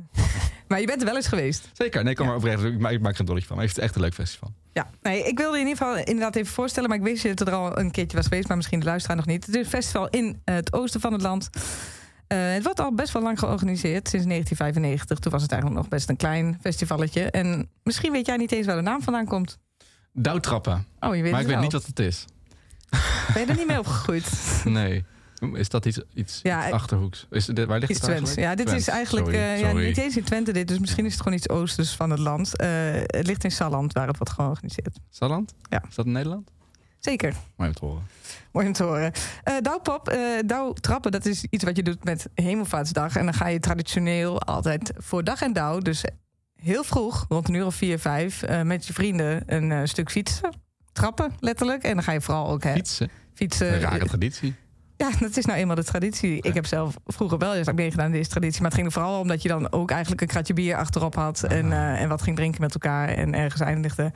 Maar 0.68 0.80
je 0.80 0.86
bent 0.86 1.00
er 1.00 1.06
wel 1.08 1.16
eens 1.16 1.28
geweest. 1.28 1.70
Zeker. 1.74 2.04
Nee, 2.04 2.16
kom 2.16 2.26
maar 2.26 2.36
oprecht. 2.36 2.64
Ik 2.64 2.80
maak, 2.80 2.92
ik 2.92 3.02
maak 3.02 3.14
er 3.14 3.20
een 3.20 3.26
dolletje 3.26 3.48
van. 3.48 3.58
Maar 3.58 3.66
het 3.66 3.78
is 3.78 3.84
echt 3.84 3.96
een 3.96 4.02
leuk 4.02 4.14
festival. 4.14 4.54
Ja, 4.74 4.90
nee, 5.02 5.24
ik 5.24 5.38
wilde 5.38 5.58
je 5.58 5.64
in 5.64 5.70
ieder 5.70 5.86
geval 5.86 6.04
inderdaad 6.04 6.36
even 6.36 6.54
voorstellen, 6.54 6.90
maar 6.90 6.98
ik 6.98 7.04
wist 7.04 7.24
dat 7.24 7.40
het 7.40 7.48
er 7.48 7.54
al 7.54 7.80
een 7.80 7.92
keertje 7.92 8.18
was 8.18 8.28
geweest, 8.28 8.48
maar 8.48 8.58
misschien 8.58 8.80
de 8.80 8.86
luisteraar 8.86 9.18
nog 9.18 9.26
niet. 9.26 9.46
Het 9.46 9.56
is 9.56 9.64
een 9.64 9.70
festival 9.70 10.10
in 10.10 10.42
het 10.46 10.74
oosten 10.74 11.02
van 11.02 11.14
het 11.14 11.22
land. 11.22 11.50
Eh, 12.28 12.54
het 12.54 12.64
wordt 12.64 12.80
al 12.80 12.94
best 12.94 13.14
wel 13.14 13.22
lang 13.22 13.40
georganiseerd, 13.40 14.10
sinds 14.10 14.26
1995. 14.26 15.20
Toen 15.20 15.32
was 15.32 15.42
het 15.42 15.52
eigenlijk 15.52 15.82
nog 15.82 15.90
best 15.90 16.10
een 16.10 16.18
klein 16.18 16.58
festivalletje. 16.62 17.32
En 17.32 17.70
misschien 17.84 18.12
weet 18.12 18.26
jij 18.26 18.38
niet 18.38 18.52
eens 18.52 18.66
waar 18.66 18.76
de 18.76 18.82
naam 18.82 19.02
vandaan 19.02 19.26
komt. 19.26 19.60
Douwtrappen. 20.14 20.86
Oh, 21.00 21.16
je 21.16 21.22
weet 21.22 21.32
Maar 21.32 21.42
ik 21.42 21.48
weet 21.48 21.60
niet 21.60 21.72
wat 21.72 21.86
het 21.86 22.00
is. 22.00 22.26
Ben 23.34 23.42
je 23.46 23.52
er 23.52 23.58
niet 23.58 23.68
mee 23.68 23.80
opgegroeid? 23.80 24.30
Nee. 24.64 25.04
Is 25.54 25.70
dat 25.70 25.86
iets, 25.86 26.00
iets, 26.14 26.40
Ja, 26.44 26.58
iets 26.58 26.68
ik- 26.68 26.74
achterhoeks? 26.74 27.28
Is 27.30 27.46
dit, 27.46 27.66
waar 27.68 27.80
ligt 27.80 27.94
het 27.94 28.02
Twents. 28.02 28.34
Ja, 28.34 28.56
dit 28.56 28.72
is 28.72 28.88
eigenlijk 28.88 29.26
Sorry, 29.26 29.42
eh, 29.42 29.60
ja, 29.60 29.72
niet 29.74 29.98
eens 29.98 30.18
in 30.18 30.24
Twente 30.24 30.52
dit. 30.54 30.68
Dus 30.68 30.80
misschien 30.80 31.06
is 31.06 31.12
het 31.14 31.22
gewoon 31.22 31.38
iets 31.38 31.50
oosters 31.50 31.96
van 31.96 32.10
het 32.10 32.20
land. 32.20 32.58
Eh, 32.58 32.68
het 32.92 33.28
ligt 33.28 33.44
in 33.44 33.52
Salland, 33.52 33.94
waar 33.94 34.08
het 34.08 34.18
wordt 34.18 34.34
georganiseerd. 34.34 35.00
Salland? 35.10 35.54
Ja. 35.70 35.84
Is 35.90 35.96
dat 35.96 36.06
in 36.06 36.12
Nederland? 36.12 36.52
Zeker. 37.00 37.34
Mooi 37.56 37.70
om 37.70 37.76
te 37.76 37.86
horen. 37.86 38.08
Mooi 38.52 38.68
om 38.68 38.74
te 38.74 38.84
horen. 38.84 39.12
Eh 39.44 39.54
douwpop, 39.62 40.10
eh 40.10 40.20
douwtrappen, 40.46 41.12
dat 41.12 41.26
is 41.26 41.46
iets 41.50 41.64
wat 41.64 41.76
je 41.76 41.84
doet 41.84 42.04
met 42.04 42.28
Hemelvaartsdag. 42.34 43.16
En 43.16 43.24
dan 43.26 43.34
ga 43.34 43.48
je 43.48 43.60
traditioneel 43.60 44.42
altijd 44.42 44.94
voor 44.98 45.24
dag 45.24 45.42
en 45.42 45.54
dauw, 45.54 45.80
dus 45.80 46.04
heel 46.56 46.84
vroeg, 46.84 47.26
rond 47.30 47.48
een 47.48 47.54
uur 47.54 47.66
of 47.66 47.76
vier, 47.76 48.00
vijf, 48.00 48.44
met 48.64 48.86
je 48.88 48.94
vrienden 48.94 49.44
een 49.54 49.88
stuk 49.88 50.12
fietsen. 50.12 50.50
Trappen, 50.96 51.32
letterlijk. 51.40 51.84
En 51.84 51.94
dan 51.94 52.04
ga 52.04 52.12
je 52.12 52.22
vooral 52.22 52.50
ook 52.50 52.64
hè, 52.64 52.74
Fietsen? 52.74 53.10
fietsen. 53.34 53.74
Een 53.74 53.80
rare 53.80 54.06
traditie. 54.06 54.56
Ja, 54.98 55.10
dat 55.20 55.38
is 55.38 55.46
nou 55.46 55.60
eenmaal 55.60 55.76
de 55.76 55.84
traditie. 55.84 56.42
Ik 56.42 56.54
heb 56.54 56.66
zelf 56.66 56.96
vroeger 57.06 57.38
wel 57.38 57.56
eens 57.56 57.72
meegedaan 57.74 58.06
in 58.06 58.12
deze 58.12 58.30
traditie. 58.30 58.62
Maar 58.62 58.70
het 58.70 58.80
ging 58.80 58.88
er 58.88 58.94
vooral 58.94 59.20
om 59.20 59.28
dat 59.28 59.42
je 59.42 59.48
dan 59.48 59.72
ook 59.72 59.92
eigenlijk 59.92 60.22
een 60.22 60.28
kratje 60.28 60.54
bier 60.54 60.76
achterop 60.76 61.16
had. 61.16 61.44
En, 61.44 61.72
eh, 61.72 62.02
en 62.02 62.10
wat 62.10 62.22
ging 62.22 62.36
drinken 62.36 62.62
met 62.62 62.74
elkaar. 62.74 63.08
En 63.10 63.34
ergens 63.34 63.62
eindigde. 63.62 64.12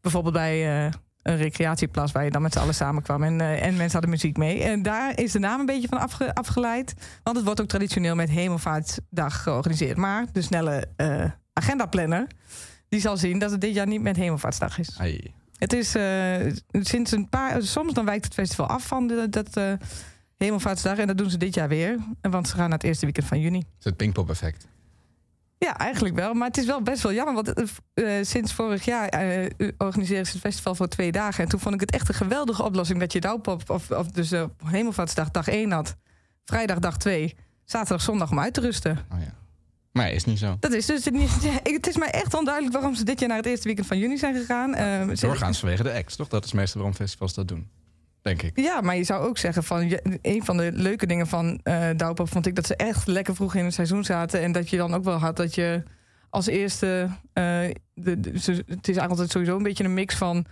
Bijvoorbeeld 0.00 0.34
bij 0.34 0.84
eh, 0.84 0.92
een 1.22 1.36
recreatieplas 1.36 2.12
waar 2.12 2.24
je 2.24 2.30
dan 2.30 2.42
met 2.42 2.52
z'n 2.52 2.58
allen 2.58 2.74
samenkwam. 2.74 3.22
En, 3.22 3.40
eh, 3.40 3.62
en 3.62 3.76
mensen 3.76 3.92
hadden 3.92 4.10
muziek 4.10 4.36
mee. 4.36 4.62
En 4.62 4.82
daar 4.82 5.18
is 5.18 5.32
de 5.32 5.38
naam 5.38 5.60
een 5.60 5.66
beetje 5.66 5.88
van 5.88 5.98
afge- 5.98 6.34
afgeleid. 6.34 6.94
Want 7.22 7.36
het 7.36 7.44
wordt 7.44 7.60
ook 7.60 7.68
traditioneel 7.68 8.14
met 8.14 8.30
Hemelvaartsdag 8.30 9.42
georganiseerd. 9.42 9.96
Maar 9.96 10.26
de 10.32 10.42
snelle 10.42 10.88
agendaplanner... 11.52 12.26
die 12.88 13.00
zal 13.00 13.16
zien 13.16 13.38
dat 13.38 13.50
het 13.50 13.60
dit 13.60 13.74
jaar 13.74 13.86
niet 13.86 14.02
met 14.02 14.16
Hemelvaartsdag 14.16 14.78
is. 14.78 14.98
Ai. 14.98 15.34
Het 15.60 15.72
is 15.72 15.94
eh, 15.94 16.52
sinds 16.72 17.12
een 17.12 17.28
paar. 17.28 17.62
Soms 17.62 17.92
dan 17.92 18.04
wijkt 18.04 18.24
het 18.24 18.34
festival 18.34 18.66
af 18.66 18.86
van 18.86 19.06
de, 19.06 19.28
dat 19.28 19.56
eh, 19.56 19.72
Hemelvaartsdag. 20.36 20.98
En 20.98 21.06
dat 21.06 21.18
doen 21.18 21.30
ze 21.30 21.38
dit 21.38 21.54
jaar 21.54 21.68
weer. 21.68 21.96
En 22.20 22.30
Want 22.30 22.48
ze 22.48 22.54
gaan 22.54 22.68
naar 22.68 22.78
het 22.78 22.86
eerste 22.86 23.04
weekend 23.04 23.26
van 23.26 23.40
juni. 23.40 23.58
Is 23.58 23.84
het 23.84 23.96
Pinkpop-effect. 23.96 24.66
Ja, 25.58 25.76
eigenlijk 25.78 26.14
wel. 26.14 26.34
Maar 26.34 26.48
het 26.48 26.56
is 26.56 26.66
wel 26.66 26.82
best 26.82 27.02
wel 27.02 27.12
jammer. 27.12 27.34
Want 27.34 27.52
eh, 27.94 28.04
sinds 28.22 28.52
vorig 28.52 28.84
jaar 28.84 29.08
eh, 29.08 29.50
organiseren 29.78 30.26
ze 30.26 30.32
het 30.32 30.40
festival 30.40 30.74
voor 30.74 30.88
twee 30.88 31.12
dagen. 31.12 31.44
En 31.44 31.50
toen 31.50 31.60
vond 31.60 31.74
ik 31.74 31.80
het 31.80 31.90
echt 31.90 32.08
een 32.08 32.14
geweldige 32.14 32.62
oplossing 32.62 33.00
dat 33.00 33.12
je 33.12 33.20
Douwpop, 33.20 33.70
of, 33.70 33.90
of 33.90 34.06
dus 34.06 34.32
eh, 34.32 34.44
Hemelvaartsdag 34.64 35.30
dag 35.30 35.48
1 35.48 35.70
had. 35.70 35.96
Vrijdag 36.44 36.78
dag 36.78 36.96
2. 36.96 37.36
Zaterdag, 37.64 38.00
zondag 38.00 38.30
om 38.30 38.40
uit 38.40 38.54
te 38.54 38.60
rusten. 38.60 38.98
Oh 39.12 39.18
ja. 39.20 39.39
Maar 39.92 40.10
is 40.10 40.24
niet 40.24 40.38
zo. 40.38 40.56
Dat 40.60 40.72
is 40.72 40.86
dus 40.86 41.04
het 41.04 41.14
niet. 41.14 41.30
het 41.76 41.86
is 41.86 41.96
mij 41.96 42.10
echt 42.10 42.34
onduidelijk 42.34 42.74
waarom 42.74 42.94
ze 42.94 43.04
dit 43.04 43.18
jaar 43.20 43.28
naar 43.28 43.38
het 43.38 43.46
eerste 43.46 43.66
weekend 43.66 43.86
van 43.86 43.98
juni 43.98 44.18
zijn 44.18 44.34
gegaan. 44.34 44.74
Eh, 44.74 45.08
ze- 45.16 45.26
Doorgaans 45.26 45.58
vanwege 45.58 45.82
de 45.82 45.92
acts, 45.92 46.16
toch? 46.16 46.28
Dat 46.28 46.44
is 46.44 46.52
meestal 46.52 46.80
waarom 46.80 46.98
festivals 46.98 47.34
dat 47.34 47.48
doen. 47.48 47.68
Denk 48.22 48.42
ik. 48.42 48.60
Ja, 48.60 48.80
maar 48.80 48.96
je 48.96 49.04
zou 49.04 49.26
ook 49.28 49.38
zeggen 49.38 49.64
van 49.64 49.98
een 50.22 50.44
van 50.44 50.56
de 50.56 50.70
leuke 50.74 51.06
dingen 51.06 51.26
van 51.26 51.60
eh 51.62 51.88
Douwpop 51.96 52.28
vond 52.30 52.46
ik 52.46 52.54
dat 52.54 52.66
ze 52.66 52.76
echt 52.76 53.06
lekker 53.06 53.34
vroeg 53.34 53.54
in 53.54 53.64
het 53.64 53.74
seizoen 53.74 54.04
zaten 54.04 54.40
en 54.40 54.52
dat 54.52 54.70
je 54.70 54.76
dan 54.76 54.94
ook 54.94 55.04
wel 55.04 55.18
had 55.18 55.36
dat 55.36 55.54
je 55.54 55.82
als 56.30 56.46
eerste 56.46 57.08
eh, 57.32 57.42
de, 57.94 58.20
de- 58.20 58.38
ze- 58.38 58.52
het 58.52 58.88
is 58.88 58.96
eigenlijk 58.96 59.10
altijd 59.10 59.30
sowieso 59.30 59.56
een 59.56 59.62
beetje 59.62 59.84
een 59.84 59.94
mix 59.94 60.14
van 60.14 60.44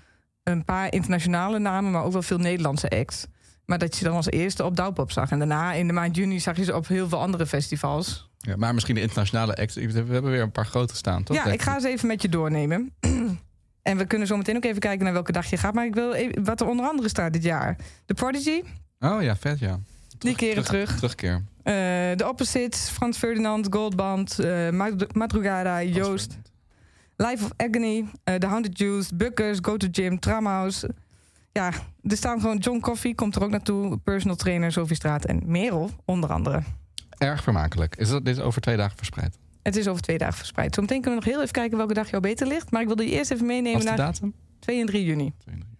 een 0.42 0.64
paar 0.64 0.92
internationale 0.92 1.59
namen, 1.59 1.90
maar 1.90 2.05
ook 2.05 2.12
wel 2.12 2.22
veel 2.22 2.38
Nederlandse 2.38 2.88
acts. 2.90 3.27
Maar 3.64 3.79
dat 3.79 3.96
je 3.96 4.05
dan 4.05 4.14
als 4.14 4.31
eerste 4.31 4.64
op 4.64 4.77
Douwpop 4.77 5.12
zag 5.12 5.31
en 5.31 5.38
daarna 5.38 5.72
in 5.72 5.87
de 5.87 5.92
maand 5.92 6.16
juni 6.16 6.40
zag 6.40 6.57
je 6.57 6.64
ze 6.64 6.74
op 6.77 6.87
heel 6.88 7.09
veel 7.09 7.20
andere 7.20 7.46
festivals. 7.46 8.28
Ja, 8.38 8.57
maar 8.57 8.74
misschien 8.74 8.94
de 8.94 9.01
internationale 9.01 9.57
acts. 9.57 9.74
We 9.74 9.92
hebben 9.92 10.22
weer 10.31 10.40
een 10.42 10.51
paar 10.53 10.66
grote 10.66 10.96
staan, 10.96 11.22
toch? 11.22 11.37
ja, 11.37 11.44
ik 11.44 11.62
ga 11.62 11.81
ze 11.81 11.88
even 11.88 12.07
met 12.09 12.22
je 12.22 12.29
doornemen. 12.29 12.90
En 13.83 13.96
we 13.96 14.05
kunnen 14.07 14.27
zo 14.27 14.37
meteen 14.37 14.57
ook 14.57 14.64
even 14.64 14.81
kijken 14.81 15.05
naar 15.05 15.12
welke 15.12 15.33
dag 15.33 15.46
je 15.51 15.57
gaat. 15.57 15.74
Maar 15.74 15.85
ik 15.87 15.94
wil 15.94 16.12
even, 16.12 16.44
wat 16.44 16.61
er 16.61 16.66
onder 16.66 16.87
andere 16.87 17.09
staat 17.09 17.33
dit 17.33 17.42
jaar. 17.42 17.77
The 18.07 18.14
Prodigy, 18.14 18.62
Oh 19.01 19.22
ja, 19.22 19.37
vet 19.37 19.59
ja. 19.59 19.81
die 20.18 20.35
keren 20.37 20.64
terug. 20.64 20.94
Terugkeer. 20.96 21.35
Eh, 21.62 21.74
De 22.16 22.24
Opposites, 22.29 22.88
Frans 22.88 23.18
Ferdinand, 23.18 23.66
Goldband, 23.70 24.38
eh 24.38 24.70
Mad- 24.70 25.14
Madrugada, 25.14 25.83
Joost, 25.83 26.38
Life 27.16 27.44
of 27.44 27.51
Agony, 27.57 28.05
eh 28.24 28.35
The 28.35 28.46
Haunted 28.46 28.79
Juice, 28.79 29.14
Buckers, 29.14 29.59
Go 29.62 29.77
to 29.77 29.88
Gym, 29.90 30.18
Tramhouse. 30.18 30.90
Ja, 31.53 31.72
er 32.03 32.16
staan 32.16 32.40
gewoon 32.40 32.57
John 32.59 32.81
Coffee, 32.81 33.14
komt 33.14 33.37
er 33.37 33.42
ook 33.42 33.51
naartoe, 33.51 33.98
personal 33.98 34.37
trainer 34.37 34.72
Sophie 34.72 34.96
Straat 34.96 35.24
en 35.24 35.42
Merel, 35.46 35.90
onder 36.05 36.33
andere. 36.33 36.62
Erg 37.19 37.43
vermakelijk. 37.43 37.97
Is 37.97 38.09
dat, 38.09 38.25
dit 38.25 38.37
is 38.37 38.43
over 38.43 38.61
twee 38.61 38.77
dagen 38.77 38.97
verspreid? 38.97 39.39
Het 39.63 39.77
is 39.77 39.89
over 39.89 40.03
twee 40.03 40.19
dagen 40.19 40.37
verspreid. 40.37 40.75
Zometeen 40.75 41.01
kunnen 41.01 41.19
we 41.19 41.25
nog 41.25 41.35
heel 41.35 41.43
even 41.43 41.55
kijken 41.55 41.77
welke 41.77 41.95
dag 41.95 42.11
jou 42.11 42.23
beter 42.23 42.47
ligt. 42.47 42.71
Maar 42.71 42.81
ik 42.81 42.87
wilde 42.87 43.05
je 43.05 43.11
eerst 43.11 43.31
even 43.31 43.47
meenemen 43.47 43.85
naar 43.85 43.97
datum? 43.97 44.35
2 44.59 44.81
en 44.81 44.87
3 44.87 45.05
juni. 45.05 45.33
Twee 45.39 45.55
en 45.55 45.61
drie. 45.61 45.77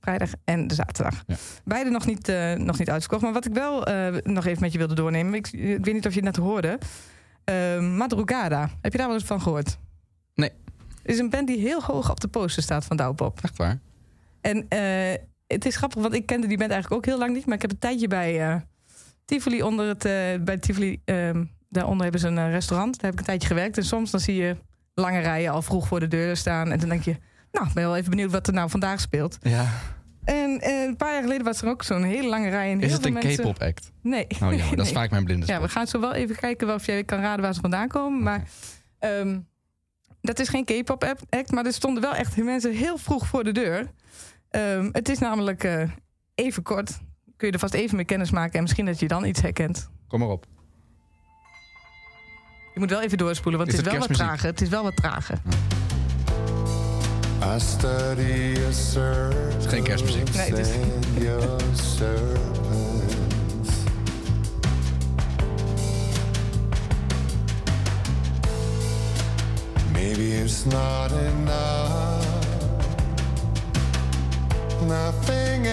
Vrijdag 0.00 0.30
en 0.44 0.66
de 0.66 0.74
zaterdag. 0.74 1.24
Ja. 1.26 1.36
Beide 1.64 1.90
nog 1.90 2.06
niet, 2.06 2.28
eh, 2.28 2.54
nog 2.54 2.78
niet 2.78 2.90
uitverkocht. 2.90 3.22
Maar 3.22 3.32
wat 3.32 3.44
ik 3.44 3.52
wel 3.52 3.86
eh, 3.86 4.22
nog 4.22 4.46
even 4.46 4.62
met 4.62 4.72
je 4.72 4.78
wilde 4.78 4.94
doornemen. 4.94 5.34
Ik, 5.34 5.46
ik 5.52 5.84
weet 5.84 5.94
niet 5.94 6.06
of 6.06 6.14
je 6.14 6.20
het 6.20 6.36
net 6.36 6.36
hoorde. 6.36 6.78
Eh, 7.44 7.80
Madrugada. 7.80 8.70
Heb 8.80 8.92
je 8.92 8.98
daar 8.98 9.06
wel 9.06 9.16
eens 9.16 9.26
van 9.26 9.40
gehoord? 9.40 9.78
Nee. 10.34 10.50
Het 11.02 11.10
is 11.10 11.18
een 11.18 11.30
band 11.30 11.46
die 11.46 11.58
heel 11.58 11.82
hoog 11.82 12.10
op 12.10 12.20
de 12.20 12.28
poster 12.28 12.62
staat 12.62 12.84
van 12.84 12.96
Douwpop. 12.96 13.38
Echt 13.42 13.56
waar? 13.56 13.78
En 14.40 14.66
het 15.46 15.64
is 15.64 15.76
grappig, 15.76 16.02
want 16.02 16.14
ik 16.14 16.26
kende 16.26 16.46
die 16.46 16.58
band 16.58 16.70
eigenlijk 16.70 17.00
ook 17.00 17.10
heel 17.10 17.18
lang 17.18 17.34
niet. 17.34 17.46
Maar 17.46 17.54
ik 17.54 17.62
heb 17.62 17.70
een 17.70 17.78
tijdje 17.78 18.08
bij 18.08 18.62
Tivoli 19.28 19.62
onder 19.62 19.86
het... 19.88 20.04
eh, 20.04 20.12
bij 20.40 20.56
Tivoli, 20.58 21.00
ehm, 21.04 21.44
daaronder 21.68 22.02
hebben 22.02 22.20
ze 22.20 22.26
een 22.26 22.38
eh, 22.38 22.50
restaurant. 22.50 22.94
Daar 22.94 23.04
heb 23.04 23.12
ik 23.12 23.18
een 23.18 23.24
tijdje 23.24 23.48
gewerkt. 23.48 23.76
En 23.76 23.84
soms 23.84 24.10
dan 24.10 24.20
zie 24.20 24.34
je 24.34 24.56
lange 24.94 25.18
rijen 25.20 25.52
al 25.52 25.62
vroeg 25.62 25.86
voor 25.88 26.00
de 26.00 26.08
deur 26.08 26.36
staan. 26.36 26.70
En 26.72 26.78
dan 26.78 26.88
denk 26.88 27.02
je... 27.02 27.16
Nou, 27.52 27.66
ik 27.66 27.72
ben 27.74 27.84
wel 27.84 27.96
even 27.96 28.10
benieuwd 28.10 28.30
wat 28.32 28.46
er 28.46 28.52
nou 28.52 28.70
vandaag 28.70 29.00
speelt. 29.00 29.38
Ja. 29.42 29.66
En 30.24 30.60
eh, 30.60 30.82
een 30.82 30.96
paar 30.96 31.12
jaar 31.12 31.22
geleden 31.22 31.44
was 31.44 31.62
er 31.62 31.68
ook 31.68 31.82
zo'n 31.82 32.02
hele 32.02 32.28
lange 32.28 32.48
rij. 32.48 32.70
En 32.70 32.80
Is 32.80 32.92
het 32.92 33.04
een 33.06 33.12
mensen... 33.12 33.44
K-pop 33.44 33.62
act? 33.62 33.90
Nee. 34.02 34.26
Oh 34.42 34.54
ja, 34.54 34.70
dat 34.76 34.86
is 34.86 34.92
vaak 34.92 35.10
mijn 35.10 35.24
blinde 35.24 35.46
Ja, 35.46 35.54
spot. 35.54 35.66
we 35.66 35.72
gaan 35.72 35.86
zo 35.86 36.00
wel 36.00 36.12
even 36.14 36.36
kijken 36.36 36.74
of 36.74 36.86
jij 36.86 37.04
kan 37.04 37.20
raden 37.20 37.42
waar 37.42 37.54
ze 37.54 37.60
vandaan 37.60 37.88
komen. 37.88 38.22
Maar 38.22 38.42
ehm, 38.98 39.38
dat 40.20 40.38
is 40.38 40.48
geen 40.48 40.64
K-pop 40.64 41.04
act, 41.30 41.50
maar 41.50 41.66
er 41.66 41.72
stonden 41.72 42.02
wel 42.02 42.14
echt 42.14 42.36
mensen 42.36 42.72
heel 42.72 42.98
vroeg 42.98 43.26
voor 43.26 43.44
de 43.44 43.52
deur. 43.52 43.86
Ehm, 44.50 44.88
het 44.92 45.08
is 45.08 45.18
namelijk 45.18 45.88
even 46.34 46.62
kort. 46.62 46.98
Kun 47.38 47.48
je 47.48 47.52
er 47.52 47.58
vast 47.60 47.74
even 47.74 47.96
mee 47.96 48.04
kennis 48.04 48.30
maken 48.30 48.54
en 48.54 48.62
misschien 48.62 48.86
dat 48.86 49.00
je 49.00 49.08
dan 49.08 49.24
iets 49.24 49.40
herkent. 49.40 49.88
Kom 50.08 50.20
maar 50.20 50.28
op. 50.28 50.46
Je 52.74 52.80
moet 52.80 52.90
wel 52.90 53.02
even 53.02 53.18
doorspoelen, 53.18 53.60
want 53.60 53.72
Is 53.72 53.78
het 53.78 53.86
is 53.86 53.92
het 53.92 54.00
wel 54.00 54.08
wat 54.08 54.18
trager. 54.18 54.46
Het 54.46 54.60
is 54.60 54.68
wel 54.68 54.82
wat 54.82 54.96
trager. 54.96 55.38
I 57.56 57.60
study 57.60 58.54
a 58.68 58.72
circle. 58.72 59.68
Geen 59.68 59.82
kerstmuziek. 59.82 60.34
Nee, 60.34 60.50
het 60.50 60.58
is-. 60.58 60.72
Maybe 69.92 70.42
it's 70.42 70.64
not 70.64 71.12
enough. 71.12 72.26
Nothing 74.86 75.66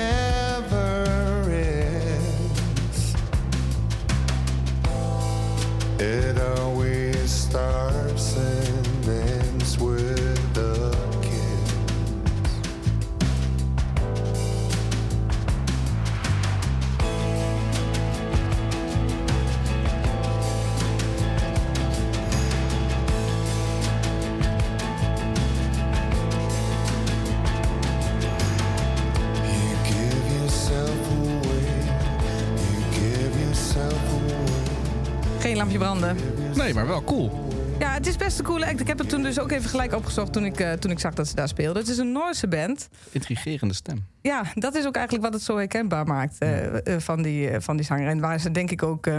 Nee, 36.65 36.73
maar 36.73 36.87
wel 36.87 37.03
cool. 37.03 37.31
Ja, 37.79 37.93
het 37.93 38.07
is 38.07 38.15
best 38.15 38.39
een 38.39 38.45
coole 38.45 38.65
act. 38.65 38.79
Ik 38.79 38.87
heb 38.87 38.97
het 38.97 39.09
toen 39.09 39.23
dus 39.23 39.39
ook 39.39 39.51
even 39.51 39.69
gelijk 39.69 39.93
opgezocht 39.93 40.33
toen 40.33 40.45
ik, 40.45 40.59
eh, 40.59 40.71
toen 40.71 40.91
ik 40.91 40.99
zag 40.99 41.13
dat 41.13 41.27
ze 41.27 41.35
daar 41.35 41.47
speelden. 41.47 41.81
Het 41.81 41.91
is 41.91 41.97
een 41.97 42.11
Noorse 42.11 42.47
band. 42.47 42.89
Intrigerende 43.11 43.73
stem. 43.73 44.05
Ja, 44.21 44.43
dat 44.53 44.75
is 44.75 44.85
ook 44.85 44.95
eigenlijk 44.95 45.25
wat 45.25 45.33
het 45.33 45.43
zo 45.43 45.57
herkenbaar 45.57 46.05
maakt 46.05 46.37
eh, 46.37 46.93
eh, 46.93 47.01
van, 47.01 47.21
die, 47.21 47.59
van 47.59 47.77
die 47.77 47.85
zanger. 47.85 48.07
En 48.07 48.19
waar 48.19 48.39
ze 48.39 48.51
denk 48.51 48.71
ik 48.71 48.83
ook 48.83 49.09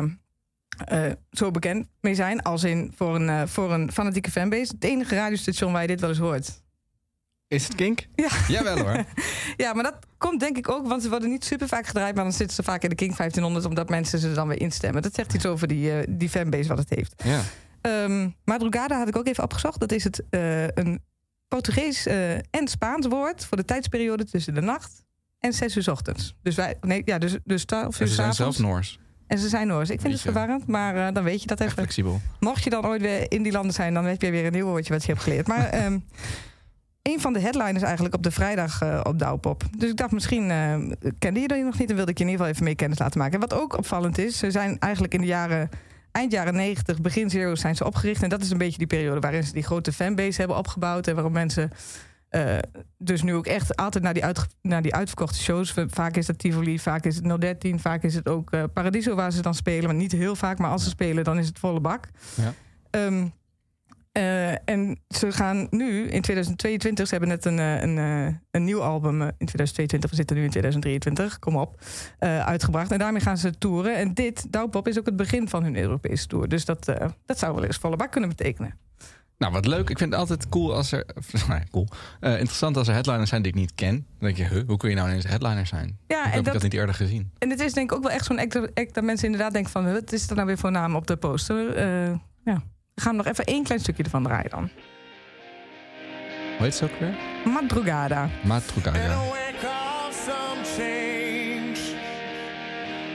zo 1.31 1.51
bekend 1.51 1.87
mee 2.01 2.15
zijn. 2.15 2.43
Als 2.43 2.65
in 2.65 2.93
voor 2.97 3.15
een, 3.15 3.49
voor 3.49 3.73
een 3.73 3.93
fanatieke 3.93 4.31
fanbase. 4.31 4.73
Het 4.75 4.85
enige 4.85 5.15
radiostation 5.15 5.73
waar 5.73 5.83
je 5.83 5.89
dit 5.89 6.01
wel 6.01 6.09
eens 6.09 6.19
hoort. 6.19 6.63
Is 7.49 7.65
het 7.65 7.75
kink? 7.75 8.07
Ja. 8.15 8.29
Jawel 8.49 8.79
hoor. 8.79 9.05
Ja, 9.57 9.73
maar 9.73 9.83
dat 9.83 9.97
komt 10.19 10.41
denk 10.41 10.57
ik 10.57 10.71
ook, 10.71 10.87
want 10.87 11.03
ze 11.03 11.09
worden 11.09 11.29
niet 11.29 11.45
super 11.45 11.69
vaak 11.69 11.87
gedraaid, 11.87 12.15
maar 12.15 12.25
dan 12.25 12.33
zitten 12.33 12.57
ze 12.57 12.63
vaak 12.63 12.83
in 12.83 12.89
de 12.89 12.95
King 12.95 13.17
1500 13.17 13.65
omdat 13.67 13.89
mensen 13.89 14.19
ze 14.19 14.33
dan 14.33 14.49
weer 14.49 14.61
instemmen. 14.61 15.03
Dat 15.03 15.15
zegt 15.15 15.35
iets 15.35 15.47
over 15.47 15.69
die, 15.69 15.93
eh, 15.93 16.07
die 16.09 16.29
fanbase 16.29 16.69
wat 16.69 16.79
het 16.79 16.91
heeft. 16.91 17.23
Ja. 17.25 17.41
Ehm 17.81 18.29
madrugada 18.45 18.99
had 18.99 19.09
ik 19.09 19.17
ook 19.17 19.27
even 19.27 19.45
opgezocht. 19.45 19.81
Dat 19.81 19.93
is 19.93 20.05
het, 20.05 20.23
eh, 20.31 20.63
een 20.67 21.03
Portugees 21.49 22.07
eh, 22.07 22.35
en 22.35 22.69
Spaans 22.69 23.07
woord 23.07 23.45
voor 23.45 23.57
de 23.57 23.65
tijdsperiode 23.65 24.25
tussen 24.25 24.55
de 24.55 24.61
nacht 24.61 25.05
en 25.39 25.53
6 25.53 25.77
uur 25.77 25.83
's 25.83 25.89
ochtends. 25.89 26.35
Dus 26.43 26.55
wij, 26.55 26.77
nee, 26.81 27.03
ja, 27.05 27.19
dus, 27.19 27.37
dus 27.45 27.65
12 27.65 27.95
uur 27.95 28.01
En 28.01 28.09
ze 28.09 28.15
zijn 28.15 28.35
zelf. 28.35 28.59
Noors. 28.59 28.99
En 29.27 29.39
ze 29.39 29.49
zijn 29.49 29.67
Noors. 29.67 29.91
Ik 29.91 30.01
vind 30.01 30.13
het 30.13 30.23
verwarrend, 30.23 30.67
maar 30.67 31.07
eh, 31.07 31.15
dan 31.15 31.25
weet 31.25 31.41
je 31.41 31.47
dat 31.47 31.61
Echt 31.61 31.69
even. 31.71 31.83
flexibel. 31.83 32.21
Mocht 32.41 32.65
je 32.65 32.71
dan 32.71 32.87
ooit 32.87 33.01
weer 33.01 33.31
in 33.33 33.43
die 33.43 33.53
landen 33.53 33.73
zijn, 33.73 33.95
dan 33.95 34.05
heb 34.05 34.23
je 34.23 34.31
weer 34.31 34.47
een 34.47 34.53
nieuw 34.53 34.67
woordje 34.67 34.93
wat 34.93 35.05
je 35.05 35.13
hebt 35.13 35.23
geleerd. 35.25 35.47
Maar 35.47 35.69
ehm, 35.81 35.99
een 37.13 37.21
van 37.21 37.33
de 37.33 37.41
headliners 37.41 37.83
eigenlijk 37.83 38.15
op 38.15 38.23
de 38.23 38.31
vrijdag 38.31 38.83
eh, 38.83 39.01
op 39.03 39.19
Douwpop. 39.19 39.63
Dus 39.79 39.91
ik 39.91 39.97
dacht, 39.97 40.13
misschien 40.13 40.51
eh, 40.51 40.75
kende 41.19 41.41
je 41.41 41.49
dat 41.49 41.59
nog 41.59 41.79
niet 41.79 41.91
en 41.91 41.97
wilde 41.97 42.11
ik 42.11 42.19
je 42.19 42.25
in 42.25 42.31
ieder 42.31 42.45
geval 42.45 42.47
even 42.55 42.65
mee 42.65 42.75
kennis 42.75 42.99
laten 42.99 43.19
maken. 43.19 43.35
En 43.35 43.41
wat 43.49 43.55
ook 43.61 43.77
opvallend 43.79 44.19
is, 44.19 44.39
ze 44.39 44.51
zijn 44.51 44.79
eigenlijk 44.79 45.15
in 45.15 45.21
de 45.21 45.27
jaren, 45.27 45.69
eind 46.13 46.33
jaren 46.33 46.55
90, 46.55 47.01
begin 47.01 47.31
zero's 47.31 47.61
zijn 47.61 47.77
ze 47.77 47.85
opgericht. 47.85 48.23
En 48.23 48.29
dat 48.29 48.43
is 48.43 48.51
een 48.51 48.59
beetje 48.59 48.79
die 48.79 48.87
periode 48.87 49.21
waarin 49.21 49.45
ze 49.45 49.53
die 49.53 49.63
grote 49.63 49.93
fanbase 49.93 50.39
hebben 50.39 50.57
opgebouwd. 50.57 51.07
En 51.07 51.15
waarom 51.15 51.33
mensen 51.33 51.71
eh, 52.29 52.57
dus 52.99 53.23
nu 53.23 53.35
ook 53.35 53.47
echt 53.47 53.77
altijd 53.77 54.05
naar 54.05 54.15
die, 54.15 54.25
uitge- 54.25 54.47
naar 54.63 54.83
die 54.83 54.95
uitverkochte 54.95 55.39
shows. 55.43 55.75
Vaak 55.87 56.17
is 56.17 56.27
dat 56.27 56.39
Tivoli, 56.39 56.79
vaak 56.79 57.05
is 57.05 57.17
het 57.17 57.41
013, 57.41 57.81
vaak 57.81 58.03
is 58.03 58.15
het 58.15 58.29
ook 58.29 58.51
Paradiso 58.73 59.15
waar 59.15 59.33
ze 59.33 59.43
dan 59.43 59.55
spelen. 59.55 59.85
Maar 59.85 59.95
niet 59.95 60.13
heel 60.13 60.37
vaak, 60.37 60.59
maar 60.59 60.71
als 60.71 60.83
ze 60.85 60.89
spelen, 60.89 61.25
dan 61.25 61.39
is 61.39 61.47
het 61.47 61.59
volle 61.59 61.81
bak. 61.81 62.05
Ja. 62.35 62.53
Ehm, 62.91 63.27
eh, 64.17 64.53
en 64.65 64.99
ze 65.09 65.33
gaan 65.33 65.67
nu 65.71 66.09
in 66.09 66.21
2022, 66.21 67.07
ze 67.07 67.11
hebben 67.11 67.31
net 67.31 67.45
een, 67.45 67.59
eh, 67.59 67.83
een, 67.83 67.99
eh, 67.99 68.35
een 68.51 68.65
nieuw 68.65 68.83
album 68.83 69.23
in 69.23 69.47
2022, 69.47 70.11
we 70.11 70.17
zitten 70.17 70.37
nu 70.37 70.43
in 70.43 70.51
2023, 70.51 71.39
kom 71.39 71.57
op, 71.57 71.81
eh, 72.19 72.47
uitgebracht. 72.47 72.91
En 72.91 72.99
daarmee 72.99 73.21
gaan 73.21 73.39
ze 73.39 73.59
toeren. 73.59 73.97
En 73.97 74.15
dit, 74.15 74.53
Douwpop, 74.53 74.89
is 74.89 74.99
ook 74.99 75.07
het 75.07 75.17
begin 75.17 75.49
van 75.49 75.63
hun 75.63 75.77
Europese 75.77 76.27
tour. 76.27 76.49
Dus 76.49 76.65
dat, 76.65 76.85
dat 77.27 77.39
zou 77.39 77.55
wel 77.55 77.65
eens 77.65 77.77
volle 77.77 77.97
bak 77.97 78.11
kunnen 78.11 78.31
betekenen. 78.31 78.75
Nou, 79.39 79.53
wat 79.53 79.67
leuk. 79.67 79.91
Ik 79.91 79.99
vind 79.99 80.11
het 80.11 80.21
altijd 80.21 80.49
cool 80.49 80.75
als 80.75 80.93
er... 80.93 81.07
nou 81.49 81.63
cool. 81.71 81.87
Interessant 82.21 82.77
als 82.77 82.89
er 82.89 82.95
headliners 82.95 83.29
zijn 83.29 83.43
die 83.43 83.53
ik 83.53 83.59
niet 83.59 83.75
ken. 83.75 83.95
Dan 83.95 84.05
denk 84.19 84.37
je, 84.37 84.45
huh, 84.45 84.67
hoe 84.67 84.77
kun 84.77 84.91
je 84.91 84.97
nou 84.97 85.09
ineens 85.09 85.27
headliner 85.27 85.67
zijn? 85.67 85.99
Ja, 86.07 86.25
en 86.25 86.31
heb 86.31 86.39
ik 86.39 86.45
dat, 86.45 86.53
dat 86.53 86.63
niet 86.63 86.75
eerder 86.75 86.95
gezien? 86.95 87.31
En 87.39 87.51
het 87.51 87.61
is 87.61 87.73
denk 87.73 87.91
ik 87.91 87.97
ook 87.97 88.03
wel 88.03 88.13
echt 88.13 88.25
zo'n 88.25 88.39
act, 88.39 88.75
act 88.75 88.95
dat 88.95 89.05
mensen 89.05 89.27
inderdaad 89.27 89.53
denken 89.53 89.71
van... 89.71 89.93
wat 89.93 90.13
is 90.13 90.29
er 90.29 90.35
nou 90.35 90.47
weer 90.47 90.59
voor 90.59 90.71
naam 90.71 90.95
op 90.95 91.07
de 91.07 91.17
poster? 91.17 91.81
Ja. 92.45 92.63
We 92.97 93.03
gaan 93.03 93.17
nog 93.17 93.27
even 93.27 93.45
één 93.45 93.65
klein 93.65 93.81
stukje 93.81 94.03
ervan 94.03 94.23
draaien 94.25 94.51
dan. 94.51 94.71
Hoe 96.57 96.65
heet 96.67 96.75
ze 96.75 96.85
ook 96.85 96.99
weer? 97.01 97.15
Madrugada. 97.45 98.29
Matruga, 98.45 98.95
In 98.95 99.01
ja. 99.01 99.13
a 99.13 99.17
wake 99.29 99.67
of 100.09 100.15
some 100.27 100.65
change, 100.77 101.77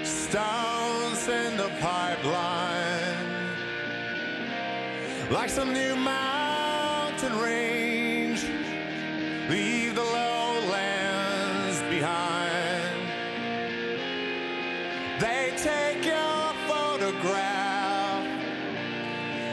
stones 0.03 1.27
in 1.27 1.57
the 1.57 1.69
pipeline, 1.79 3.29
like 5.29 5.49
some 5.49 5.71
new 5.71 5.95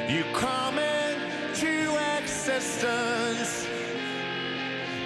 you 0.08 0.24
come 0.32 0.78
into 0.78 1.98
existence. 2.18 3.68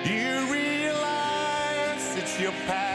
You 0.05 0.47
realize 0.53 2.17
it's 2.17 2.39
your 2.41 2.53
path, 2.67 2.92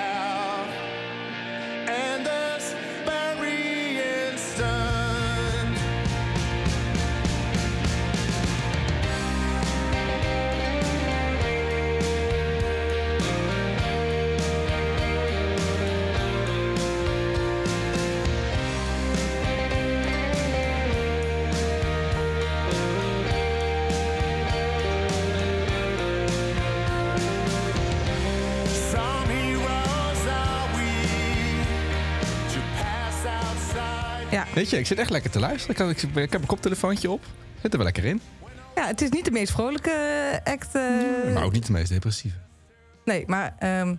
Ja. 34.38 34.46
Weet 34.54 34.70
je, 34.70 34.78
ik 34.78 34.86
zit 34.86 34.98
echt 34.98 35.10
lekker 35.10 35.32
te 35.32 35.40
luisteren. 35.40 35.90
Ik, 35.90 36.02
ik, 36.04 36.16
ik 36.16 36.32
heb 36.32 36.42
een 36.42 36.48
koptelefoontje 36.48 37.10
op. 37.12 37.24
Zit 37.62 37.72
er 37.72 37.78
wel 37.78 37.86
lekker 37.86 38.06
in. 38.06 38.22
ja, 38.76 38.88
het 38.88 39.02
is 39.02 39.10
niet 39.10 39.26
de 39.26 39.32
meest 39.32 39.52
vrolijke 39.52 40.42
act. 40.44 40.76
eh, 40.76 41.34
Maar 41.34 41.44
ook 41.44 41.52
niet 41.52 41.66
de 41.66 41.72
meest 41.72 41.90
depressieve. 41.90 42.38
Nee, 43.06 43.24
maar 43.28 43.56
ehm, 43.60 43.90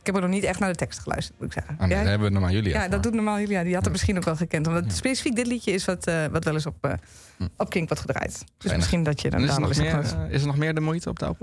ik 0.00 0.06
heb 0.06 0.14
er 0.14 0.20
nog 0.20 0.30
niet 0.30 0.44
echt 0.44 0.58
naar 0.60 0.68
de 0.70 0.74
tekst 0.76 0.98
geluisterd, 0.98 1.38
moet 1.38 1.46
ik 1.46 1.52
zeggen. 1.52 1.72
Ah, 1.74 1.80
nee, 1.80 1.88
Jij? 1.88 1.98
daar 1.98 2.08
hebben 2.08 2.26
we 2.28 2.32
normaal 2.32 2.50
jullie 2.52 2.72
Ja, 2.72 2.80
voor. 2.80 2.90
dat 2.90 3.02
doet 3.02 3.14
normaal 3.14 3.38
Julia. 3.38 3.62
Die 3.62 3.74
had 3.74 3.74
het 3.74 3.84
Ja. 3.84 3.90
misschien 3.90 4.16
ook 4.16 4.24
wel 4.24 4.36
gekend. 4.36 4.66
Omdat 4.66 4.84
specifiek 4.92 5.36
dit 5.36 5.46
liedje 5.46 5.72
is 5.72 5.84
wat, 5.84 6.06
eh, 6.06 6.24
wat 6.26 6.44
wel 6.44 6.54
eens 6.54 6.66
op, 6.66 6.98
Hm. 7.36 7.46
op 7.56 7.70
Kink 7.70 7.88
wordt 7.88 8.02
gedraaid. 8.02 8.44
Dus 8.58 8.74
misschien 8.74 9.02
dat 9.02 9.20
je 9.20 9.30
dan 9.30 9.46
daar 9.46 9.60
nog 9.60 9.76
meer, 9.76 10.04
is 10.30 10.40
er 10.40 10.46
nog 10.46 10.56
meer 10.56 10.74
de 10.74 10.80
moeite 10.80 11.08
op 11.08 11.18
de? 11.18 11.34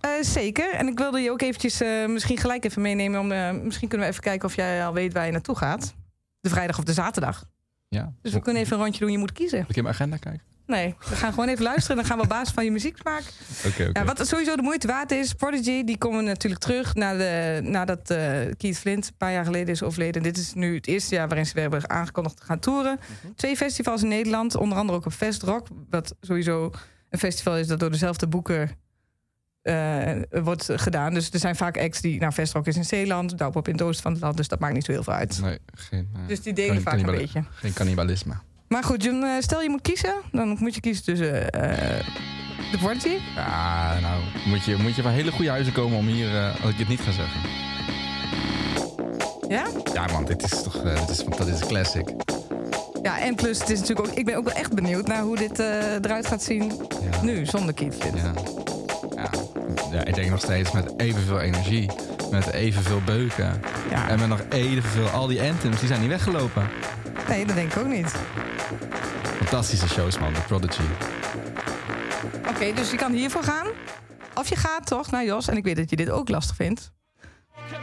Eh, 0.00 0.10
zeker. 0.20 0.70
En 0.74 0.86
ik 0.86 0.98
wilde 0.98 1.20
je 1.20 1.30
ook 1.30 1.42
eventjes 1.42 1.78
misschien 2.06 2.38
gelijk 2.38 2.64
even 2.64 2.82
meenemen. 2.82 3.20
Om, 3.20 3.26
misschien 3.64 3.88
kunnen 3.88 4.06
we 4.06 4.12
even 4.12 4.24
kijken 4.24 4.48
of 4.48 4.54
jij 4.56 4.86
al 4.86 4.92
weet 4.92 5.12
waar 5.12 5.26
je 5.26 5.32
naartoe 5.32 5.56
gaat. 5.56 5.94
De 6.44 6.50
vrijdag 6.50 6.78
of 6.78 6.84
de 6.84 6.92
zaterdag. 6.92 7.44
Ja. 7.88 8.12
Dus 8.22 8.32
we 8.32 8.40
kunnen 8.40 8.62
even 8.62 8.76
een 8.76 8.82
rondje 8.82 9.00
doen. 9.00 9.10
Je 9.10 9.18
moet 9.18 9.32
kiezen. 9.32 9.58
Moet 9.58 9.70
ik 9.70 9.76
in 9.76 9.82
mijn 9.82 9.94
agenda 9.94 10.16
kijken? 10.16 10.42
Nee, 10.66 10.94
we 11.08 11.14
gaan 11.16 11.32
gewoon 11.32 11.48
even 11.48 11.64
luisteren. 11.64 11.90
En 11.90 11.96
dan 11.96 12.04
gaan 12.04 12.16
we 12.16 12.22
op 12.22 12.28
basis 12.28 12.54
van 12.54 12.64
je 12.64 12.70
muzieksmaak. 12.70 13.22
Oké, 13.66 13.88
oké. 13.88 13.98
Ja, 13.98 14.04
wat 14.04 14.26
sowieso 14.26 14.56
de 14.56 14.62
moeite 14.62 14.86
waard 14.86 15.10
is. 15.10 15.32
Prodigy, 15.32 15.84
die 15.84 15.98
komen 15.98 16.24
natuurlijk 16.24 16.62
terug 16.62 16.94
na 16.94 17.16
de, 17.16 17.60
nadat 17.62 18.10
eh, 18.10 18.18
Keith 18.56 18.78
Flint 18.78 19.06
een 19.06 19.16
paar 19.16 19.32
jaar 19.32 19.44
geleden 19.44 19.74
is 19.74 19.82
overleden. 19.82 20.22
Dit 20.22 20.36
is 20.36 20.54
nu 20.54 20.74
het 20.74 20.86
eerste 20.86 21.14
jaar 21.14 21.28
waarin 21.28 21.46
ze 21.46 21.54
weer 21.54 21.70
hebben 21.70 21.90
aangekondigd 21.90 22.36
te 22.36 22.44
gaan 22.44 22.58
toeren. 22.58 22.98
Twee 23.36 23.56
festivals 23.56 24.02
in 24.02 24.08
Nederland, 24.08 24.56
onder 24.56 24.78
andere 24.78 24.98
ook 24.98 25.06
op 25.06 25.12
Fest 25.12 25.42
Rock. 25.42 25.66
Wat 25.90 26.14
sowieso 26.20 26.70
een 27.10 27.18
festival 27.18 27.56
is 27.56 27.66
dat 27.66 27.80
door 27.80 27.90
dezelfde 27.90 28.26
boeker 28.26 28.76
eh, 29.64 30.42
wordt 30.42 30.68
gedaan. 30.74 31.14
Dus 31.14 31.30
er 31.30 31.38
zijn 31.38 31.56
vaak 31.56 31.78
acts 31.78 32.00
die... 32.00 32.20
Nou, 32.20 32.32
Fest 32.32 32.52
Rock 32.52 32.66
is 32.66 32.76
in 32.76 32.84
Zeeland, 32.84 33.38
Douwpop 33.38 33.66
in 33.68 33.72
het 33.74 33.82
oosten 33.82 34.02
van 34.02 34.12
het 34.12 34.20
land. 34.20 34.36
Dus 34.36 34.48
dat 34.48 34.58
maakt 34.58 34.74
niet 34.74 34.84
zo 34.84 34.92
heel 34.92 35.02
veel 35.02 35.12
uit. 35.12 35.40
Nee, 35.42 35.58
geen, 35.74 36.08
eh, 36.14 36.20
Dus 36.28 36.42
die 36.42 36.52
delen 36.52 36.82
vaak 36.82 36.98
een 36.98 37.06
beetje. 37.06 37.44
Geen 37.54 37.72
cannibalisme. 37.72 38.34
Maar 38.68 38.84
goed, 38.84 39.02
Jun, 39.02 39.22
eh, 39.22 39.30
stel 39.40 39.62
je 39.62 39.68
moet 39.70 39.82
kiezen. 39.82 40.14
Dan 40.32 40.56
moet 40.60 40.74
je 40.74 40.80
kiezen 40.80 41.04
tussen 41.04 41.32
de 41.32 42.78
Prodigy. 42.78 43.16
Ja, 43.34 43.98
nou, 44.00 44.22
moet 44.46 44.64
je, 44.64 44.76
moet 44.76 44.94
je 44.96 45.02
van 45.02 45.10
hele 45.12 45.30
goede 45.32 45.50
huizen 45.50 45.72
komen 45.72 45.98
om 45.98 46.06
hier, 46.06 46.50
als 46.62 46.70
ik 46.70 46.78
dit 46.78 46.88
niet 46.88 47.00
ga 47.00 47.10
zeggen. 47.12 47.40
Ja? 49.48 49.66
Ja, 49.92 50.06
man, 50.12 50.24
dit 50.24 50.42
is 50.42 50.62
toch, 50.62 50.82
dit 50.82 51.08
is, 51.08 51.24
dat 51.36 51.46
is 51.46 51.60
een 51.60 51.66
classic. 51.66 52.08
Ja, 53.02 53.20
en 53.20 53.34
plus, 53.34 53.58
het 53.58 53.70
is 53.70 53.80
natuurlijk 53.80 54.08
ook, 54.08 54.14
ik 54.14 54.24
ben 54.24 54.36
ook 54.36 54.44
wel 54.44 54.54
echt 54.54 54.74
benieuwd 54.74 55.06
naar 55.06 55.22
hoe 55.22 55.36
dit 55.36 55.58
eruit 55.58 56.26
gaat 56.26 56.42
zien 56.42 56.72
Ja. 57.10 57.22
nu, 57.22 57.46
zonder 57.46 57.74
Keith. 57.74 57.96
Ja. 58.14 58.32
Ja. 59.16 59.30
Ja, 59.90 60.04
ik 60.04 60.14
denk 60.14 60.30
nog 60.30 60.40
steeds 60.40 60.72
met 60.72 60.92
evenveel 60.96 61.40
energie, 61.40 61.90
met 62.30 62.50
evenveel 62.50 63.00
beuken. 63.04 63.60
Ja. 63.90 64.08
En 64.08 64.18
met 64.18 64.28
nog 64.28 64.40
evenveel, 64.48 65.08
al 65.08 65.26
die 65.26 65.42
anthems, 65.42 65.78
die 65.78 65.88
zijn 65.88 66.00
niet 66.00 66.08
weggelopen. 66.08 66.68
Nee, 67.28 67.46
dat 67.46 67.56
denk 67.56 67.72
ik 67.72 67.78
ook 67.78 67.86
niet. 67.86 68.14
Fantastische 69.36 69.88
shows, 69.88 70.18
man, 70.18 70.32
The 70.32 70.40
Prodigy. 70.40 70.82
Oké, 72.48 72.72
dus 72.72 72.90
je 72.90 72.96
kan 72.96 73.12
hiervoor 73.12 73.42
gaan. 73.42 73.66
Of 74.34 74.48
je 74.48 74.56
gaat 74.56 74.86
toch 74.86 75.10
naar 75.10 75.24
Jos, 75.24 75.48
en 75.48 75.56
ik 75.56 75.64
weet 75.64 75.76
dat 75.76 75.90
je 75.90 75.96
dit 75.96 76.10
ook 76.10 76.28
lastig 76.28 76.56
vindt. 76.56 76.92
Oké, 77.58 77.76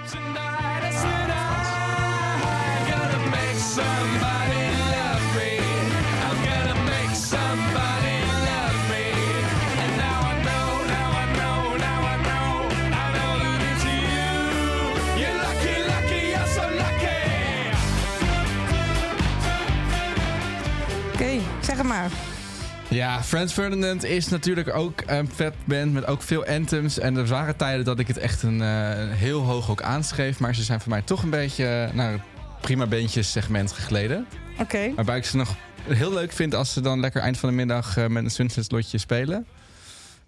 zeg 21.76 21.80
het 21.80 21.88
maar. 21.88 22.12
Ja, 22.88 23.24
Frans 23.24 23.54
Ferdinand 23.54 24.04
is 24.04 24.28
natuurlijk 24.28 24.76
ook 24.76 25.04
een 25.06 25.30
vet 25.30 25.54
band 25.66 25.94
met 25.94 26.06
ook 26.06 26.22
veel 26.22 26.46
anthems. 26.46 27.00
En 27.00 27.16
er 27.16 27.26
waren 27.26 27.56
tijden 27.56 27.86
dat 27.86 28.00
ik 28.00 28.08
het 28.08 28.18
echt 28.18 28.44
een, 28.44 28.62
eh, 28.62 28.68
heel 29.10 29.42
hoog 29.42 29.70
ook 29.70 29.82
aanschreef. 29.82 30.40
Maar 30.40 30.56
ze 30.56 30.64
zijn 30.64 30.80
voor 30.80 30.90
mij 30.90 31.02
toch 31.02 31.24
een 31.24 31.30
beetje 31.30 31.90
naar 31.94 32.12
het 32.12 32.22
prima 32.62 32.88
bandjes 32.88 33.32
segment 33.32 33.72
gegleden. 33.72 34.28
Oké. 34.60 34.94
Waarbij 34.96 35.18
ik 35.18 35.26
ze 35.26 35.38
nog 35.38 35.56
heel 35.84 36.14
leuk 36.14 36.32
vind 36.32 36.56
als 36.56 36.74
ze 36.74 36.82
dan 36.82 37.00
lekker 37.00 37.22
eind 37.22 37.38
van 37.38 37.50
de 37.50 37.56
middag 37.56 37.98
eh, 37.98 38.08
met 38.08 38.24
een 38.24 38.30
sunset 38.30 38.72
lotje 38.72 38.98
spelen. 38.98 39.46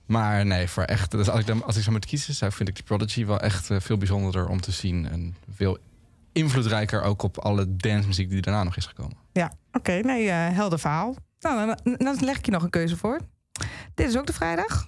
Maar 0.06 0.46
nee, 0.46 0.68
voor 0.68 0.84
echt. 0.84 1.12
Dus 1.12 1.30
als 1.30 1.40
ik, 1.40 1.48
dan, 1.48 1.64
als 1.64 1.76
ik 1.76 1.82
zou 1.82 1.92
moeten 1.92 2.10
kiezen, 2.10 2.34
zou, 2.34 2.52
vind 2.52 2.70
ik 2.70 2.76
die 2.76 2.84
Prodigy 2.84 3.26
wel 3.26 3.40
echt 3.40 3.70
eh, 3.70 3.78
veel 3.80 3.98
bijzonderder 3.98 4.48
om 4.48 4.62
te 4.62 4.72
zien. 4.72 5.10
En 5.10 5.36
veel 5.56 5.78
invloedrijker 6.32 7.02
ook 7.02 7.24
op 7.24 7.38
alle 7.38 7.76
dancemuziek 7.76 8.30
die 8.30 8.42
daarna 8.42 8.64
nog 8.64 8.78
is 8.78 8.86
gekomen. 8.86 9.18
Ja, 9.32 9.52
oké. 9.72 9.92
nee, 9.92 10.30
helder 10.30 10.80
verhaal. 10.80 11.16
Nou, 11.44 11.76
dan, 11.84 11.96
dan 11.98 12.18
leg 12.20 12.38
ik 12.38 12.46
je 12.46 12.52
nog 12.52 12.64
een 12.64 12.70
keuze 12.70 12.98
voor. 12.98 13.20
Dit 13.94 14.08
is 14.08 14.18
ook 14.18 14.26
de 14.26 14.34
vrijdag. 14.34 14.88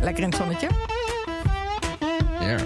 Lekker 0.00 0.22
in 0.22 0.28
het 0.28 0.38
zonnetje. 0.38 0.68
Ja. 2.40 2.58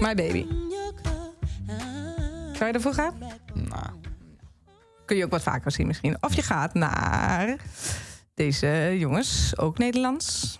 My 0.00 0.14
baby. 0.14 0.46
Zou 2.52 2.70
je 2.70 2.72
ervoor 2.72 2.94
gaan? 2.94 3.27
Kun 5.08 5.16
je 5.16 5.24
ook 5.24 5.30
wat 5.30 5.42
vaker 5.42 5.70
zien 5.70 5.86
misschien. 5.86 6.16
Of 6.20 6.34
je 6.34 6.42
gaat 6.42 6.74
naar 6.74 7.56
deze 8.34 8.94
jongens, 8.98 9.58
ook 9.58 9.78
Nederlands. 9.78 10.58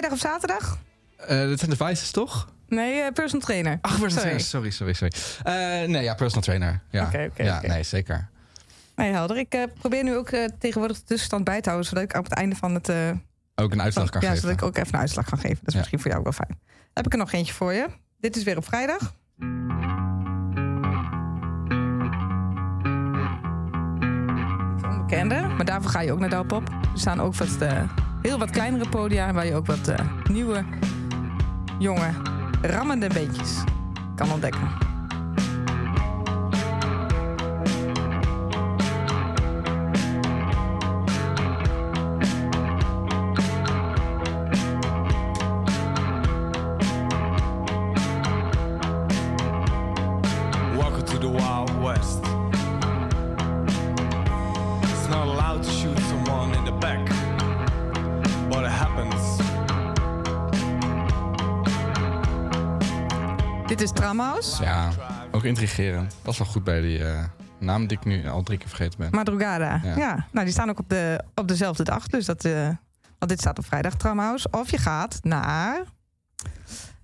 Vrijdag 0.00 0.18
of 0.18 0.24
zaterdag? 0.30 0.78
Eh, 1.16 1.48
dit 1.48 1.58
zijn 1.58 1.70
de 1.70 1.76
Vices, 1.76 2.10
toch? 2.10 2.48
Nee, 2.68 3.00
eh, 3.00 3.12
personal 3.12 3.46
trainer. 3.46 3.78
Ach, 3.80 3.80
personal 3.80 4.08
Sorry. 4.10 4.20
trainer. 4.22 4.40
Sorry, 4.40 4.70
sorry, 4.70 4.92
sorry. 4.92 5.12
Eh, 5.42 5.88
nee, 5.88 6.02
ja, 6.02 6.14
personal 6.14 6.42
trainer. 6.42 6.80
Ja, 6.90 7.10
ja 7.36 7.60
nee, 7.60 7.82
zeker. 7.82 8.28
Nee, 8.96 9.12
helder. 9.12 9.36
Ik 9.36 9.68
probeer 9.78 10.04
nu 10.04 10.16
ook 10.16 10.28
tegenwoordig 10.58 10.96
de 10.96 11.04
tussenstand 11.04 11.44
bij 11.44 11.60
te 11.60 11.68
houden... 11.68 11.88
zodat 11.88 12.04
ik 12.04 12.16
op 12.16 12.24
het 12.24 12.32
einde 12.32 12.56
van 12.56 12.74
het... 12.74 12.88
Ook 13.54 13.72
een 13.72 13.82
uitslag 13.82 14.10
kan 14.10 14.20
ja, 14.20 14.26
geven. 14.26 14.40
zodat 14.42 14.56
ik 14.56 14.62
ook 14.62 14.76
even 14.76 14.94
een 14.94 15.00
uitslag 15.00 15.24
kan 15.28 15.38
geven. 15.38 15.58
Dat 15.58 15.66
is 15.66 15.72
Ja. 15.72 15.78
misschien 15.78 16.00
voor 16.00 16.10
jou 16.10 16.26
ook 16.26 16.36
wel 16.36 16.46
fijn. 16.46 16.58
Heb 16.94 17.06
ik 17.06 17.12
er 17.12 17.18
nog 17.18 17.32
eentje 17.32 17.52
voor 17.54 17.72
je. 17.72 17.86
Dit 18.20 18.36
is 18.36 18.42
weer 18.42 18.56
op 18.56 18.64
vrijdag. 18.64 19.14
Onbekende, 24.90 25.40
maar 25.56 25.64
daarvoor 25.64 25.90
ga 25.90 26.00
je 26.00 26.12
ook 26.12 26.18
naar 26.18 26.30
Dalpop. 26.30 26.68
Er 26.68 26.98
staan 27.00 27.20
ook 27.20 27.34
wat, 27.34 27.58
heel 28.22 28.38
wat 28.38 28.50
kleinere 28.50 28.88
podia... 28.88 29.32
waar 29.32 29.46
je 29.46 29.54
ook 29.54 29.66
wat 29.66 29.88
eh, 29.88 30.06
nieuwe, 30.30 30.64
jonge, 31.78 32.10
rammende 32.62 33.08
beentjes 33.08 33.64
kan 34.16 34.32
ontdekken. 34.32 34.89
Ja, 64.60 64.90
ook 65.30 65.44
intrigerend. 65.44 66.16
Was 66.22 66.38
wel 66.38 66.46
goed 66.46 66.64
bij 66.64 66.80
die 66.80 67.04
eh, 67.04 67.24
naam 67.58 67.86
die 67.86 67.98
ik 67.98 68.04
nu 68.04 68.28
al 68.28 68.42
drie 68.42 68.58
keer 68.58 68.68
vergeten 68.68 68.98
ben. 68.98 69.08
Madrugada. 69.10 69.80
Ja. 69.84 69.96
Ja. 69.96 70.26
nou 70.32 70.44
die 70.44 70.54
staan 70.54 70.70
ook 70.70 70.78
op, 70.78 70.88
de, 70.88 71.24
op 71.34 71.48
dezelfde 71.48 71.82
dag. 71.82 72.06
Dus 72.06 72.26
dat, 72.26 72.44
eh, 72.44 72.68
want 73.18 73.30
dit 73.30 73.40
staat 73.40 73.58
op 73.58 73.66
vrijdag 73.66 73.94
Tramhouse. 73.94 74.48
Of 74.50 74.70
je 74.70 74.78
gaat 74.78 75.18
naar 75.22 75.82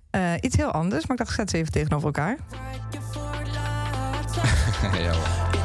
eh, 0.09 0.33
iets 0.39 0.55
heel 0.55 0.71
anders. 0.71 1.01
Maar 1.05 1.11
ik 1.11 1.17
dacht, 1.17 1.29
ik 1.29 1.35
zet 1.35 1.49
ze 1.49 1.57
even 1.57 1.71
tegenover 1.71 2.05
elkaar. 2.05 2.37
ja, 5.01 5.11
hoor. 5.11 5.56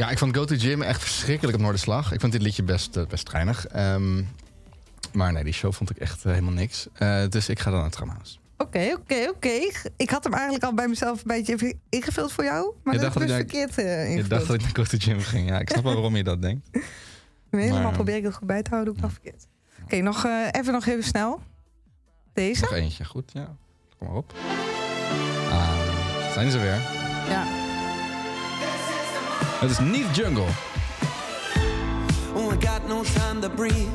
Ja, 0.00 0.10
ik 0.10 0.18
vond 0.18 0.36
Go 0.36 0.44
to 0.44 0.54
Gym 0.58 0.82
echt 0.82 1.00
verschrikkelijk 1.02 1.56
op 1.56 1.62
Noorderslag. 1.62 2.12
Ik 2.12 2.20
vond 2.20 2.32
dit 2.32 2.42
liedje 2.42 2.62
best, 2.62 2.96
eh, 2.96 3.06
best 3.06 3.28
geinig. 3.28 3.66
Ehm, 3.66 4.22
maar 5.12 5.32
nee, 5.32 5.44
die 5.44 5.52
show 5.52 5.72
vond 5.72 5.90
ik 5.90 5.96
echt 5.96 6.24
eh, 6.24 6.30
helemaal 6.32 6.52
niks. 6.52 6.86
Eh, 6.92 7.22
dus 7.28 7.48
ik 7.48 7.58
ga 7.58 7.70
dan 7.70 7.80
naar 7.80 7.90
Tramhouse. 7.90 8.36
Oké, 8.58 8.94
oké, 8.98 9.28
oké. 9.28 9.58
Ik 9.96 10.10
had 10.10 10.24
hem 10.24 10.32
eigenlijk 10.32 10.64
al 10.64 10.74
bij 10.74 10.88
mezelf 10.88 11.18
een 11.18 11.24
beetje 11.44 11.74
ingevuld 11.88 12.32
voor 12.32 12.44
jou. 12.44 12.74
Maar 12.84 12.94
Je 12.94 13.00
dat 13.00 13.20
ik- 13.22 13.28
verkeerd 13.28 13.78
eh, 13.78 13.84
Je 14.02 14.08
ingevuld. 14.08 14.30
dacht 14.30 14.46
dat 14.46 14.54
ik 14.56 14.62
naar 14.62 14.70
Go 14.74 14.82
to 14.82 14.98
Gym 15.00 15.20
ging. 15.20 15.48
Ja, 15.48 15.58
ik 15.58 15.70
snap 15.70 15.82
wel 15.84 15.92
waarom 15.92 16.16
je 16.16 16.24
dat 16.24 16.42
denkt. 16.42 16.68
Helemaal 17.50 17.82
maar- 17.82 17.92
probeer 17.92 18.16
ik 18.16 18.24
het 18.24 18.34
goed 18.34 18.46
bij 18.46 18.62
te 18.62 18.70
houden, 18.70 18.94
ik 18.94 19.00
nog 19.00 19.12
verkeerd. 19.12 19.46
Oké, 19.84 19.96
nog 19.96 20.26
even 20.50 20.72
nog 20.72 20.86
even 20.86 21.04
snel. 21.04 21.40
Deze? 22.32 22.60
Nog 22.60 22.72
eentje, 22.72 23.04
goed. 23.04 23.30
Ja, 23.32 23.56
kom 23.98 24.06
maar 24.08 24.16
op. 24.16 24.34
Ah, 25.50 26.32
zijn 26.32 26.50
ze 26.50 26.58
weer. 26.58 26.80
Ja. 27.28 27.68
Het 29.60 29.70
is 29.70 29.78
niet 29.78 30.16
Jungle. 30.16 30.46
Oh, 32.34 32.52
I 32.52 32.66
got 32.66 32.88
no 32.88 33.02
time 33.02 33.40
to 33.40 33.50
breathe. 33.50 33.88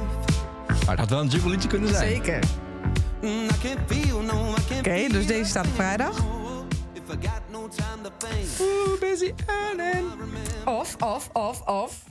Maar 0.68 0.90
het 0.90 1.00
had 1.00 1.10
wel 1.10 1.20
een 1.20 1.28
jungle 1.28 1.50
liedje 1.50 1.68
kunnen 1.70 1.90
zijn. 1.90 2.10
Zeker. 2.10 2.40
Mm, 3.22 3.48
Oké, 4.80 5.08
dus 5.08 5.28
deze 5.28 5.50
staat 5.50 5.66
op 5.66 5.74
vrijdag. 5.74 6.20
Oeh, 8.60 9.00
busy 9.00 9.34
earning. 9.46 10.06
Of, 10.66 10.96
of, 10.96 11.30
of, 11.34 11.62
of. 11.62 12.04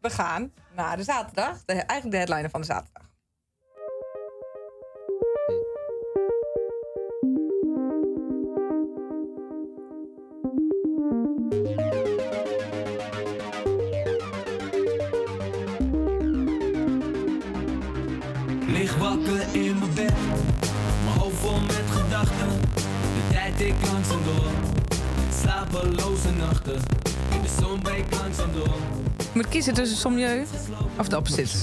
We 0.00 0.10
gaan 0.10 0.52
naar 0.76 0.96
de 0.96 1.02
zaterdag. 1.02 1.64
De, 1.64 1.72
eigenlijk 1.72 2.10
de 2.10 2.16
headliner 2.16 2.50
van 2.50 2.60
de 2.60 2.66
zaterdag. 2.66 3.02
Wakker 19.08 19.46
in 19.52 19.78
mijn 19.78 19.94
bed, 19.94 20.12
mijn 21.04 21.18
hoofd 21.18 21.36
vol 21.36 21.60
met 21.60 21.84
gedachten. 21.90 22.60
De 22.74 23.32
tijd 23.32 23.60
ik 23.60 23.74
langzaam 23.92 24.20
door, 24.24 24.50
slapeloze 25.40 26.30
nachten. 26.30 26.80
In 27.30 27.42
de 27.42 27.48
zon 27.60 27.80
breekt 27.80 28.14
langzaam 28.14 28.52
door. 28.52 28.76
Je 29.16 29.30
moet 29.32 29.48
kiezen 29.48 29.74
tussen 29.74 29.96
Sommieu 29.96 30.46
of 30.98 31.08
de 31.08 31.16
opposite. 31.16 31.58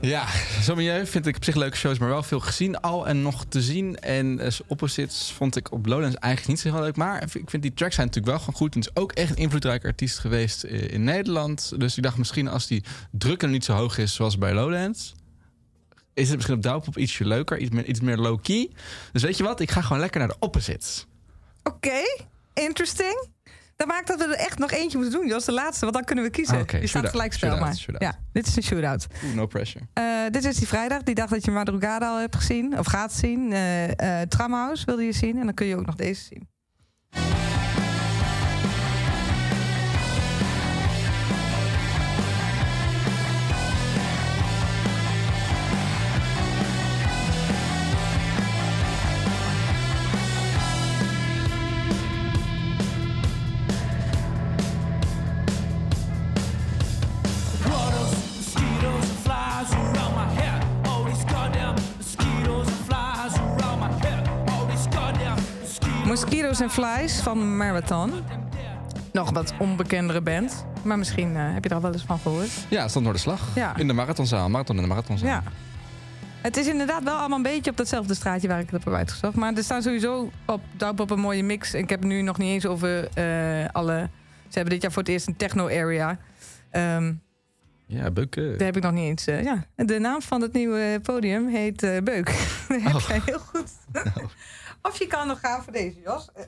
Ja, 0.00 0.26
Sommelier 0.60 1.06
vind 1.06 1.26
ik 1.26 1.36
op 1.36 1.44
zich 1.44 1.54
leuke 1.54 1.76
shows, 1.76 1.98
maar 1.98 2.08
wel 2.08 2.22
veel 2.22 2.40
gezien 2.40 2.80
al 2.80 3.06
en 3.06 3.22
nog 3.22 3.44
te 3.48 3.62
zien. 3.62 3.98
En 3.98 4.40
eh, 4.40 4.52
Opposites 4.66 5.32
vond 5.32 5.56
ik 5.56 5.72
op 5.72 5.86
Lowlands 5.86 6.16
eigenlijk 6.16 6.52
niet 6.52 6.60
zo 6.60 6.74
heel 6.74 6.84
leuk. 6.84 6.96
Maar 6.96 7.22
ik 7.22 7.50
vind 7.50 7.62
die 7.62 7.74
tracks 7.74 7.94
zijn 7.94 8.06
natuurlijk 8.06 8.36
wel 8.36 8.44
gewoon 8.44 8.60
goed. 8.60 8.74
En 8.74 8.80
het 8.80 8.88
is 8.88 9.02
ook 9.02 9.12
echt 9.12 9.30
een 9.30 9.36
invloedrijke 9.36 9.86
artiest 9.86 10.18
geweest 10.18 10.64
eh, 10.64 10.92
in 10.92 11.04
Nederland. 11.04 11.72
Dus 11.80 11.96
ik 11.96 12.02
dacht 12.02 12.16
misschien 12.16 12.48
als 12.48 12.66
die 12.66 12.84
druk 13.10 13.42
er 13.42 13.48
niet 13.48 13.64
zo 13.64 13.72
hoog 13.72 13.98
is 13.98 14.14
zoals 14.14 14.38
bij 14.38 14.54
Lowlands... 14.54 15.14
is 16.14 16.26
het 16.26 16.36
misschien 16.36 16.56
op 16.56 16.62
Douwpop 16.62 16.98
ietsje 16.98 17.24
leuker, 17.24 17.58
iets 17.58 17.70
meer, 17.70 17.84
iets 17.84 18.00
meer 18.00 18.16
low-key. 18.16 18.70
Dus 19.12 19.22
weet 19.22 19.36
je 19.36 19.42
wat, 19.42 19.60
ik 19.60 19.70
ga 19.70 19.80
gewoon 19.80 20.00
lekker 20.00 20.18
naar 20.18 20.28
de 20.28 20.36
Opposites. 20.38 21.06
Oké, 21.62 22.02
interesting. 22.54 23.28
Dat 23.78 23.86
maakt 23.86 24.06
dat 24.06 24.18
we 24.18 24.24
er 24.24 24.30
echt 24.46 24.58
nog 24.58 24.70
eentje 24.70 24.98
moeten 24.98 25.18
doen, 25.18 25.28
Jos, 25.28 25.44
de 25.44 25.52
laatste. 25.52 25.80
Want 25.80 25.94
dan 25.96 26.04
kunnen 26.04 26.24
we 26.24 26.30
kiezen. 26.30 26.54
Ah, 26.58 26.60
Die 26.68 26.78
staat 26.78 26.88
shootout, 26.88 27.10
gelijk 27.10 27.32
spel 27.32 27.58
maar. 27.58 27.76
shootout. 27.76 28.02
Ja, 28.02 28.18
dit 28.32 28.46
is 28.46 28.56
een 28.56 28.62
shootout. 28.62 29.06
Oeh, 29.24 29.34
no 29.34 29.46
pressure. 29.46 29.84
Eh, 29.92 30.04
dit 30.30 30.44
is 30.44 30.56
die 30.56 30.66
vrijdag, 30.68 31.02
die 31.02 31.14
dag 31.14 31.28
dat 31.30 31.44
je 31.44 31.50
Madrugada 31.50 32.08
al 32.08 32.18
hebt 32.18 32.36
gezien. 32.36 32.78
Of 32.78 32.86
gaat 32.86 33.12
zien. 33.12 33.52
Eh 33.52 34.20
eh 34.20 34.28
Tramhouse 34.28 34.84
wilde 34.84 35.04
je 35.04 35.12
zien. 35.12 35.38
En 35.38 35.44
dan 35.44 35.54
kun 35.54 35.66
je 35.66 35.76
ook 35.76 35.86
nog 35.86 35.94
deze 35.94 36.22
zien. 36.24 36.48
Mosquitoes 66.08 66.60
and 66.62 66.72
Flies 66.72 67.20
van 67.20 67.56
Marathon. 67.56 68.12
Nog 69.12 69.30
wat 69.30 69.54
onbekendere 69.58 70.20
band. 70.20 70.64
Maar 70.82 70.98
misschien 70.98 71.36
eh, 71.36 71.52
heb 71.54 71.62
je 71.64 71.68
er 71.70 71.74
al 71.76 71.82
wel 71.82 71.92
eens 71.92 72.02
van 72.04 72.18
gehoord. 72.18 72.50
Ja, 72.68 72.80
het 72.80 72.90
stond 72.90 73.04
door 73.04 73.14
de 73.14 73.20
slag. 73.20 73.40
Ja. 73.54 73.76
In 73.76 73.86
de 73.86 73.92
marathonzaal. 73.92 74.48
Marathon 74.48 74.76
in 74.76 74.82
de 74.82 74.88
marathonzaal. 74.88 75.28
Ja. 75.28 75.42
Het 76.42 76.56
is 76.56 76.66
inderdaad 76.66 77.02
wel 77.02 77.16
allemaal 77.16 77.36
een 77.36 77.42
beetje 77.42 77.70
op 77.70 77.76
datzelfde 77.76 78.14
straatje 78.14 78.48
waar 78.48 78.60
ik 78.60 78.70
het 78.70 78.84
heb 78.84 78.94
uitgezocht. 78.94 79.34
Maar 79.36 79.54
er 79.54 79.62
staan 79.62 79.82
sowieso 79.82 80.30
op 80.46 80.60
Douwpop 80.76 81.10
een 81.10 81.20
mooie 81.20 81.42
mix. 81.44 81.74
En 81.74 81.82
ik 81.82 81.88
heb 81.88 81.98
het 82.00 82.08
nu 82.08 82.22
nog 82.22 82.38
niet 82.38 82.48
eens 82.48 82.66
over 82.66 83.08
eh, 83.14 83.68
alle... 83.72 84.08
Ze 84.48 84.54
hebben 84.54 84.72
dit 84.72 84.82
jaar 84.82 84.92
voor 84.92 85.02
het 85.02 85.10
eerst 85.10 85.26
een 85.26 85.36
techno-area. 85.36 86.18
Ehm, 86.70 87.12
Ja, 87.86 88.10
beuken. 88.10 88.58
daar 88.58 88.66
heb 88.66 88.76
ik 88.76 88.82
nog 88.82 88.92
niet 88.92 89.04
eens... 89.04 89.26
eh, 89.26 89.42
ja. 89.42 89.64
De 89.76 89.98
naam 89.98 90.22
van 90.22 90.40
het 90.42 90.52
nieuwe 90.52 91.00
podium 91.02 91.48
heet 91.48 91.82
eh, 91.82 92.02
Beuk. 92.02 92.26
dat 92.68 92.80
heb 92.82 92.94
Oh. 92.94 93.00
jij 93.08 93.20
heel 93.24 93.38
goed. 93.38 93.70
of 94.82 94.98
je 94.98 95.06
kan 95.06 95.26
nog 95.26 95.40
gaan 95.40 95.62
voor 95.62 95.72
deze, 95.72 96.00
Jos. 96.00 96.28
Eh, 96.34 96.44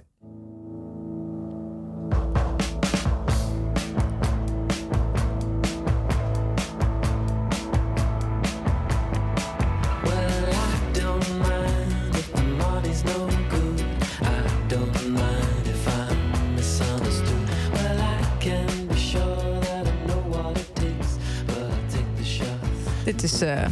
Well, 10.05 10.49
I 10.53 10.93
don't 11.01 11.29
mind 11.39 12.15
if 12.17 12.33
the 12.33 12.43
money's 12.43 13.03
no 13.05 13.29
good. 13.51 13.85
I 14.23 14.41
don't 14.69 14.97
mind 15.13 15.67
if 15.67 15.83
I'm 15.89 16.55
misunderstood. 16.55 17.45
Well, 17.75 17.99
I 18.01 18.19
can 18.39 18.87
be 18.89 18.97
sure 18.97 19.61
that 19.61 19.87
I 19.87 20.07
know 20.07 20.23
what 20.35 20.57
it 20.59 20.71
takes, 20.75 21.19
but 21.47 21.57
I'll 21.59 21.89
take 21.91 22.11
the 22.17 22.25
shot. 22.25 22.59
Dit 23.05 23.23
is 23.23 23.43
eh, 23.43 23.67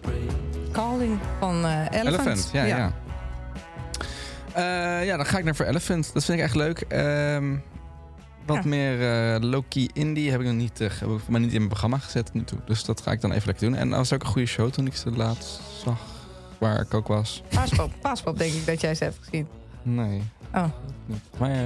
brave. 0.00 0.70
Calling 0.72 1.18
van 1.38 1.64
eh 1.64 1.70
Elephant. 1.90 2.26
Elephant, 2.26 2.48
ja, 2.52 2.64
ja. 2.64 2.92
Ja, 5.04 5.16
dan 5.16 5.26
ga 5.26 5.38
ik 5.38 5.44
naar 5.44 5.56
voor 5.56 5.66
Elephant. 5.66 6.10
Dat 6.14 6.24
vind 6.24 6.38
ik 6.38 6.44
echt 6.44 6.54
leuk. 6.54 6.80
Ehm, 6.80 7.54
wat 8.46 8.56
Ja. 8.56 8.68
meer 8.68 9.00
eh 9.34 9.40
low-key 9.42 9.90
indie 9.92 10.30
heb 10.30 10.40
ik 10.40 10.46
nog 10.46 10.54
niet, 10.56 10.80
eh, 10.80 10.88
heb 10.98 11.08
ik 11.08 11.28
maar 11.28 11.40
niet 11.40 11.50
in 11.50 11.56
mijn 11.56 11.68
programma 11.68 11.98
gezet 11.98 12.32
nu 12.32 12.44
toe. 12.44 12.58
Dus 12.66 12.84
dat 12.84 13.00
ga 13.00 13.12
ik 13.12 13.20
dan 13.20 13.32
even 13.32 13.46
lekker 13.46 13.68
doen. 13.68 13.78
En 13.78 13.88
dat 13.88 13.98
was 13.98 14.12
ook 14.12 14.20
een 14.22 14.28
goede 14.28 14.46
show 14.48 14.70
toen 14.70 14.86
ik 14.86 14.96
ze 14.96 15.10
laatst 15.10 15.60
zag. 15.84 15.98
Waar 16.58 16.80
ik 16.80 16.94
ook 16.94 17.08
was. 17.08 17.42
Paaspop, 17.48 17.90
Paaspop 18.00 18.38
denk 18.38 18.52
ik 18.52 18.66
dat 18.66 18.80
jij 18.80 18.94
ze 18.94 19.04
hebt 19.04 19.18
gezien. 19.22 19.46
Nee, 19.82 20.22
Oh, 20.54 20.64
niet. 21.06 21.18
Maar 21.38 21.50
eh, 21.50 21.58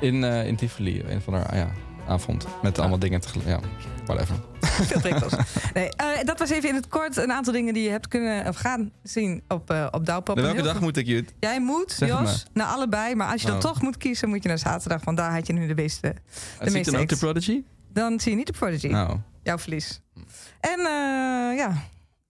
in, 0.00 0.24
eh 0.24 0.46
in 0.46 0.56
Tivoli, 0.56 1.02
een 1.08 1.20
van 1.20 1.34
haar 1.34 1.56
ja, 1.56 1.70
avond. 2.08 2.46
Met 2.62 2.78
allemaal 2.78 2.98
dingen 2.98 3.20
tegelijk. 3.20 3.48
Ja, 3.48 3.60
whatever. 4.06 4.36
veel 4.90 5.00
prikkels. 5.00 5.32
Nee, 5.74 5.88
eh, 5.88 6.24
dat 6.24 6.38
was 6.38 6.50
even 6.50 6.68
in 6.68 6.74
het 6.74 6.88
kort 6.88 7.16
een 7.16 7.32
aantal 7.32 7.52
dingen 7.52 7.74
die 7.74 7.82
je 7.82 7.90
hebt 7.90 8.08
kunnen 8.08 8.46
of 8.48 8.56
gaan 8.56 8.90
zien 9.02 9.42
op, 9.48 9.70
eh 9.70 9.86
op 9.90 10.06
Douwpop. 10.06 10.36
Welke 10.40 10.62
dag 10.62 10.72
goed- 10.72 10.80
moet 10.80 10.96
ik 10.96 11.06
je... 11.06 11.24
Jij 11.40 11.60
moet, 11.60 11.92
Zeg 11.92 12.08
Jos, 12.08 12.46
naar 12.52 12.66
allebei. 12.66 13.14
Maar 13.14 13.32
als 13.32 13.40
je 13.40 13.46
dan 13.46 13.56
Oh. 13.56 13.62
toch 13.62 13.82
moet 13.82 13.96
kiezen, 13.96 14.28
moet 14.28 14.42
je 14.42 14.48
naar 14.48 14.58
zaterdag. 14.58 15.04
Want 15.04 15.16
daar 15.16 15.32
had 15.32 15.46
je 15.46 15.52
nu 15.52 15.66
de 15.66 15.74
meeste. 15.74 16.14
Zie 16.58 16.66
ik 16.66 16.72
meeste 16.72 16.90
dan 16.92 17.00
ook 17.00 17.08
de. 17.08 17.16
Prodigy? 17.16 17.62
Dan 17.92 18.20
zie 18.20 18.30
je 18.30 18.36
niet 18.36 18.46
de 18.46 18.52
Prodigy. 18.52 18.86
Nou, 18.86 19.18
Jouw 19.42 19.58
verlies. 19.58 20.00
En 20.60 20.78
eh, 20.78 21.56
ja, 21.56 21.72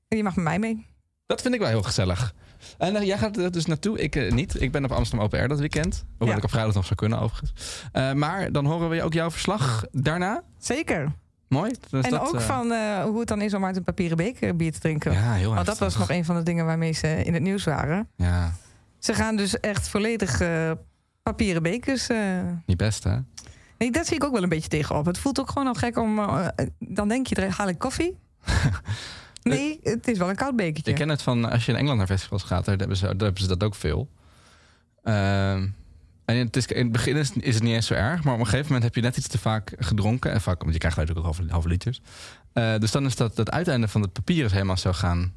je 0.08 0.22
mag 0.22 0.34
met 0.36 0.44
mij 0.44 0.58
mee. 0.58 0.86
Dat 1.26 1.42
vind 1.42 1.54
ik 1.54 1.60
wel 1.60 1.68
heel 1.68 1.82
gezellig. 1.82 2.34
En 2.78 2.96
eh, 2.96 3.06
jij 3.06 3.18
gaat 3.18 3.36
er 3.36 3.52
dus 3.52 3.66
naartoe, 3.66 3.98
ik 3.98 4.16
eh, 4.16 4.32
niet. 4.32 4.60
Ik 4.60 4.72
ben 4.72 4.84
op 4.84 4.92
Amsterdam 4.92 5.24
Open 5.26 5.38
Air 5.38 5.48
dat 5.48 5.58
weekend. 5.58 6.04
Hoewel 6.08 6.28
Ja. 6.28 6.36
ik 6.36 6.44
op 6.44 6.50
vrijdag 6.50 6.74
nog 6.74 6.84
zou 6.84 6.94
kunnen, 6.94 7.20
overigens. 7.20 7.82
Eh, 7.92 8.12
maar 8.12 8.52
dan 8.52 8.64
horen 8.66 8.88
we 8.88 9.02
ook 9.02 9.12
jouw 9.12 9.30
verslag 9.30 9.84
daarna. 9.92 10.42
Zeker. 10.58 11.12
Mooi. 11.48 11.72
Dus 11.90 12.04
en 12.04 12.10
dat, 12.10 12.20
ook 12.20 12.40
van 12.40 12.66
hoe 13.02 13.18
het 13.18 13.28
dan 13.28 13.40
is 13.40 13.54
om 13.54 13.64
uit 13.64 13.76
een 13.76 13.84
papieren 13.84 14.16
beker 14.16 14.56
bier 14.56 14.72
te 14.72 14.78
drinken. 14.78 15.12
Ja, 15.12 15.32
heel 15.32 15.54
Want 15.54 15.66
dat 15.66 15.78
was 15.78 15.96
nog 15.96 16.10
een 16.10 16.24
van 16.24 16.36
de 16.36 16.42
dingen 16.42 16.64
waarmee 16.66 16.92
ze 16.92 17.24
in 17.24 17.34
het 17.34 17.42
nieuws 17.42 17.64
waren. 17.64 18.08
Ja, 18.16 18.52
Ze 18.98 19.14
gaan 19.14 19.36
dus 19.36 19.60
echt 19.60 19.88
volledig 19.88 20.42
papieren 21.22 21.62
bekers. 21.62 22.08
niet 22.66 22.76
best 22.76 23.04
hè? 23.04 23.16
Nee, 23.78 23.90
dat 23.90 24.06
zie 24.06 24.16
ik 24.16 24.24
ook 24.24 24.32
wel 24.32 24.42
een 24.42 24.48
beetje 24.48 24.68
tegenop. 24.68 25.06
Het 25.06 25.18
voelt 25.18 25.40
ook 25.40 25.50
gewoon 25.50 25.66
al 25.66 25.74
gek 25.74 25.98
om. 25.98 26.20
dan 26.78 27.08
denk 27.08 27.26
je, 27.26 27.48
haal 27.50 27.68
ik 27.68 27.78
koffie? 27.78 28.16
nee, 29.54 29.80
het 29.82 30.08
is 30.08 30.18
wel 30.18 30.28
een 30.28 30.36
koud 30.36 30.56
bekertje. 30.56 30.90
Ik 30.90 30.96
ken 30.96 31.08
het 31.08 31.22
van 31.22 31.50
als 31.50 31.66
je 31.66 31.72
in 31.72 31.78
Engeland 31.78 31.98
naar 31.98 32.06
festivals 32.06 32.42
gaat, 32.42 32.64
daar 32.64 32.76
hebben 32.76 32.96
ze, 32.96 33.04
daar 33.06 33.16
hebben 33.16 33.42
ze 33.42 33.48
dat 33.48 33.62
ook 33.64 33.74
veel. 33.74 34.08
Ehm, 35.02 35.66
en 36.24 36.36
het 36.36 36.56
is, 36.56 36.66
in 36.66 36.82
het 36.82 36.92
begin 36.92 37.16
is, 37.16 37.32
is 37.32 37.54
het 37.54 37.62
niet 37.62 37.72
eens 37.72 37.86
zo 37.86 37.94
erg, 37.94 38.24
maar 38.24 38.34
op 38.34 38.38
een 38.40 38.44
gegeven 38.46 38.66
moment 38.66 38.84
heb 38.84 38.94
je 38.94 39.00
net 39.00 39.16
iets 39.16 39.28
te 39.28 39.38
vaak 39.38 39.72
gedronken. 39.78 40.32
En 40.32 40.40
vaak, 40.40 40.60
want 40.60 40.72
je 40.72 40.78
krijgt 40.78 40.96
natuurlijk 40.96 41.26
ook 41.26 41.34
halve, 41.34 41.52
halve 41.52 41.68
liters. 41.68 42.00
Eh, 42.52 42.78
dus 42.78 42.90
dan 42.90 43.06
is 43.06 43.16
dat 43.16 43.36
het 43.36 43.50
uiteinde 43.50 43.88
van 43.88 44.02
het 44.02 44.12
papier 44.12 44.44
is 44.44 44.52
helemaal 44.52 44.76
zo 44.76 44.92
gaan. 44.92 45.32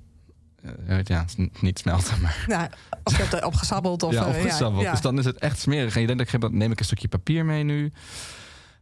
eh, 0.87 1.03
ja, 1.03 1.25
niet 1.59 1.79
smelten, 1.79 2.21
maar 2.21 2.43
Nou, 2.47 2.67
of 3.03 3.15
je 3.17 3.21
hebt 3.21 3.33
erop 3.33 3.53
gesabbeld. 3.55 4.03
Of, 4.03 4.13
ja, 4.13 4.21
eh, 4.21 4.27
of 4.27 4.41
gesabbeld. 4.41 4.83
ja. 4.83 4.91
Dus 4.91 5.01
dan 5.01 5.19
is 5.19 5.25
het 5.25 5.37
echt 5.37 5.59
smerig. 5.59 5.95
En 5.95 6.01
je 6.01 6.07
denkt, 6.07 6.51
neem 6.51 6.71
ik 6.71 6.79
een 6.79 6.85
stukje 6.85 7.07
papier 7.07 7.45
mee 7.45 7.63
nu. 7.63 7.91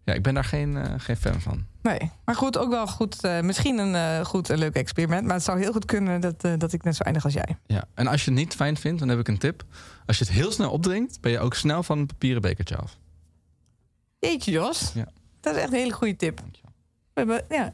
Ja, 0.07 0.13
ik 0.13 0.21
ben 0.21 0.33
daar 0.33 0.43
geen, 0.43 0.77
eh, 0.77 0.93
geen 0.97 1.17
fan 1.17 1.41
van. 1.41 1.65
Nee, 1.81 2.11
maar 2.25 2.35
goed, 2.35 2.57
ook 2.57 2.69
wel 2.69 2.87
goed. 2.87 3.23
eh, 3.23 3.41
misschien 3.41 3.77
een 3.77 3.95
eh, 3.95 4.25
goed, 4.25 4.49
een 4.49 4.57
leuk 4.57 4.75
experiment. 4.75 5.25
Maar 5.25 5.35
het 5.35 5.43
zou 5.43 5.59
heel 5.59 5.71
goed 5.71 5.85
kunnen 5.85 6.21
dat, 6.21 6.41
dat 6.57 6.73
ik 6.73 6.83
net 6.83 6.95
zo 6.95 7.03
eindig 7.03 7.23
als 7.23 7.33
jij. 7.33 7.57
Ja. 7.65 7.83
En 7.93 8.07
als 8.07 8.25
je 8.25 8.31
het 8.31 8.39
niet 8.39 8.55
fijn 8.55 8.77
vindt, 8.77 8.99
dan 8.99 9.09
heb 9.09 9.19
ik 9.19 9.27
een 9.27 9.37
tip. 9.37 9.63
Als 10.05 10.17
je 10.17 10.23
het 10.23 10.33
heel 10.33 10.51
snel 10.51 10.71
opdrinkt, 10.71 11.21
ben 11.21 11.31
je 11.31 11.39
ook 11.39 11.53
snel 11.53 11.83
van 11.83 11.97
een 11.97 12.05
papieren 12.05 12.41
bekertje 12.41 12.77
af. 12.77 12.97
Jeetje, 14.19 14.51
Jos. 14.51 14.91
Ja. 14.93 15.07
Dat 15.39 15.55
is 15.55 15.61
echt 15.61 15.71
een 15.71 15.77
hele 15.79 15.93
goede 15.93 16.15
tip. 16.15 16.37
Dankjewel. 16.37 16.71
We 17.13 17.19
hebben, 17.19 17.45
ja, 17.49 17.73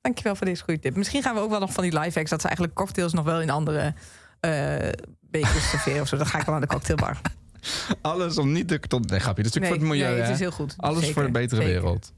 dankjewel 0.00 0.36
voor 0.36 0.46
deze 0.46 0.62
goede 0.62 0.80
tip. 0.80 0.96
Misschien 0.96 1.22
gaan 1.22 1.34
we 1.34 1.40
ook 1.40 1.50
wel 1.50 1.60
nog 1.60 1.72
van 1.72 1.82
die 1.82 1.98
live 1.98 2.18
hacks... 2.18 2.30
dat 2.30 2.40
ze 2.40 2.46
eigenlijk 2.46 2.76
cocktails 2.76 3.12
nog 3.12 3.24
wel 3.24 3.40
in 3.40 3.50
andere 3.50 3.94
bekers 5.20 5.70
serveren 5.70 6.00
of 6.00 6.08
zo. 6.08 6.16
Dan 6.16 6.26
ga 6.26 6.38
ik 6.38 6.46
wel 6.46 6.54
aan 6.54 6.60
de 6.60 6.66
cocktailbar. 6.66 7.20
Alles 8.00 8.38
om 8.38 8.52
niet 8.52 8.68
te... 8.68 8.80
Tot, 8.80 9.10
nee, 9.10 9.20
grapje. 9.20 9.42
Het 9.42 9.54
is 9.54 9.60
natuurlijk 9.60 9.82
voor 9.82 9.90
het 9.90 10.00
milieu. 10.00 10.14
nee, 10.14 10.22
het 10.22 10.34
is 10.34 10.38
heel 10.38 10.50
goed. 10.50 10.74
Alles 10.76 10.98
Zeker, 10.98 11.14
voor 11.14 11.22
de 11.22 11.30
betere 11.30 11.62
zeker. 11.62 11.80
wereld. 11.80 12.12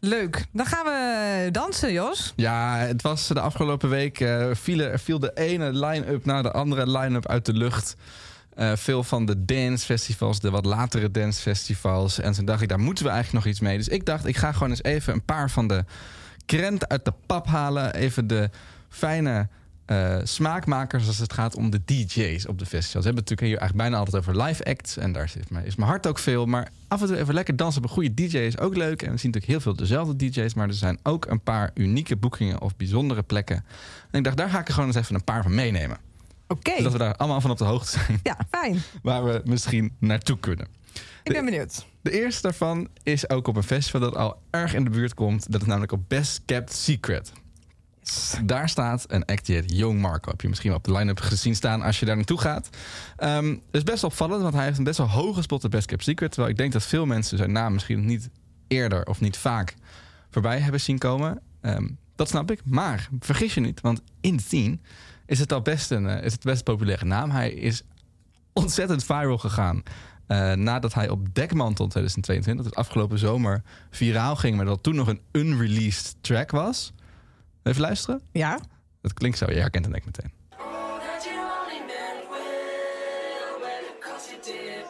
Leuk. 0.00 0.46
Dan 0.52 0.66
gaan 0.66 0.84
we 0.84 1.48
dansen, 1.52 1.92
Jos. 1.92 2.32
Ja, 2.36 2.76
het 2.76 3.02
was 3.02 3.28
de 3.28 3.40
afgelopen 3.40 3.88
week... 3.88 4.20
eh 4.20 4.46
viel, 4.52 4.78
er 4.80 4.98
viel 4.98 5.18
de 5.18 5.30
ene 5.34 5.72
line-up 5.72 6.24
na 6.24 6.42
de 6.42 6.52
andere 6.52 6.98
line-up 6.98 7.28
uit 7.28 7.46
de 7.46 7.52
lucht. 7.52 7.96
Eh, 8.54 8.72
veel 8.76 9.02
van 9.02 9.26
de 9.26 9.44
dancefestivals, 9.44 10.40
de 10.40 10.50
wat 10.50 10.64
latere 10.64 11.10
dancefestivals. 11.10 12.18
En 12.20 12.32
toen 12.32 12.44
dacht 12.44 12.62
ik, 12.62 12.68
daar 12.68 12.80
moeten 12.80 13.04
we 13.04 13.10
eigenlijk 13.10 13.44
nog 13.44 13.52
iets 13.54 13.62
mee. 13.62 13.76
Dus 13.76 13.88
ik 13.88 14.06
dacht, 14.06 14.26
ik 14.26 14.36
ga 14.36 14.52
gewoon 14.52 14.70
eens 14.70 14.82
even 14.82 15.12
een 15.12 15.24
paar 15.24 15.50
van 15.50 15.68
de 15.68 15.84
krent 16.46 16.88
uit 16.88 17.04
de 17.04 17.12
pap 17.26 17.46
halen. 17.46 17.94
Even 17.94 18.26
de 18.26 18.50
fijne 18.88 19.48
eh, 19.84 20.16
smaakmakers 20.22 21.06
als 21.06 21.18
het 21.18 21.32
gaat 21.32 21.54
om 21.56 21.70
de 21.70 21.80
DJ's 21.84 22.46
op 22.48 22.58
de 22.58 22.66
festivals. 22.66 23.04
We 23.04 23.10
hebben 23.12 23.22
het 23.24 23.30
natuurlijk 23.30 23.40
hier 23.40 23.58
eigenlijk 23.58 23.76
bijna 23.76 23.96
altijd 23.96 24.16
over 24.16 24.42
live 24.42 24.64
acts. 24.64 24.96
En 24.96 25.12
daar 25.12 25.28
zit 25.28 25.50
mijn, 25.50 25.64
is 25.66 25.74
mijn 25.76 25.88
hart 25.88 26.06
ook 26.06 26.18
veel. 26.18 26.46
Maar 26.46 26.68
af 26.88 27.00
en 27.00 27.06
toe 27.06 27.16
even 27.18 27.34
lekker 27.34 27.56
dansen 27.56 27.82
op 27.82 27.88
een 27.88 27.94
goede 27.94 28.14
DJ 28.14 28.36
is 28.38 28.58
ook 28.58 28.76
leuk. 28.76 29.02
En 29.02 29.12
we 29.12 29.18
zien 29.18 29.30
natuurlijk 29.30 29.46
heel 29.46 29.60
veel 29.60 29.76
dezelfde 29.76 30.16
DJ's. 30.16 30.54
Maar 30.54 30.68
er 30.68 30.74
zijn 30.74 30.98
ook 31.02 31.26
een 31.26 31.40
paar 31.40 31.70
unieke 31.74 32.16
boekingen 32.16 32.60
of 32.60 32.76
bijzondere 32.76 33.22
plekken. 33.22 33.64
En 34.10 34.18
ik 34.18 34.24
dacht, 34.24 34.36
daar 34.36 34.48
ga 34.50 34.60
ik 34.60 34.66
er 34.68 34.74
gewoon 34.74 34.88
eens 34.88 34.98
even 34.98 35.14
een 35.14 35.24
paar 35.24 35.42
van 35.42 35.54
meenemen. 35.54 35.96
Oké. 36.48 36.72
Zodat 36.76 36.92
we 36.92 36.98
daar 36.98 37.16
allemaal 37.16 37.40
van 37.40 37.50
op 37.50 37.58
de 37.58 37.64
hoogte 37.64 37.90
zijn 37.98 38.20
Ja, 38.22 38.36
fijn. 38.50 38.78
waar 39.02 39.24
we 39.24 39.40
misschien 39.44 39.92
naartoe 39.98 40.38
kunnen. 40.38 40.66
Ik 41.22 41.32
ben 41.32 41.44
benieuwd. 41.44 41.86
De 42.02 42.10
eerste 42.10 42.42
daarvan 42.42 42.88
is 43.02 43.28
ook 43.28 43.46
op 43.48 43.56
een 43.56 43.62
festival 43.62 44.00
dat 44.00 44.16
al 44.16 44.38
erg 44.50 44.74
in 44.74 44.84
de 44.84 44.90
buurt 44.90 45.14
komt. 45.14 45.52
Dat 45.52 45.60
is 45.60 45.66
namelijk 45.66 45.92
op 45.92 46.00
Best 46.08 46.42
Kept 46.44 46.72
Secret. 46.72 47.32
Daar 48.44 48.68
staat 48.68 49.04
een 49.08 49.24
act 49.24 49.46
die 49.46 49.54
heet 49.54 49.72
Young 49.76 50.00
Marco. 50.00 50.30
Heb 50.30 50.40
je 50.40 50.48
misschien 50.48 50.70
wel 50.70 50.78
op 50.78 50.84
de 50.84 50.92
line-up 50.92 51.20
gezien 51.20 51.54
staan 51.54 51.82
als 51.82 52.00
je 52.00 52.06
daar 52.06 52.16
naartoe 52.16 52.40
gaat. 52.40 52.68
Het 53.16 53.60
is 53.70 53.82
best 53.82 54.04
opvallend, 54.04 54.42
want 54.42 54.54
hij 54.54 54.64
heeft 54.64 54.78
een 54.78 54.84
best 54.84 54.98
wel 54.98 55.10
hoge 55.10 55.42
spot 55.42 55.64
op 55.64 55.70
Best 55.70 55.86
Kept 55.86 56.02
Secret. 56.02 56.30
Terwijl 56.30 56.52
ik 56.52 56.58
denk 56.58 56.72
dat 56.72 56.82
veel 56.82 57.06
mensen 57.06 57.38
zijn 57.38 57.52
naam 57.52 57.72
misschien 57.72 58.04
niet 58.04 58.28
eerder 58.68 59.06
of 59.06 59.20
niet 59.20 59.36
vaak 59.36 59.74
voorbij 60.30 60.58
hebben 60.58 60.80
zien 60.80 60.98
komen. 60.98 61.40
Ehm, 61.60 61.88
dat 62.16 62.28
snap 62.28 62.50
ik. 62.50 62.60
Maar 62.64 63.08
vergis 63.20 63.54
je 63.54 63.60
niet, 63.60 63.80
want 63.80 64.02
in 64.20 64.36
de 64.36 64.42
scene 64.42 64.78
is 65.26 65.38
het 65.38 65.52
al 65.52 65.62
best 65.62 65.90
een, 65.90 66.06
eh, 66.08 66.24
is 66.24 66.32
het 66.32 66.42
best 66.42 66.64
populaire 66.64 67.04
naam. 67.04 67.30
Hij 67.30 67.52
is 67.52 67.82
ontzettend 68.52 69.04
viral 69.04 69.38
gegaan. 69.38 69.82
eh, 70.26 70.52
nadat 70.52 70.94
hij 70.94 71.08
op 71.08 71.34
Dekmantel 71.34 71.86
2022, 71.86 72.64
dus 72.64 72.74
afgelopen 72.74 73.18
zomer, 73.18 73.62
viraal 73.90 74.36
ging. 74.36 74.56
Maar 74.56 74.64
dat 74.64 74.82
toen 74.82 74.94
nog 74.94 75.08
een 75.08 75.20
unreleased 75.32 76.16
track 76.20 76.50
was. 76.50 76.92
Even 77.64 77.80
luisteren. 77.80 78.20
Ja? 78.32 78.58
Dat 79.00 79.12
klinkt 79.12 79.38
zo. 79.38 79.46
Je 79.50 79.60
herkent 79.60 79.84
het 79.84 79.94
denk 79.94 80.04
ik 80.06 80.12
meteen. 80.16 80.32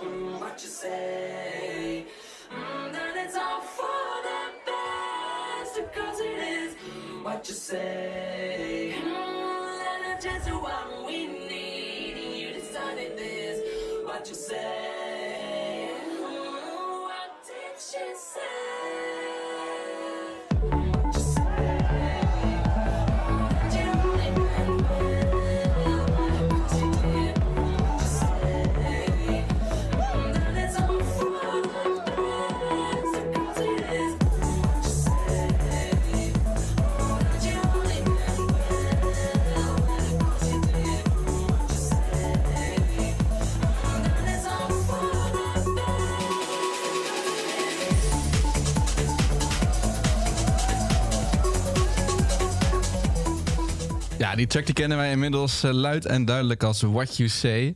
Mm, 0.02 0.38
what 0.38 0.60
you 0.62 0.68
say. 0.72 2.04
Mm, 2.50 2.92
that 2.92 3.16
it's 3.24 3.36
all 3.36 3.60
for 3.60 4.22
the 4.28 4.40
best, 4.66 5.74
because 5.76 6.20
it 6.20 6.38
is 6.38 6.74
what 7.22 7.48
you 7.48 7.54
say. 7.54 8.94
Mm, 8.96 9.80
and 9.90 10.14
it's 10.14 10.24
just 10.24 10.50
what 10.50 11.06
we 11.06 11.26
need, 11.26 12.16
and 12.16 12.34
you 12.36 12.52
decided 12.52 13.16
this, 13.16 13.60
what 14.04 14.28
you 14.28 14.34
say. 14.34 15.90
Mm, 16.20 17.02
what 17.02 17.30
did 17.46 17.76
she 17.78 18.14
say? 18.14 18.73
Ja, 54.34 54.40
die 54.40 54.46
track 54.48 54.64
die 54.66 54.74
kennen 54.74 54.96
wij 54.98 55.10
inmiddels 55.10 55.62
eh, 55.62 55.70
luid 55.72 56.06
en 56.06 56.24
duidelijk 56.24 56.62
als 56.62 56.82
What 56.82 57.16
You 57.16 57.28
Say. 57.28 57.74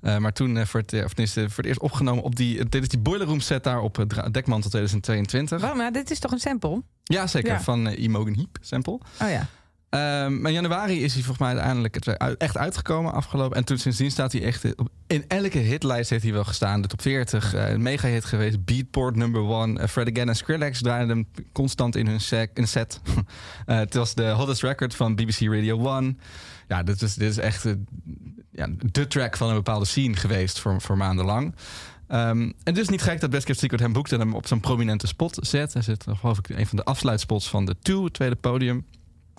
Eh, 0.00 0.16
maar 0.16 0.32
toen 0.32 0.56
eh, 0.56 0.64
voor, 0.66 0.80
het, 0.80 0.92
of 1.04 1.08
tenminste, 1.08 1.40
voor 1.40 1.56
het 1.56 1.66
eerst 1.66 1.80
opgenomen 1.80 2.24
op 2.24 2.36
die... 2.36 2.68
Dit 2.68 2.82
is 2.82 2.88
die 2.88 2.98
Boiler 2.98 3.26
Room 3.26 3.40
set 3.40 3.64
daar 3.64 3.80
op 3.80 4.04
Dra- 4.08 4.28
Dekmantel 4.28 4.70
2022. 4.70 5.60
Waarom? 5.60 5.78
Maar 5.78 5.92
dit 5.92 6.10
is 6.10 6.18
toch 6.18 6.32
een 6.32 6.38
sample? 6.38 6.82
Ja, 7.04 7.26
zeker. 7.26 7.50
Ja. 7.52 7.60
Van 7.60 7.86
eh, 7.88 8.02
Imogen 8.02 8.34
Heap 8.34 8.56
sample. 8.60 8.92
Oh 8.92 9.28
ja. 9.30 9.46
Ehm, 9.92 10.40
maar 10.40 10.50
in 10.50 10.56
januari 10.62 11.02
is 11.02 11.12
hij 11.14 11.22
volgens 11.22 11.38
mij 11.38 11.48
uiteindelijk 11.48 12.08
uit- 12.18 12.38
echt 12.38 12.56
uitgekomen 12.56 13.12
afgelopen. 13.12 13.56
En 13.56 13.64
toen 13.64 13.78
sindsdien 13.78 14.10
staat 14.10 14.32
hij 14.32 14.42
echt... 14.42 14.76
op- 14.76 14.88
in 15.06 15.24
elke 15.28 15.58
hitlijst 15.58 16.10
heeft 16.10 16.22
hij 16.22 16.32
wel 16.32 16.44
gestaan. 16.44 16.80
De 16.82 16.88
top 16.88 17.02
40, 17.02 17.54
eh, 17.54 17.70
een 17.70 17.82
mega 17.82 18.08
hit 18.08 18.24
geweest. 18.24 18.64
Beatport 18.64 19.16
number 19.16 19.40
one. 19.40 19.78
eh, 19.80 19.88
Fred 19.88 20.10
Again 20.10 20.28
en 20.28 20.36
Skrillex 20.36 20.80
draaiden 20.82 21.08
hem 21.16 21.26
constant 21.52 21.96
in 21.96 22.06
hun 22.06 22.20
in 22.54 22.68
set. 22.68 23.00
Eh, 23.66 23.76
het 23.78 23.94
was 23.94 24.14
de 24.14 24.30
hottest 24.30 24.62
record 24.62 24.94
van 24.94 25.14
BBC 25.14 25.38
Radio 25.40 25.96
1. 25.98 26.18
Ja, 26.68 26.82
dit 26.82 27.02
is, 27.02 27.14
dit 27.14 27.30
is 27.30 27.38
echt 27.38 27.64
eh, 27.64 27.72
ja, 28.50 28.66
de 28.78 29.06
track 29.06 29.36
van 29.36 29.48
een 29.48 29.54
bepaalde 29.54 29.84
scene 29.84 30.16
geweest 30.16 30.58
voor, 30.60 30.80
voor 30.80 30.96
maandenlang. 30.96 31.54
Ehm, 32.08 32.50
en 32.62 32.74
dus 32.74 32.88
niet 32.88 33.02
gek 33.02 33.20
dat 33.20 33.30
Best 33.30 33.44
Kept 33.44 33.58
Secret 33.58 33.80
hem 33.80 33.92
boekt 33.92 34.12
en 34.12 34.20
hem 34.20 34.34
op 34.34 34.46
zo'n 34.46 34.60
prominente 34.60 35.06
spot 35.06 35.38
zet. 35.40 35.72
Hij 35.72 35.82
zit, 35.82 36.04
geloof 36.18 36.38
ik, 36.38 36.48
een 36.48 36.66
van 36.66 36.76
de 36.76 36.84
afsluitspots 36.84 37.48
van 37.48 37.64
de 37.64 37.76
Two, 37.82 38.04
het 38.04 38.12
tweede 38.14 38.36
podium. 38.36 38.84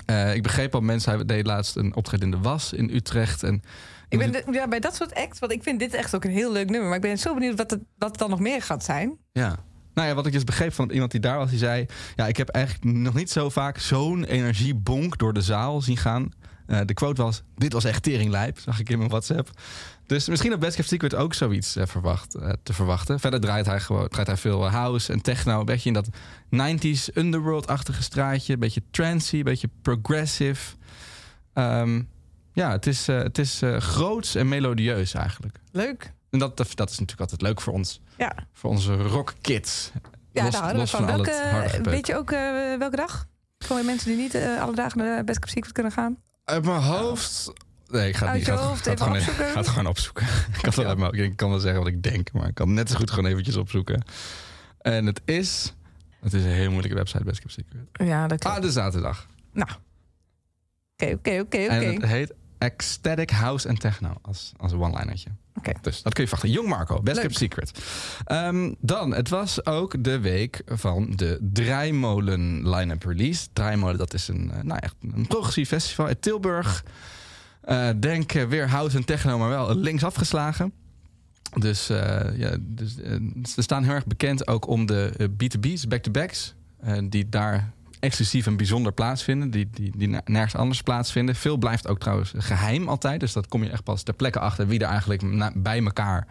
Eh, 0.05 0.35
ik 0.35 0.43
begreep 0.43 0.73
al, 0.75 0.81
mensen, 0.81 1.15
hij 1.15 1.25
deed 1.25 1.45
laatst 1.45 1.75
een 1.75 1.95
optreden 1.95 2.25
in 2.25 2.31
de 2.31 2.39
Was 2.49 2.73
in 2.73 2.89
Utrecht. 2.93 3.43
En 3.43 3.61
Ik 4.09 4.17
ben 4.19 4.31
de- 4.31 4.43
ja, 4.51 4.67
bij 4.67 4.79
dat 4.79 4.95
soort 4.95 5.13
acts, 5.15 5.39
want 5.39 5.51
ik 5.51 5.63
vind 5.63 5.79
dit 5.79 5.93
echt 5.93 6.15
ook 6.15 6.23
een 6.23 6.31
heel 6.31 6.51
leuk 6.51 6.69
nummer. 6.69 6.87
Maar 6.87 6.95
ik 6.97 7.01
ben 7.01 7.17
zo 7.17 7.33
benieuwd 7.33 7.57
wat 7.57 7.71
het, 7.71 7.79
wat 7.97 8.09
het 8.09 8.19
dan 8.19 8.29
nog 8.29 8.39
meer 8.39 8.61
gaat 8.61 8.83
zijn. 8.83 9.17
Ja. 9.31 9.55
Nou 9.93 10.07
ja, 10.07 10.13
wat 10.13 10.25
ik 10.25 10.33
dus 10.33 10.43
begreep 10.43 10.73
van 10.73 10.89
iemand 10.89 11.11
die 11.11 11.19
daar 11.19 11.37
was, 11.37 11.49
die 11.49 11.57
zei... 11.59 11.85
Ja, 12.15 12.27
ik 12.27 12.37
heb 12.37 12.49
eigenlijk 12.49 12.85
nog 12.97 13.13
niet 13.13 13.31
zo 13.31 13.49
vaak 13.49 13.77
zo'n 13.77 14.23
energiebonk 14.23 15.17
door 15.17 15.33
de 15.33 15.41
zaal 15.41 15.81
zien 15.81 15.97
gaan. 15.97 16.31
Eh, 16.67 16.79
de 16.85 16.93
quote 16.93 17.21
was, 17.23 17.43
dit 17.55 17.73
was 17.73 17.83
echt 17.83 18.03
teringlijp, 18.03 18.59
zag 18.59 18.79
ik 18.79 18.89
in 18.89 18.97
mijn 18.97 19.09
WhatsApp. 19.09 19.49
Dus 20.05 20.27
misschien 20.27 20.51
had 20.51 20.59
Best 20.59 20.75
Kept 20.75 20.87
Secret 20.87 21.15
ook 21.15 21.33
zoiets 21.33 21.75
eh, 21.75 21.85
verwacht, 21.85 22.31
te 22.63 22.73
verwachten. 22.73 23.19
Verder 23.19 23.39
draait 23.39 23.65
hij, 23.65 23.79
gewoon, 23.79 24.07
draait 24.07 24.27
hij 24.27 24.37
veel 24.37 24.69
house 24.69 25.11
en 25.11 25.21
techno. 25.21 25.59
Een 25.59 25.65
beetje 25.65 25.87
in 25.87 25.93
dat 25.93 26.07
90s 26.53 27.13
underworld-achtige 27.17 28.03
straatje. 28.03 28.53
Een 28.53 28.59
beetje 28.59 28.83
trancy, 28.91 29.37
een 29.37 29.43
beetje 29.43 29.69
progressive. 29.81 30.75
Ehm, 31.53 32.01
ja, 32.53 32.71
het 32.71 32.87
is, 32.87 33.07
eh, 33.07 33.17
het 33.17 33.37
is 33.37 33.61
eh, 33.61 33.77
groots 33.77 34.35
en 34.35 34.47
melodieus 34.47 35.13
eigenlijk. 35.13 35.59
Leuk. 35.71 36.13
En 36.29 36.39
dat, 36.39 36.57
dat 36.57 36.89
is 36.89 36.99
natuurlijk 36.99 37.19
altijd 37.19 37.41
leuk 37.41 37.61
voor 37.61 37.73
ons. 37.73 38.01
Ja, 38.17 38.35
Voor 38.53 38.69
onze 38.69 38.93
rockkids. 38.95 39.91
ja 40.31 40.43
Los- 40.43 40.51
daar 40.53 40.61
houden 40.61 40.81
we 40.83 40.87
van. 40.89 41.09
al 41.09 41.17
het 41.19 41.41
Welke, 41.51 41.89
weet 41.89 42.07
je 42.07 42.15
ook 42.17 42.31
eh, 42.31 42.77
welke 42.77 42.95
dag? 42.95 43.25
Gewoon 43.57 43.85
mensen 43.85 44.07
die 44.07 44.17
niet 44.17 44.35
eh, 44.35 44.61
alle 44.61 44.75
dagen 44.75 44.97
naar 44.97 45.23
Best 45.23 45.39
Kept 45.39 45.51
Secret 45.51 45.71
kunnen 45.71 45.91
gaan. 45.91 46.17
Uit 46.45 46.65
mijn 46.65 46.81
hoofd. 46.81 47.53
Nee, 47.87 48.07
ik 48.07 48.15
ga 48.15 48.19
het 48.25 48.29
Uit 48.29 48.37
niet. 48.37 48.45
je 48.45 48.51
Ik 48.51 48.57
ga 48.57 48.63
het- 48.63 48.69
hoofd 48.71 48.83
ga 48.83 48.89
het 48.91 48.99
even 48.99 49.05
gewoon, 49.05 49.19
opzoeken? 49.19 49.45
ik 49.45 49.51
ga 49.51 49.59
het 49.59 49.67
gewoon 49.67 49.87
opzoeken. 49.87 50.25
ik, 50.53 50.61
kan 50.61 50.83
wel 50.97 51.03
uit 51.05 51.15
ik 51.15 51.35
kan 51.35 51.49
wel 51.49 51.59
zeggen 51.59 51.79
wat 51.83 51.89
ik 51.91 52.03
denk, 52.03 52.31
maar 52.31 52.47
ik 52.47 52.53
kan 52.55 52.73
net 52.73 52.89
zo 52.89 52.95
goed 52.95 53.11
gewoon 53.11 53.29
eventjes 53.31 53.55
opzoeken. 53.55 54.03
En 54.79 55.05
het 55.05 55.21
is. 55.25 55.73
Het 56.23 56.33
is 56.33 56.43
een 56.43 56.49
heel 56.49 56.69
moeilijke 56.69 56.97
website, 56.97 57.23
Best 57.23 57.39
Kept 57.39 57.51
Secret. 57.51 58.07
Ja, 58.07 58.27
dat 58.27 58.39
klopt. 58.39 58.55
Ah, 58.55 58.61
de 58.61 58.71
zaterdag. 58.71 59.27
Nou. 59.51 59.69
Oké, 60.93 61.13
oké, 61.13 61.39
oké, 61.39 61.57
En 61.57 61.81
oké. 61.81 61.91
het 61.93 62.05
heet 62.05 62.33
Ecstatic 62.57 63.29
House 63.29 63.69
and 63.69 63.79
Techno 63.79 64.13
als, 64.21 64.51
als 64.57 64.73
one-linertje. 64.73 65.29
Oké. 65.55 65.71
Dus 65.81 66.01
dat 66.01 66.13
kun 66.13 66.23
je 66.23 66.29
wachten. 66.29 66.49
Jong 66.49 66.67
Marco, 66.67 67.01
Best. 67.01 67.19
Kept 67.19 67.35
Secret. 67.35 67.71
Ehm, 68.25 68.73
dan, 68.79 69.13
het 69.13 69.29
was 69.29 69.65
ook 69.65 70.03
de 70.03 70.19
week 70.19 70.61
van 70.65 71.11
de 71.15 71.39
Draaimolen 71.41 72.69
line-up 72.69 73.03
release. 73.03 73.47
Draaimolen, 73.53 73.97
dat 73.97 74.13
is 74.13 74.27
een, 74.27 74.51
eh, 74.51 74.61
nou, 74.61 74.79
echt 74.81 74.95
een 75.01 75.27
progressief 75.27 75.67
festival 75.67 76.05
uit 76.05 76.21
Tilburg. 76.21 76.83
Eh, 77.61 77.89
denk 77.99 78.33
eh, 78.33 78.45
weer 78.45 78.69
house 78.69 78.97
en 78.97 79.05
techno, 79.05 79.37
maar 79.37 79.49
wel 79.49 79.75
links 79.75 80.03
afgeslagen. 80.03 80.73
Dus, 81.55 81.89
eh, 81.89 82.37
ja, 82.37 82.55
dus 82.59 83.01
eh, 83.01 83.15
ze 83.43 83.61
staan 83.61 83.83
heel 83.83 83.93
erg 83.93 84.05
bekend 84.05 84.47
ook 84.47 84.67
om 84.67 84.85
de 84.85 85.11
eh, 85.17 85.27
B2B's, 85.27 85.87
back-to-backs. 85.87 86.53
die 87.09 87.29
daar 87.29 87.71
exclusief 87.99 88.45
en 88.47 88.57
bijzonder 88.57 88.91
plaatsvinden. 88.93 89.51
Die, 89.51 89.69
die, 89.71 89.91
die 89.97 90.07
ner- 90.07 90.21
nergens 90.25 90.55
anders 90.55 90.81
plaatsvinden. 90.81 91.35
Veel 91.35 91.57
blijft 91.57 91.87
ook 91.87 91.99
trouwens 91.99 92.33
geheim 92.37 92.87
altijd. 92.89 93.19
Dus 93.19 93.33
dat 93.33 93.47
kom 93.47 93.63
je 93.63 93.69
echt 93.69 93.83
pas 93.83 94.03
ter 94.03 94.13
plekke 94.13 94.39
achter 94.39 94.67
wie 94.67 94.79
er 94.79 94.87
eigenlijk 94.87 95.21
na- 95.21 95.51
bij 95.55 95.83
elkaar 95.83 96.27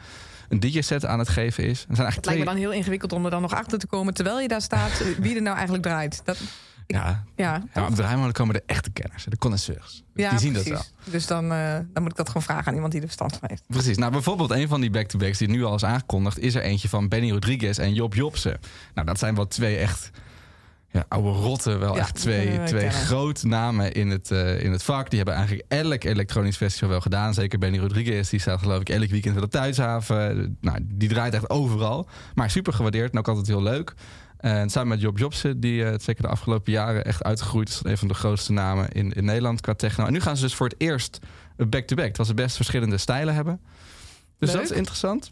een 0.48 0.60
DJ-set 0.60 1.06
aan 1.06 1.18
het 1.18 1.28
geven 1.28 1.64
is. 1.64 1.84
Er 1.88 1.96
zijn 1.96 2.06
Het 2.08 2.14
lijkt 2.24 2.26
me 2.26 2.32
twee... 2.32 2.44
dan 2.44 2.56
heel 2.56 2.72
ingewikkeld 2.72 3.12
om 3.12 3.24
er 3.24 3.30
dan 3.30 3.42
nog 3.42 3.54
achter 3.54 3.78
te 3.78 3.86
komen 3.86 4.14
terwijl 4.14 4.40
je 4.40 4.48
daar 4.48 4.62
staat, 4.62 5.04
wie 5.18 5.34
er 5.36 5.42
nou 5.42 5.54
eigenlijk 5.54 5.84
draait. 5.86 6.20
Dat, 6.24 6.38
Ja, 6.86 7.24
ja, 7.36 7.62
ja, 7.74 7.82
op 7.82 7.88
de 7.88 7.94
Draaimolen 7.94 8.32
komen 8.32 8.54
de 8.54 8.62
echte 8.66 8.90
kenners, 8.90 9.24
de 9.24 9.36
connoisseurs. 9.38 10.02
ja, 10.14 10.30
die 10.30 10.38
zien 10.38 10.52
precies. 10.52 10.70
dat 10.70 10.92
wel. 11.04 11.12
Dus 11.12 11.26
dan, 11.26 11.52
eh, 11.52 11.78
dan 11.92 12.02
moet 12.02 12.10
ik 12.10 12.16
dat 12.16 12.26
gewoon 12.26 12.42
vragen 12.42 12.66
aan 12.66 12.74
iemand 12.74 12.92
die 12.92 13.00
er 13.00 13.06
verstand 13.06 13.36
van 13.36 13.48
heeft. 13.48 13.64
Precies. 13.66 13.96
Nou, 13.96 14.12
bijvoorbeeld 14.12 14.50
een 14.50 14.68
van 14.68 14.80
die 14.80 14.90
back-to-backs 14.90 15.38
die 15.38 15.48
nu 15.48 15.64
al 15.64 15.74
is 15.74 15.84
aangekondigd... 15.84 16.38
is 16.38 16.54
er 16.54 16.62
eentje 16.62 16.88
van 16.88 17.08
Benny 17.08 17.30
Rodriguez 17.30 17.78
en 17.78 17.94
Job 17.94 18.14
Jobsen. 18.14 18.58
Nou, 18.94 19.06
dat 19.06 19.18
zijn 19.18 19.34
wel 19.34 19.46
twee 19.46 19.76
echt 19.76 20.10
ja, 20.92 21.04
oude 21.08 21.28
rotten. 21.28 21.78
Wel 21.78 21.94
Ja, 21.94 22.00
echt 22.00 22.14
twee, 22.14 22.58
we 22.58 22.64
twee 22.64 22.90
grote 22.90 23.46
namen 23.46 23.92
in 23.92 24.10
het, 24.10 24.30
eh, 24.30 24.64
in 24.64 24.72
het 24.72 24.82
vak. 24.82 25.08
Die 25.08 25.16
hebben 25.16 25.34
eigenlijk 25.34 25.66
elk 25.68 26.04
elektronisch 26.04 26.56
festival 26.56 26.88
wel 26.88 27.00
gedaan. 27.00 27.34
Zeker 27.34 27.58
Benny 27.58 27.78
Rodriguez, 27.78 28.30
die 28.30 28.40
staat 28.40 28.60
geloof 28.60 28.80
ik 28.80 28.88
elk 28.88 29.10
weekend 29.10 29.34
bij 29.34 29.42
de 29.42 29.48
Thuishaven. 29.48 30.56
Nou, 30.60 30.78
die 30.82 31.08
draait 31.08 31.34
echt 31.34 31.50
overal. 31.50 32.08
Maar 32.34 32.50
super 32.50 32.72
gewaardeerd 32.72 33.12
en 33.12 33.18
ook 33.18 33.28
altijd 33.28 33.46
heel 33.46 33.62
leuk. 33.62 33.94
En 34.42 34.70
samen 34.70 34.88
met 34.88 35.00
Job 35.00 35.18
Jobsen, 35.18 35.60
die 35.60 35.84
eh, 35.84 35.98
zeker 35.98 36.22
de 36.22 36.28
afgelopen 36.28 36.72
jaren 36.72 37.04
echt 37.04 37.22
uitgegroeid 37.22 37.68
is... 37.68 37.76
tot 37.76 37.86
een 37.86 37.98
van 37.98 38.08
de 38.08 38.14
grootste 38.14 38.52
namen 38.52 38.88
in, 38.92 39.12
in 39.12 39.24
Nederland 39.24 39.60
qua 39.60 39.74
techno. 39.74 40.06
En 40.06 40.12
nu 40.12 40.20
gaan 40.20 40.36
ze 40.36 40.42
dus 40.42 40.54
voor 40.54 40.68
het 40.68 40.80
eerst 40.80 41.18
back-to-back. 41.56 42.06
Terwijl 42.06 42.28
ze 42.28 42.34
best 42.34 42.56
verschillende 42.56 42.98
stijlen 42.98 43.34
hebben. 43.34 43.60
Dus 44.38 44.50
Leuk. 44.52 44.60
dat 44.60 44.70
is 44.70 44.76
interessant. 44.76 45.30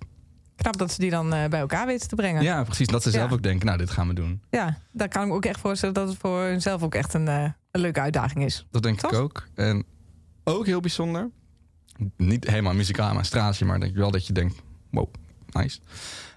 Knap 0.56 0.76
dat 0.76 0.92
ze 0.92 1.00
die 1.00 1.10
dan 1.10 1.32
eh, 1.34 1.48
bij 1.48 1.60
elkaar 1.60 1.86
weten 1.86 2.08
te 2.08 2.14
brengen. 2.14 2.42
Ja, 2.42 2.62
precies. 2.62 2.86
Dat 2.86 3.02
ze 3.02 3.10
zelf 3.10 3.28
Ja. 3.28 3.34
ook 3.34 3.42
denken, 3.42 3.66
nou, 3.66 3.78
dit 3.78 3.90
gaan 3.90 4.08
we 4.08 4.14
doen. 4.14 4.42
Ja, 4.50 4.78
daar 4.92 5.08
kan 5.08 5.22
ik 5.22 5.28
me 5.28 5.34
ook 5.34 5.44
echt 5.44 5.60
voorstellen 5.60 5.94
dat 5.94 6.08
het 6.08 6.16
voor 6.18 6.40
hunzelf 6.42 6.82
ook 6.82 6.94
echt 6.94 7.14
een, 7.14 7.28
eh, 7.28 7.42
een 7.70 7.80
leuke 7.80 8.00
uitdaging 8.00 8.44
is. 8.44 8.66
Dat 8.70 8.82
denk 8.82 9.02
ik 9.02 9.12
ook. 9.12 9.48
En 9.54 9.84
ook 10.44 10.66
heel 10.66 10.80
bijzonder. 10.80 11.30
Niet 12.16 12.46
helemaal 12.48 12.74
muzikaal 12.74 13.14
maar 13.14 13.24
straatje, 13.24 13.64
maar 13.64 13.80
denk 13.80 13.92
ik 13.92 13.98
wel 13.98 14.10
dat 14.10 14.26
je 14.26 14.32
denkt, 14.32 14.62
wow, 14.90 15.12
nice. 15.50 15.78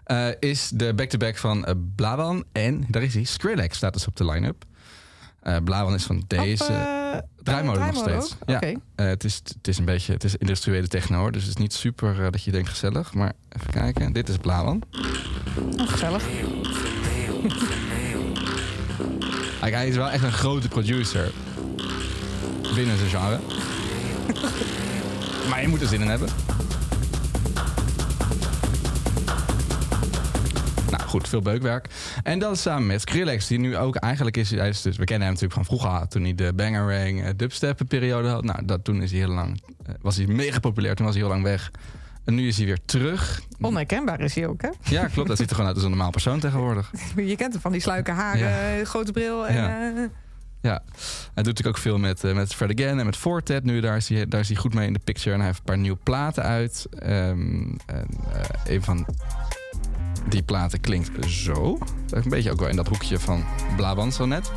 Eh, 0.03 0.27
is 0.39 0.69
de 0.69 0.93
back-to-back 0.93 1.37
van 1.37 1.65
eh, 1.65 1.73
Blawan. 1.95 2.43
En 2.51 2.85
daar 2.87 3.03
is 3.03 3.13
hij, 3.13 3.23
Skrillex 3.23 3.77
staat 3.77 3.93
dus 3.93 4.07
op 4.07 4.15
de 4.15 4.25
line-up. 4.25 4.65
Eh 5.39 5.57
Blawan 5.63 5.93
is 5.93 6.03
van 6.03 6.23
deze... 6.27 6.63
Op, 7.13 7.43
Draaimolen 7.43 7.85
nog 7.85 7.95
steeds. 7.95 8.35
ook? 8.45 8.61
Ja. 8.61 8.73
Het, 8.95 9.23
is, 9.23 9.35
het 9.35 9.67
is 9.67 9.77
een 9.77 9.85
beetje 9.85 10.13
het 10.13 10.23
is 10.23 10.35
industriële 10.35 10.87
techno, 10.87 11.17
hoor. 11.17 11.31
Dus 11.31 11.41
het 11.41 11.51
is 11.51 11.61
niet 11.61 11.73
super 11.73 12.31
dat 12.31 12.43
je 12.43 12.51
denkt 12.51 12.69
gezellig. 12.69 13.13
Maar 13.13 13.33
even 13.49 13.71
kijken. 13.71 14.13
Dit 14.13 14.29
is 14.29 14.37
Blawan. 14.37 14.81
Oh, 15.77 15.89
gezellig. 15.89 16.23
Kijk, 19.59 19.75
hij 19.75 19.87
is 19.87 19.95
wel 19.95 20.09
echt 20.09 20.23
een 20.23 20.31
grote 20.31 20.67
producer. 20.67 21.31
Binnen 22.75 22.97
zijn 22.97 23.09
genre. 23.09 23.39
maar 25.49 25.61
je 25.61 25.67
moet 25.67 25.81
er 25.81 25.87
zin 25.87 26.01
in 26.01 26.07
hebben. 26.07 26.29
Nou 30.97 31.09
goed, 31.09 31.27
veel 31.27 31.41
beukwerk. 31.41 31.87
En 32.23 32.39
dat 32.39 32.51
is 32.55 32.61
samen 32.61 32.85
met 32.87 33.01
Skrillex, 33.01 33.47
die 33.47 33.59
nu 33.59 33.77
ook 33.77 33.95
eigenlijk 33.95 34.37
is... 34.37 34.51
Hij 34.51 34.69
is 34.69 34.81
dus, 34.81 34.97
we 34.97 35.03
kennen 35.03 35.27
hem 35.27 35.35
natuurlijk 35.37 35.67
van 35.67 35.77
vroeger, 35.77 36.07
toen 36.07 36.23
hij 36.23 36.35
de 36.35 36.53
Bangarang 36.55 37.23
uh, 37.23 37.29
dubstep 37.35 37.79
periode 37.87 38.27
had. 38.27 38.43
Nou, 38.43 38.65
dat, 38.65 38.83
toen 38.83 39.01
is 39.01 39.11
hij 39.11 39.19
heel 39.19 39.29
lang, 39.29 39.61
eh, 39.85 39.93
was 40.01 40.15
hij 40.17 40.25
mega 40.25 40.59
populair, 40.59 40.95
toen 40.95 41.05
was 41.05 41.15
hij 41.15 41.23
heel 41.23 41.33
lang 41.33 41.43
weg. 41.43 41.71
En 42.25 42.35
nu 42.35 42.47
is 42.47 42.57
hij 42.57 42.65
weer 42.65 42.79
terug. 42.85 43.41
Onherkenbaar 43.61 44.19
is 44.21 44.35
hij 44.35 44.47
ook, 44.47 44.61
hè? 44.61 44.69
Ja, 44.83 45.05
klopt. 45.07 45.27
Dat 45.27 45.37
ziet 45.37 45.45
er 45.49 45.53
gewoon 45.55 45.67
uit 45.67 45.75
als 45.75 45.85
een 45.85 45.91
normaal 45.91 46.11
persoon 46.11 46.39
tegenwoordig. 46.39 46.91
Je 47.15 47.35
kent 47.35 47.51
hem 47.53 47.61
van 47.61 47.71
die 47.71 47.81
sluike 47.81 48.11
haren, 48.11 48.39
Ja. 48.39 48.77
eh, 48.79 48.85
grote 48.85 49.11
bril. 49.11 49.47
En, 49.47 49.55
Ja. 49.55 49.91
eh, 49.95 50.03
Ja, 50.61 50.81
hij 50.91 51.43
doet 51.43 51.45
natuurlijk 51.45 51.67
ook 51.77 51.77
veel 51.83 51.97
met, 51.97 52.23
eh, 52.23 52.33
met 52.33 52.53
Fred 52.55 52.79
Again 52.79 52.99
en 52.99 53.05
met 53.05 53.17
Fortet. 53.17 53.63
Nu, 53.63 53.79
daar 53.79 53.95
is, 53.97 54.09
hij, 54.09 54.27
daar 54.27 54.39
is 54.39 54.47
hij 54.47 54.57
goed 54.57 54.73
mee 54.73 54.87
in 54.87 54.93
de 54.93 54.99
picture. 55.03 55.31
En 55.31 55.37
hij 55.37 55.47
heeft 55.47 55.59
een 55.59 55.65
paar 55.65 55.77
nieuwe 55.77 55.97
platen 56.03 56.43
uit. 56.43 56.87
En, 56.99 57.77
eh, 57.85 57.95
een 58.65 58.83
van 58.83 59.05
die 60.29 60.43
platen 60.43 60.81
klinkt 60.81 61.29
zo. 61.29 61.77
Een 62.09 62.29
beetje 62.29 62.51
ook 62.51 62.59
wel 62.59 62.69
in 62.69 62.75
dat 62.75 62.87
hoekje 62.87 63.19
van 63.19 63.43
Blaban 63.75 64.11
zo 64.11 64.25
net. 64.25 64.51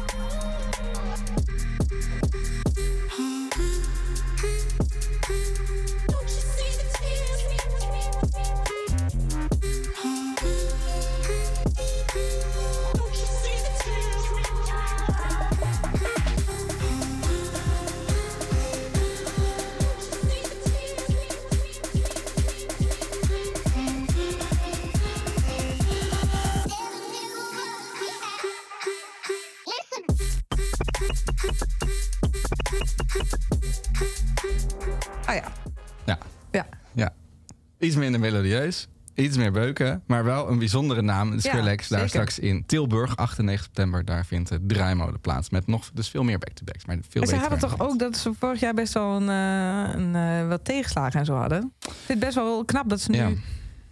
Minder 38.10 38.32
melodieus. 38.32 38.88
Iets 39.14 39.36
meer 39.36 39.52
beuken, 39.52 40.02
maar 40.06 40.24
wel 40.24 40.50
een 40.50 40.58
bijzondere 40.58 41.02
naam. 41.02 41.28
De 41.30 41.34
Ja, 41.34 41.40
Skrillex, 41.40 41.88
daar 41.88 42.08
straks 42.08 42.38
in 42.38 42.66
Tilburg, 42.66 43.16
8 43.16 43.38
en 43.38 43.44
9 43.44 43.62
september. 43.64 44.04
Daar 44.04 44.26
vindt 44.26 44.48
de 44.48 44.60
draaimolen 44.66 45.20
plaats. 45.20 45.50
Met 45.50 45.66
nog 45.66 45.90
dus 45.94 46.08
veel 46.08 46.22
meer 46.22 46.38
back-to-backs. 46.38 46.84
Maar 46.84 46.98
veel 47.08 47.26
ze 47.26 47.36
hadden 47.36 47.58
toch 47.58 47.80
ook 47.80 47.98
dat 47.98 48.16
ze 48.16 48.32
vorig 48.38 48.60
jaar 48.60 48.74
best 48.74 48.94
wel 48.94 49.16
een, 49.20 49.28
eh, 49.28 49.94
een, 50.00 50.14
eh, 50.14 50.48
wat 50.48 50.64
tegenslagen 50.64 51.20
en 51.20 51.26
zo 51.26 51.34
hadden. 51.34 51.72
Ik 51.80 51.88
vind 51.92 52.08
het 52.08 52.18
best 52.18 52.34
wel 52.34 52.64
knap 52.64 52.88
dat 52.88 53.00
ze 53.00 53.10
nu 53.10 53.16
Ja. 53.18 53.30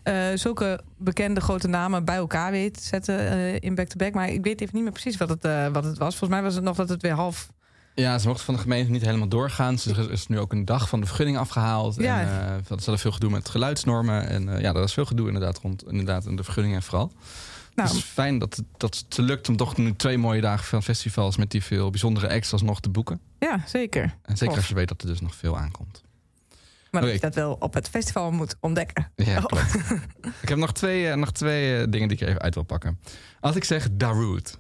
eh, 0.03 0.37
zulke 0.39 0.81
bekende 0.97 1.41
grote 1.41 1.69
namen 1.69 2.05
bij 2.05 2.17
elkaar 2.17 2.51
weten 2.51 2.83
te 2.83 2.89
zetten 2.89 3.59
in 3.61 3.75
back-to-back. 3.75 4.15
Maar 4.15 4.29
ik 4.29 4.45
weet 4.45 4.61
even 4.61 4.75
niet 4.75 4.83
meer 4.83 4.93
precies 4.93 5.17
wat 5.17 5.29
het, 5.29 5.43
wat 5.73 5.85
het 5.85 5.99
was. 5.99 6.17
Volgens 6.17 6.31
mij 6.31 6.43
was 6.43 6.55
het 6.55 6.65
nog 6.65 6.77
dat 6.77 6.89
het 6.89 7.03
weer 7.03 7.13
half... 7.13 7.53
Ja, 7.95 8.19
ze 8.19 8.27
mochten 8.27 8.45
van 8.45 8.55
de 8.55 8.61
gemeente 8.61 8.91
niet 8.91 9.05
helemaal 9.05 9.29
doorgaan. 9.29 9.75
Dus 9.75 9.87
er 9.87 10.11
is 10.11 10.27
nu 10.27 10.39
ook 10.39 10.53
een 10.53 10.65
dag 10.65 10.89
van 10.89 11.01
de 11.01 11.07
vergunning 11.07 11.39
afgehaald. 11.39 11.95
Ja. 11.95 12.21
En 12.21 12.65
dat 12.69 12.81
is 12.81 12.87
wel 12.87 12.97
veel 12.97 13.13
gedoe 13.13 13.31
met 13.31 13.49
geluidsnormen. 13.49 14.29
En 14.29 14.49
eh, 14.49 14.61
ja, 14.61 14.73
dat 14.73 14.85
is 14.85 14.93
veel 14.93 15.05
gedoe 15.05 15.27
inderdaad 15.27 15.59
rond 15.59 15.87
inderdaad, 15.87 16.37
de 16.37 16.45
vergunningen 16.45 16.83
vooral. 16.83 17.13
Nou, 17.75 17.89
het 17.89 17.97
is 17.99 18.05
fijn 18.05 18.39
dat 18.39 18.57
het, 18.57 18.65
dat 18.77 19.05
het 19.09 19.19
lukt 19.19 19.49
om 19.49 19.57
toch 19.57 19.77
nu 19.77 19.95
twee 19.97 20.19
mooie 20.19 20.41
dagen 20.41 20.65
van 20.65 20.83
festivals... 20.83 21.37
met 21.37 21.51
die 21.51 21.63
veel 21.63 21.91
bijzondere 21.91 22.27
extras 22.27 22.63
nog 22.63 22.81
te 22.81 22.89
boeken. 22.89 23.21
ja, 23.39 23.61
zeker. 23.67 24.15
En 24.23 24.37
zeker 24.37 24.57
als 24.57 24.69
je 24.69 24.75
weet 24.75 24.89
dat 24.89 25.03
er 25.03 25.07
dus 25.07 25.21
nog 25.21 25.35
veel 25.35 25.59
aankomt. 25.59 26.03
Maar 26.91 27.03
dat 27.03 27.13
je 27.13 27.21
dat 27.21 27.35
wel 27.35 27.57
op 27.59 27.75
het 27.75 27.89
festival 27.89 28.31
moet 28.31 28.57
ontdekken. 28.61 29.11
Ja, 29.17 29.37
Oh. 29.39 29.45
klopt. 29.45 29.75
ik 30.43 30.49
heb 30.49 30.59
nog 30.59 30.73
twee, 30.73 31.09
eh, 31.09 31.17
nog 31.17 31.33
twee 31.33 31.89
dingen 31.89 32.09
die 32.09 32.17
ik 32.17 32.23
er 32.23 32.29
even 32.29 32.41
uit 32.41 32.55
wil 32.55 32.63
pakken. 32.63 32.99
Als 33.41 33.57
ik 33.57 33.65
zeg 33.65 33.89
Darude. 33.93 34.51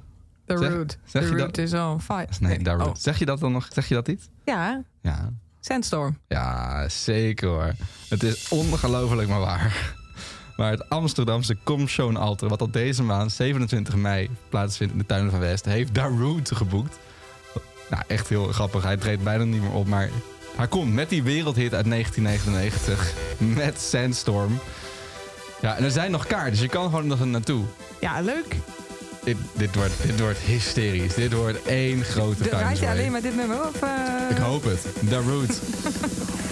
The 0.47 0.57
Zeg- 0.59 0.69
route. 0.69 0.97
zeg 1.05 1.23
The 1.23 1.29
je 1.31 1.37
route 1.37 1.63
is 1.63 1.73
on 1.73 2.01
fire. 2.01 2.27
Nee. 2.41 2.77
Oh. 2.81 2.91
Zeg 2.95 3.19
je 3.19 3.25
dat 3.25 3.41
dan 3.41 3.53
nog? 3.53 3.69
Zeg 3.73 3.89
je 3.89 3.95
dat 3.95 4.07
niet? 4.07 4.29
Ja, 4.45 4.83
Ja. 5.03 5.31
Sandstorm. 5.61 6.19
Ja, 6.29 6.89
zeker 6.89 7.49
hoor. 7.49 7.73
Het 8.09 8.23
is 8.23 8.49
ongelooflijk 8.49 9.29
maar 9.29 9.41
waar. 9.41 9.95
Maar 10.57 10.71
het 10.71 10.89
Amsterdamse 10.89 11.57
Comshown 11.65 12.17
Alter, 12.17 12.49
wat 12.49 12.61
al 12.61 12.71
deze 12.71 13.03
maand 13.03 13.33
27 13.33 13.95
mei 13.97 14.31
plaatsvindt 14.49 14.93
in 14.93 14.99
de 14.99 15.07
tuinen 15.07 15.31
van 15.31 15.41
West, 15.41 15.65
heeft 15.65 15.95
Darude 15.95 16.55
geboekt. 16.55 16.99
Nou, 17.91 18.03
echt 18.07 18.29
heel 18.29 18.47
grappig. 18.53 18.83
Hij 18.83 18.97
treedt 18.97 19.23
bijna 19.23 19.45
niet 19.45 19.61
meer 19.61 19.73
op, 19.73 19.87
maar 19.87 20.11
hij 20.57 20.69
komt 20.69 20.93
met 20.95 21.09
die 21.09 21.23
wereldhit 21.23 21.75
uit 21.75 21.85
1999 21.91 23.13
met 23.39 23.81
Sandstorm. 23.81 24.59
Ja, 25.61 25.77
en 25.77 25.85
er 25.85 25.91
zijn 25.91 26.11
nog 26.11 26.27
kaarten, 26.27 26.51
dus 26.51 26.61
je 26.61 26.69
kan 26.69 26.85
gewoon 26.85 27.07
nog 27.07 27.25
naartoe. 27.25 27.65
Ja, 28.01 28.21
leuk. 28.21 28.57
Dit, 29.25 29.37
dit, 29.53 29.75
wordt, 29.75 29.93
dit 30.03 30.21
wordt 30.21 30.39
hysterisch. 30.39 31.15
Dit 31.15 31.33
wordt 31.33 31.63
één 31.63 32.05
grote 32.05 32.43
De, 32.43 32.49
rijd 32.49 32.79
je 32.79 32.89
alleen 32.89 33.13
met 33.13 33.23
dit 33.23 33.37
nummer? 33.37 33.57
Of, 33.67 33.83
eh? 33.83 34.31
Ik 34.31 34.37
hoop 34.37 34.65
het. 34.65 34.87
Darude. 35.01 35.47
Cult 35.47 36.43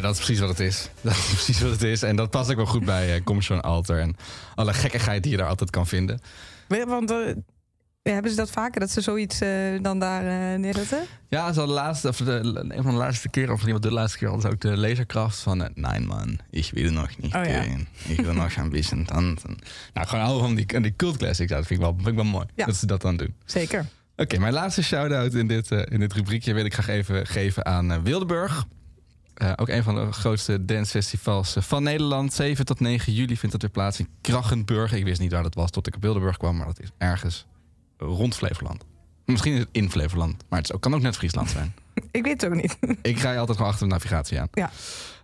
Dat 0.00 0.12
is 0.12 0.16
precies 0.24 0.38
wat 0.40 0.48
het 0.48 0.60
is. 0.60 0.88
Dat 1.00 1.12
is 1.12 1.26
precies 1.26 1.60
wat 1.60 1.70
het 1.70 1.82
is. 1.82 2.02
En 2.02 2.16
dat 2.16 2.30
past 2.30 2.50
ook 2.50 2.56
wel 2.56 2.66
goed 2.66 2.84
bij 2.84 3.16
uh, 3.16 3.24
Commission 3.24 3.60
Alter. 3.60 3.98
En 4.00 4.16
alle 4.54 4.72
gekkigheid 4.72 5.22
die 5.22 5.32
je 5.32 5.38
daar 5.38 5.48
altijd 5.48 5.70
kan 5.70 5.86
vinden. 5.86 6.20
Weet- 6.68 6.84
Want 6.84 7.10
eh, 7.10 7.16
hebben 8.02 8.30
ze 8.30 8.36
dat 8.36 8.50
vaker, 8.50 8.80
dat 8.80 8.90
ze 8.90 9.00
zoiets 9.00 9.40
eh, 9.40 9.50
dan 9.82 9.98
daar 9.98 10.52
eh 10.52 10.58
neerzetten? 10.58 10.98
Ja, 11.28 11.52
zo 11.52 11.66
de 11.66 11.72
laatste, 11.72 12.08
of 12.08 12.16
de, 12.16 12.64
een 12.68 12.82
van 12.82 12.92
de 12.92 12.98
laatste 12.98 13.28
keer, 13.28 13.52
of 13.52 13.64
niet 13.66 13.82
de 13.82 13.92
laatste 13.92 14.18
keer, 14.18 14.40
ze 14.40 14.48
ook 14.48 14.60
de 14.60 14.76
laserkracht 14.76 15.38
van... 15.38 15.62
eh, 15.64 15.68
Nein 15.74 16.06
man, 16.06 16.38
ik 16.50 16.70
wil 16.72 16.92
nog 16.92 17.08
niet 17.18 17.34
Oh, 17.34 17.44
ja. 17.44 17.64
Ik 18.08 18.20
wil 18.20 18.32
nog 18.32 18.54
een 18.56 18.70
beetje 18.70 19.04
tanzen. 19.04 19.58
Nou, 19.94 20.06
gewoon 20.06 20.24
oude 20.24 20.44
van 20.44 20.54
die, 20.54 20.80
die 20.80 20.96
cult 20.96 21.16
classics. 21.16 21.50
Dat 21.50 21.66
vind 21.66 21.80
ik 21.80 21.86
wel, 21.86 21.94
vind 21.96 22.08
ik 22.08 22.14
wel 22.14 22.24
mooi. 22.24 22.46
Ja. 22.54 22.66
Dat 22.66 22.76
ze 22.76 22.86
dat 22.86 23.00
dan 23.00 23.16
doen. 23.16 23.34
Zeker. 23.44 23.86
Oké, 24.16 24.38
mijn 24.38 24.52
laatste 24.52 24.82
shout-out 24.82 25.34
in 25.34 25.46
dit, 25.46 25.70
eh, 25.72 25.82
in 25.88 26.00
dit 26.00 26.12
rubriekje 26.12 26.52
wil 26.54 26.64
ik 26.64 26.72
graag 26.74 26.88
even 26.88 27.26
geven 27.26 27.66
aan 27.66 27.92
eh, 27.92 27.98
Wildeburg. 28.02 28.64
Eh, 29.40 29.52
ook 29.56 29.68
een 29.68 29.82
van 29.82 29.94
de 29.94 30.12
grootste 30.12 30.64
dancefestivals 30.64 31.56
eh, 31.56 31.62
van 31.62 31.82
Nederland. 31.82 32.32
7 32.32 32.64
tot 32.64 32.80
9 32.80 33.12
juli 33.12 33.36
vindt 33.36 33.52
dat 33.52 33.60
weer 33.60 33.70
plaats 33.70 33.98
in 33.98 34.08
Krachenburg. 34.20 34.92
Ik 34.92 35.04
wist 35.04 35.20
niet 35.20 35.32
waar 35.32 35.42
dat 35.42 35.54
was 35.54 35.70
tot 35.70 35.86
ik 35.86 35.94
op 35.94 36.02
Wildeburg 36.02 36.36
kwam, 36.36 36.56
maar 36.56 36.66
dat 36.66 36.80
is 36.80 36.88
ergens 36.98 37.46
rond 37.98 38.34
Flevoland. 38.34 38.84
Misschien 39.24 39.52
is 39.52 39.58
het 39.58 39.68
in 39.72 39.90
Flevoland, 39.90 40.44
maar 40.48 40.60
het 40.60 40.80
kan 40.80 40.94
ook 40.94 41.00
net 41.00 41.16
Friesland 41.16 41.50
zijn. 41.50 41.74
Ik 42.10 42.22
weet 42.22 42.42
het 42.42 42.50
ook 42.50 42.56
niet. 42.56 42.78
ik 43.02 43.18
rij 43.18 43.38
altijd 43.38 43.56
gewoon 43.56 43.72
achter 43.72 43.88
de 43.88 43.94
navigatie 43.94 44.40
aan. 44.40 44.48
Ja. 44.52 44.70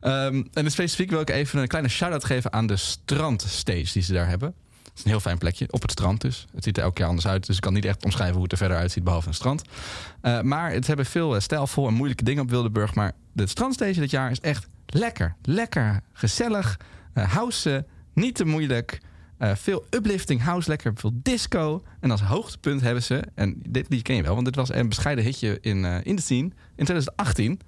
Ehm, 0.00 0.42
en 0.52 0.70
specifiek 0.70 1.10
wil 1.10 1.20
ik 1.20 1.30
even 1.30 1.60
een 1.60 1.68
kleine 1.68 1.88
shout-out 1.88 2.24
geven 2.24 2.52
aan 2.52 2.66
de 2.66 2.76
strandstage 2.76 3.92
die 3.92 4.02
ze 4.02 4.12
daar 4.12 4.28
hebben. 4.28 4.54
Het 4.96 5.04
is 5.04 5.12
een 5.12 5.16
heel 5.16 5.30
fijn 5.30 5.38
plekje, 5.38 5.66
op 5.70 5.82
het 5.82 5.90
strand 5.90 6.20
dus. 6.20 6.46
Het 6.54 6.64
ziet 6.64 6.76
er 6.76 6.82
elke 6.82 6.94
keer 6.94 7.06
anders 7.06 7.26
uit, 7.26 7.46
dus 7.46 7.56
ik 7.56 7.62
kan 7.62 7.72
niet 7.72 7.84
echt 7.84 8.04
omschrijven 8.04 8.34
hoe 8.34 8.42
het 8.42 8.52
er 8.52 8.58
verder 8.58 8.76
uitziet, 8.76 9.04
behalve 9.04 9.28
een 9.28 9.34
strand. 9.34 9.62
Eh, 10.20 10.40
maar 10.40 10.72
het 10.72 10.86
hebben 10.86 11.06
veel 11.06 11.34
eh, 11.34 11.40
stijlvol 11.40 11.86
en 11.86 11.94
moeilijke 11.94 12.24
dingen 12.24 12.42
op 12.42 12.50
Wildeburg. 12.50 12.94
Maar 12.94 13.12
de 13.32 13.46
strandstage 13.46 14.00
dit 14.00 14.10
jaar 14.10 14.30
is 14.30 14.40
echt 14.40 14.68
lekker. 14.86 15.36
Lekker, 15.42 16.00
gezellig, 16.12 16.80
eh 17.12 17.32
house, 17.32 17.86
niet 18.14 18.34
te 18.34 18.44
moeilijk. 18.44 19.00
Veel 19.38 19.86
uplifting, 19.90 20.42
house 20.42 20.68
lekker, 20.68 20.92
veel 20.94 21.12
disco. 21.14 21.82
En 22.00 22.10
als 22.10 22.22
hoogtepunt 22.22 22.80
hebben 22.80 23.02
ze, 23.02 23.22
en 23.34 23.62
dit 23.68 23.90
die 23.90 24.02
ken 24.02 24.16
je 24.16 24.22
wel, 24.22 24.34
want 24.34 24.46
dit 24.46 24.56
was 24.56 24.72
een 24.72 24.88
bescheiden 24.88 25.24
hitje 25.24 25.58
in, 25.60 25.84
eh, 25.84 25.96
in 26.02 26.16
de 26.16 26.22
scene 26.22 26.50
in 26.76 26.84
2018. 26.84 27.60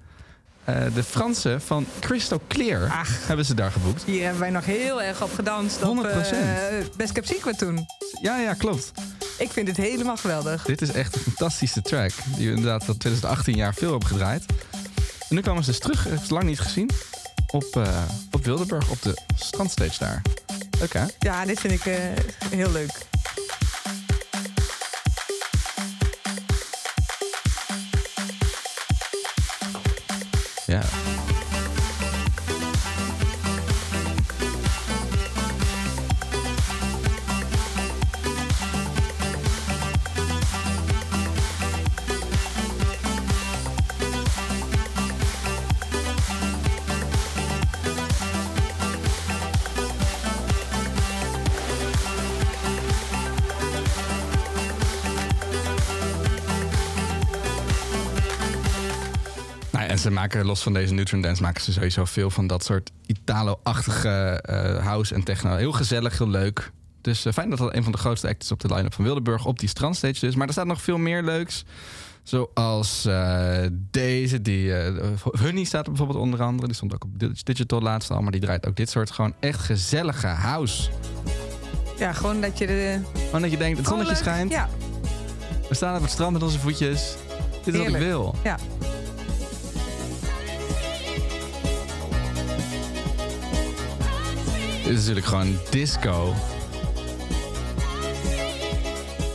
Eh, 0.75 0.93
de 0.93 1.03
Fransen 1.03 1.61
van 1.61 1.85
Crystal 1.99 2.41
Clear 2.47 2.89
Ach. 2.91 3.27
hebben 3.27 3.45
ze 3.45 3.53
daar 3.53 3.71
geboekt. 3.71 4.03
Hier 4.05 4.21
hebben 4.23 4.39
wij 4.39 4.49
nog 4.49 4.65
heel 4.65 5.01
erg 5.01 5.21
op 5.23 5.33
gedanst. 5.33 5.81
Op, 5.81 5.87
100%. 5.87 6.05
eh, 6.31 6.85
Best 6.97 7.11
Kept 7.11 7.27
Secret 7.27 7.57
toen. 7.57 7.85
Ja, 8.21 8.37
ja, 8.39 8.53
klopt. 8.53 8.91
Ik 9.37 9.51
vind 9.51 9.65
dit 9.65 9.77
helemaal 9.77 10.17
geweldig. 10.17 10.63
Dit 10.65 10.81
is 10.81 10.91
echt 10.91 11.15
een 11.15 11.21
fantastische 11.21 11.81
track. 11.81 12.11
Die 12.37 12.49
we 12.49 12.55
inderdaad 12.55 12.87
al 12.87 12.97
2018 12.97 13.55
jaar 13.55 13.73
veel 13.73 13.89
hebben 13.89 14.07
gedraaid. 14.07 14.45
En 15.29 15.35
nu 15.35 15.41
kwamen 15.41 15.63
ze 15.63 15.69
dus 15.69 15.79
terug, 15.79 16.07
ik 16.07 16.29
lang 16.29 16.43
niet 16.43 16.59
gezien. 16.59 16.89
Op, 17.51 17.75
eh, 17.75 18.01
op 18.31 18.45
Wildeburg, 18.45 18.89
op 18.89 19.01
de 19.01 19.17
strandstage 19.35 19.99
daar. 19.99 20.21
Leuk 20.79 20.93
hè? 20.93 21.03
Ja, 21.19 21.45
dit 21.45 21.59
vind 21.59 21.73
ik 21.73 21.97
heel 22.49 22.71
leuk. 22.71 23.07
Ja. 30.69 31.08
Ze 59.99 60.11
maken 60.11 60.45
los 60.45 60.61
van 60.63 60.73
deze 60.73 60.93
Neutron 60.93 61.21
Dance 61.21 61.41
maken 61.41 61.61
ze 61.61 61.71
sowieso 61.71 62.05
veel 62.05 62.29
van 62.29 62.47
dat 62.47 62.63
soort 62.63 62.91
Italo-achtige 63.05 64.09
eh, 64.41 64.85
house 64.85 65.13
en 65.15 65.23
techno. 65.23 65.55
Heel 65.55 65.71
gezellig, 65.71 66.17
heel 66.17 66.29
leuk. 66.29 66.71
Dus 67.01 67.25
eh, 67.25 67.33
fijn 67.33 67.49
dat 67.49 67.59
dat 67.59 67.75
een 67.75 67.83
van 67.83 67.91
de 67.91 67.97
grootste 67.97 68.27
acts 68.27 68.45
is 68.45 68.51
op 68.51 68.59
de 68.59 68.73
line-up 68.73 68.93
van 68.93 69.03
Wildeburg. 69.03 69.45
Op 69.45 69.59
die 69.59 69.69
strandstage 69.69 70.19
dus. 70.19 70.35
Maar 70.35 70.47
er 70.47 70.53
staat 70.53 70.65
nog 70.65 70.81
veel 70.81 70.97
meer 70.97 71.23
leuks. 71.23 71.65
Zoals 72.23 73.05
eh, 73.05 73.57
deze. 73.91 74.41
Die, 74.41 74.73
eh, 74.75 74.93
Honey 75.41 75.63
staat 75.63 75.83
er 75.85 75.89
bijvoorbeeld 75.91 76.19
onder 76.19 76.41
andere. 76.41 76.67
Die 76.67 76.75
stond 76.75 76.93
ook 76.93 77.03
op 77.03 77.19
Dig- 77.19 77.43
Digital 77.43 77.81
laatst 77.81 78.11
al. 78.11 78.21
Maar 78.21 78.31
die 78.31 78.41
draait 78.41 78.67
ook 78.67 78.75
dit 78.75 78.89
soort 78.89 79.11
gewoon 79.11 79.33
echt 79.39 79.59
gezellige 79.59 80.27
house. 80.27 80.89
Ja, 81.97 82.13
gewoon 82.13 82.41
dat 82.41 82.57
je 82.57 82.67
de... 82.67 82.99
Gewoon 83.25 83.41
dat 83.41 83.51
je 83.51 83.57
denkt, 83.57 83.77
het 83.77 83.87
zonnetje 83.87 84.15
schijnt. 84.15 84.51
Ja, 84.51 84.69
We 85.69 85.75
staan 85.75 85.95
op 85.95 86.01
het 86.01 86.11
strand 86.11 86.33
met 86.33 86.43
onze 86.43 86.59
voetjes. 86.59 87.15
Dit 87.63 87.73
is 87.73 87.79
wat 87.79 87.89
ik 87.89 87.95
wil. 87.97 88.35
ja. 88.43 88.57
Dit 94.89 94.97
is 94.97 95.07
natuurlijk 95.07 95.27
gewoon 95.27 95.57
disco. 95.69 96.33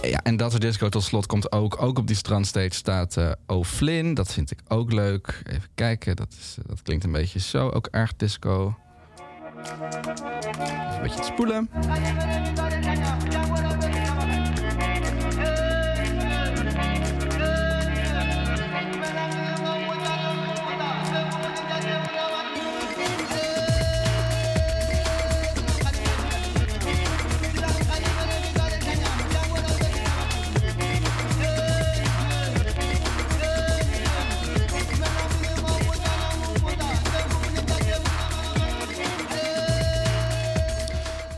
Ja, 0.02 0.20
en 0.22 0.36
dat 0.36 0.50
soort 0.50 0.62
disco 0.62 0.88
tot 0.88 1.02
slot 1.02 1.26
komt 1.26 1.52
ook. 1.52 1.82
Ook 1.82 1.98
op 1.98 2.06
die 2.06 2.16
strandstage 2.16 2.74
staat 2.74 3.16
eh 3.16 3.30
O'Flynn. 3.46 4.14
Dat 4.14 4.32
vind 4.32 4.50
ik 4.50 4.58
ook 4.68 4.92
leuk. 4.92 5.42
Even 5.46 5.68
kijken, 5.74 6.16
dat, 6.16 6.36
is, 6.38 6.56
dat 6.66 6.82
klinkt 6.82 7.04
een 7.04 7.12
beetje 7.12 7.40
zo. 7.40 7.68
Ook 7.68 7.88
erg 7.90 8.16
disco. 8.16 8.74
Een 10.94 11.02
beetje 11.02 11.20
te 11.20 11.26
spoelen. 11.26 11.68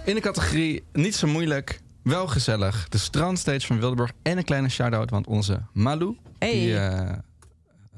In 0.06 0.14
de 0.14 0.20
categorie 0.20 0.84
niet 0.92 1.14
zo 1.16 1.26
moeilijk, 1.26 1.80
wel 2.02 2.26
gezellig. 2.26 2.88
De 2.88 2.98
strandstage 2.98 3.66
van 3.66 3.78
Wildeburg. 3.78 4.12
En 4.22 4.38
een 4.38 4.44
kleine 4.44 4.68
shout-out, 4.68 5.10
want 5.10 5.26
onze 5.26 5.60
Malou... 5.72 6.16
Hey. 6.38 6.50
die 6.50 6.78
eh, 6.78 7.12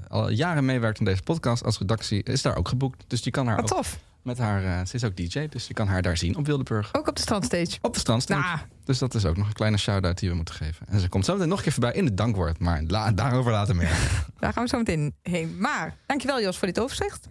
al 0.08 0.30
jaren 0.30 0.64
meewerkt 0.64 0.98
in 0.98 1.04
deze 1.04 1.22
podcast 1.22 1.64
als 1.64 1.78
redactie... 1.78 2.22
is 2.22 2.42
daar 2.42 2.56
ook 2.56 2.68
geboekt. 2.68 3.04
Dus 3.06 3.22
die 3.22 3.32
kan 3.32 3.46
haar 3.46 3.56
Wat 3.56 3.72
ook 3.72 3.76
tof. 3.78 3.98
met 4.22 4.38
haar... 4.38 4.64
eh, 4.64 4.86
ze 4.86 4.94
is 4.94 5.04
ook 5.04 5.16
DJ, 5.16 5.46
dus 5.48 5.66
je 5.66 5.74
kan 5.74 5.86
haar 5.88 6.02
daar 6.02 6.16
zien 6.16 6.36
op 6.36 6.46
Wildeburg. 6.46 6.94
Ook 6.94 7.08
op 7.08 7.16
de 7.16 7.22
strandstage. 7.22 7.78
Op 7.82 7.94
de 7.94 8.00
strandstage. 8.00 8.40
Nou. 8.48 8.58
Dus 8.84 8.98
dat 8.98 9.14
is 9.14 9.24
ook 9.24 9.36
nog 9.36 9.46
een 9.46 9.52
kleine 9.52 9.76
shout-out 9.76 10.18
die 10.18 10.28
we 10.30 10.34
moeten 10.36 10.54
geven. 10.54 10.86
En 10.88 11.00
ze 11.00 11.08
komt 11.08 11.24
zo 11.24 11.32
meteen 11.32 11.48
nog 11.48 11.56
een 11.58 11.64
keer 11.64 11.72
voorbij 11.72 11.92
in 11.92 12.04
het 12.04 12.16
dankwoord. 12.16 12.58
Maar 12.58 12.82
la- 12.86 13.12
daarover 13.12 13.52
later 13.52 13.76
meer. 13.76 13.90
Daar 14.40 14.52
gaan 14.52 14.62
we 14.62 14.68
zo 14.68 14.78
meteen 14.78 15.14
heen. 15.22 15.56
Maar, 15.58 15.96
dankjewel 16.06 16.40
Jos 16.40 16.56
voor 16.58 16.66
dit 16.66 16.80
overzicht. 16.80 17.28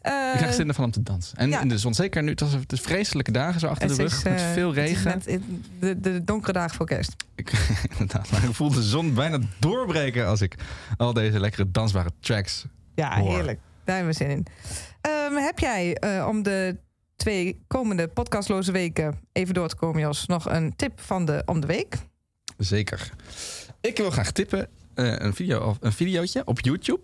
Eh, 0.00 0.12
Ik 0.32 0.36
krijg 0.38 0.54
zin 0.54 0.68
ervan 0.68 0.84
om 0.84 0.90
te 0.90 1.02
dansen. 1.02 1.38
En 1.38 1.48
ja. 1.50 1.60
in 1.60 1.68
de 1.68 1.78
zon, 1.78 1.94
zeker 1.94 2.22
nu, 2.22 2.30
het 2.30 2.40
was 2.40 2.52
het 2.52 2.72
is 2.72 2.80
vreselijke 2.80 3.30
dagen 3.30 3.60
zo 3.60 3.66
achter 3.66 3.88
het 3.88 3.96
de 3.96 4.02
is, 4.04 4.12
rug. 4.12 4.24
met 4.24 4.40
eh, 4.40 4.52
veel 4.52 4.68
het 4.68 4.76
is 4.76 4.84
regen. 4.84 5.04
net 5.10 5.26
in 5.26 5.64
de, 5.80 6.00
de 6.00 6.24
donkere 6.24 6.52
dagen 6.52 6.76
voor 6.76 6.86
kerst. 6.86 7.16
Ik, 7.34 7.52
inderdaad, 7.90 8.30
maar 8.30 8.44
ik 8.44 8.54
voel 8.54 8.70
de 8.70 8.82
zon 8.82 9.14
bijna 9.14 9.38
doorbreken 9.58 10.26
als 10.26 10.40
ik 10.40 10.54
al 10.96 11.12
deze 11.12 11.40
lekkere 11.40 11.70
dansbare 11.70 12.10
tracks. 12.20 12.64
Ja, 12.94 13.18
Hoor. 13.20 13.30
heerlijk. 13.34 13.58
Daar 13.84 13.96
hebben 13.96 14.14
we 14.14 14.18
zin 14.24 14.30
in. 14.30 14.46
Ehm, 15.00 15.34
heb 15.34 15.58
jij 15.58 15.94
eh, 15.96 16.26
om 16.28 16.42
de 16.42 16.76
twee 17.16 17.60
komende 17.66 18.08
podcastloze 18.08 18.72
weken 18.72 19.18
even 19.32 19.54
door 19.54 19.68
te 19.68 19.76
komen, 19.76 20.00
Jos, 20.00 20.26
nog 20.26 20.50
een 20.50 20.76
tip 20.76 21.00
van 21.00 21.24
de 21.24 21.42
om 21.46 21.60
de 21.60 21.66
week? 21.66 21.96
Zeker. 22.58 23.10
Ik 23.80 23.96
wil 23.96 24.10
graag 24.10 24.30
tippen 24.32 24.68
eh, 24.94 25.12
een, 25.16 25.34
video, 25.34 25.60
of 25.60 25.76
een 25.80 25.92
videootje 25.92 26.42
op 26.44 26.60
YouTube 26.60 27.00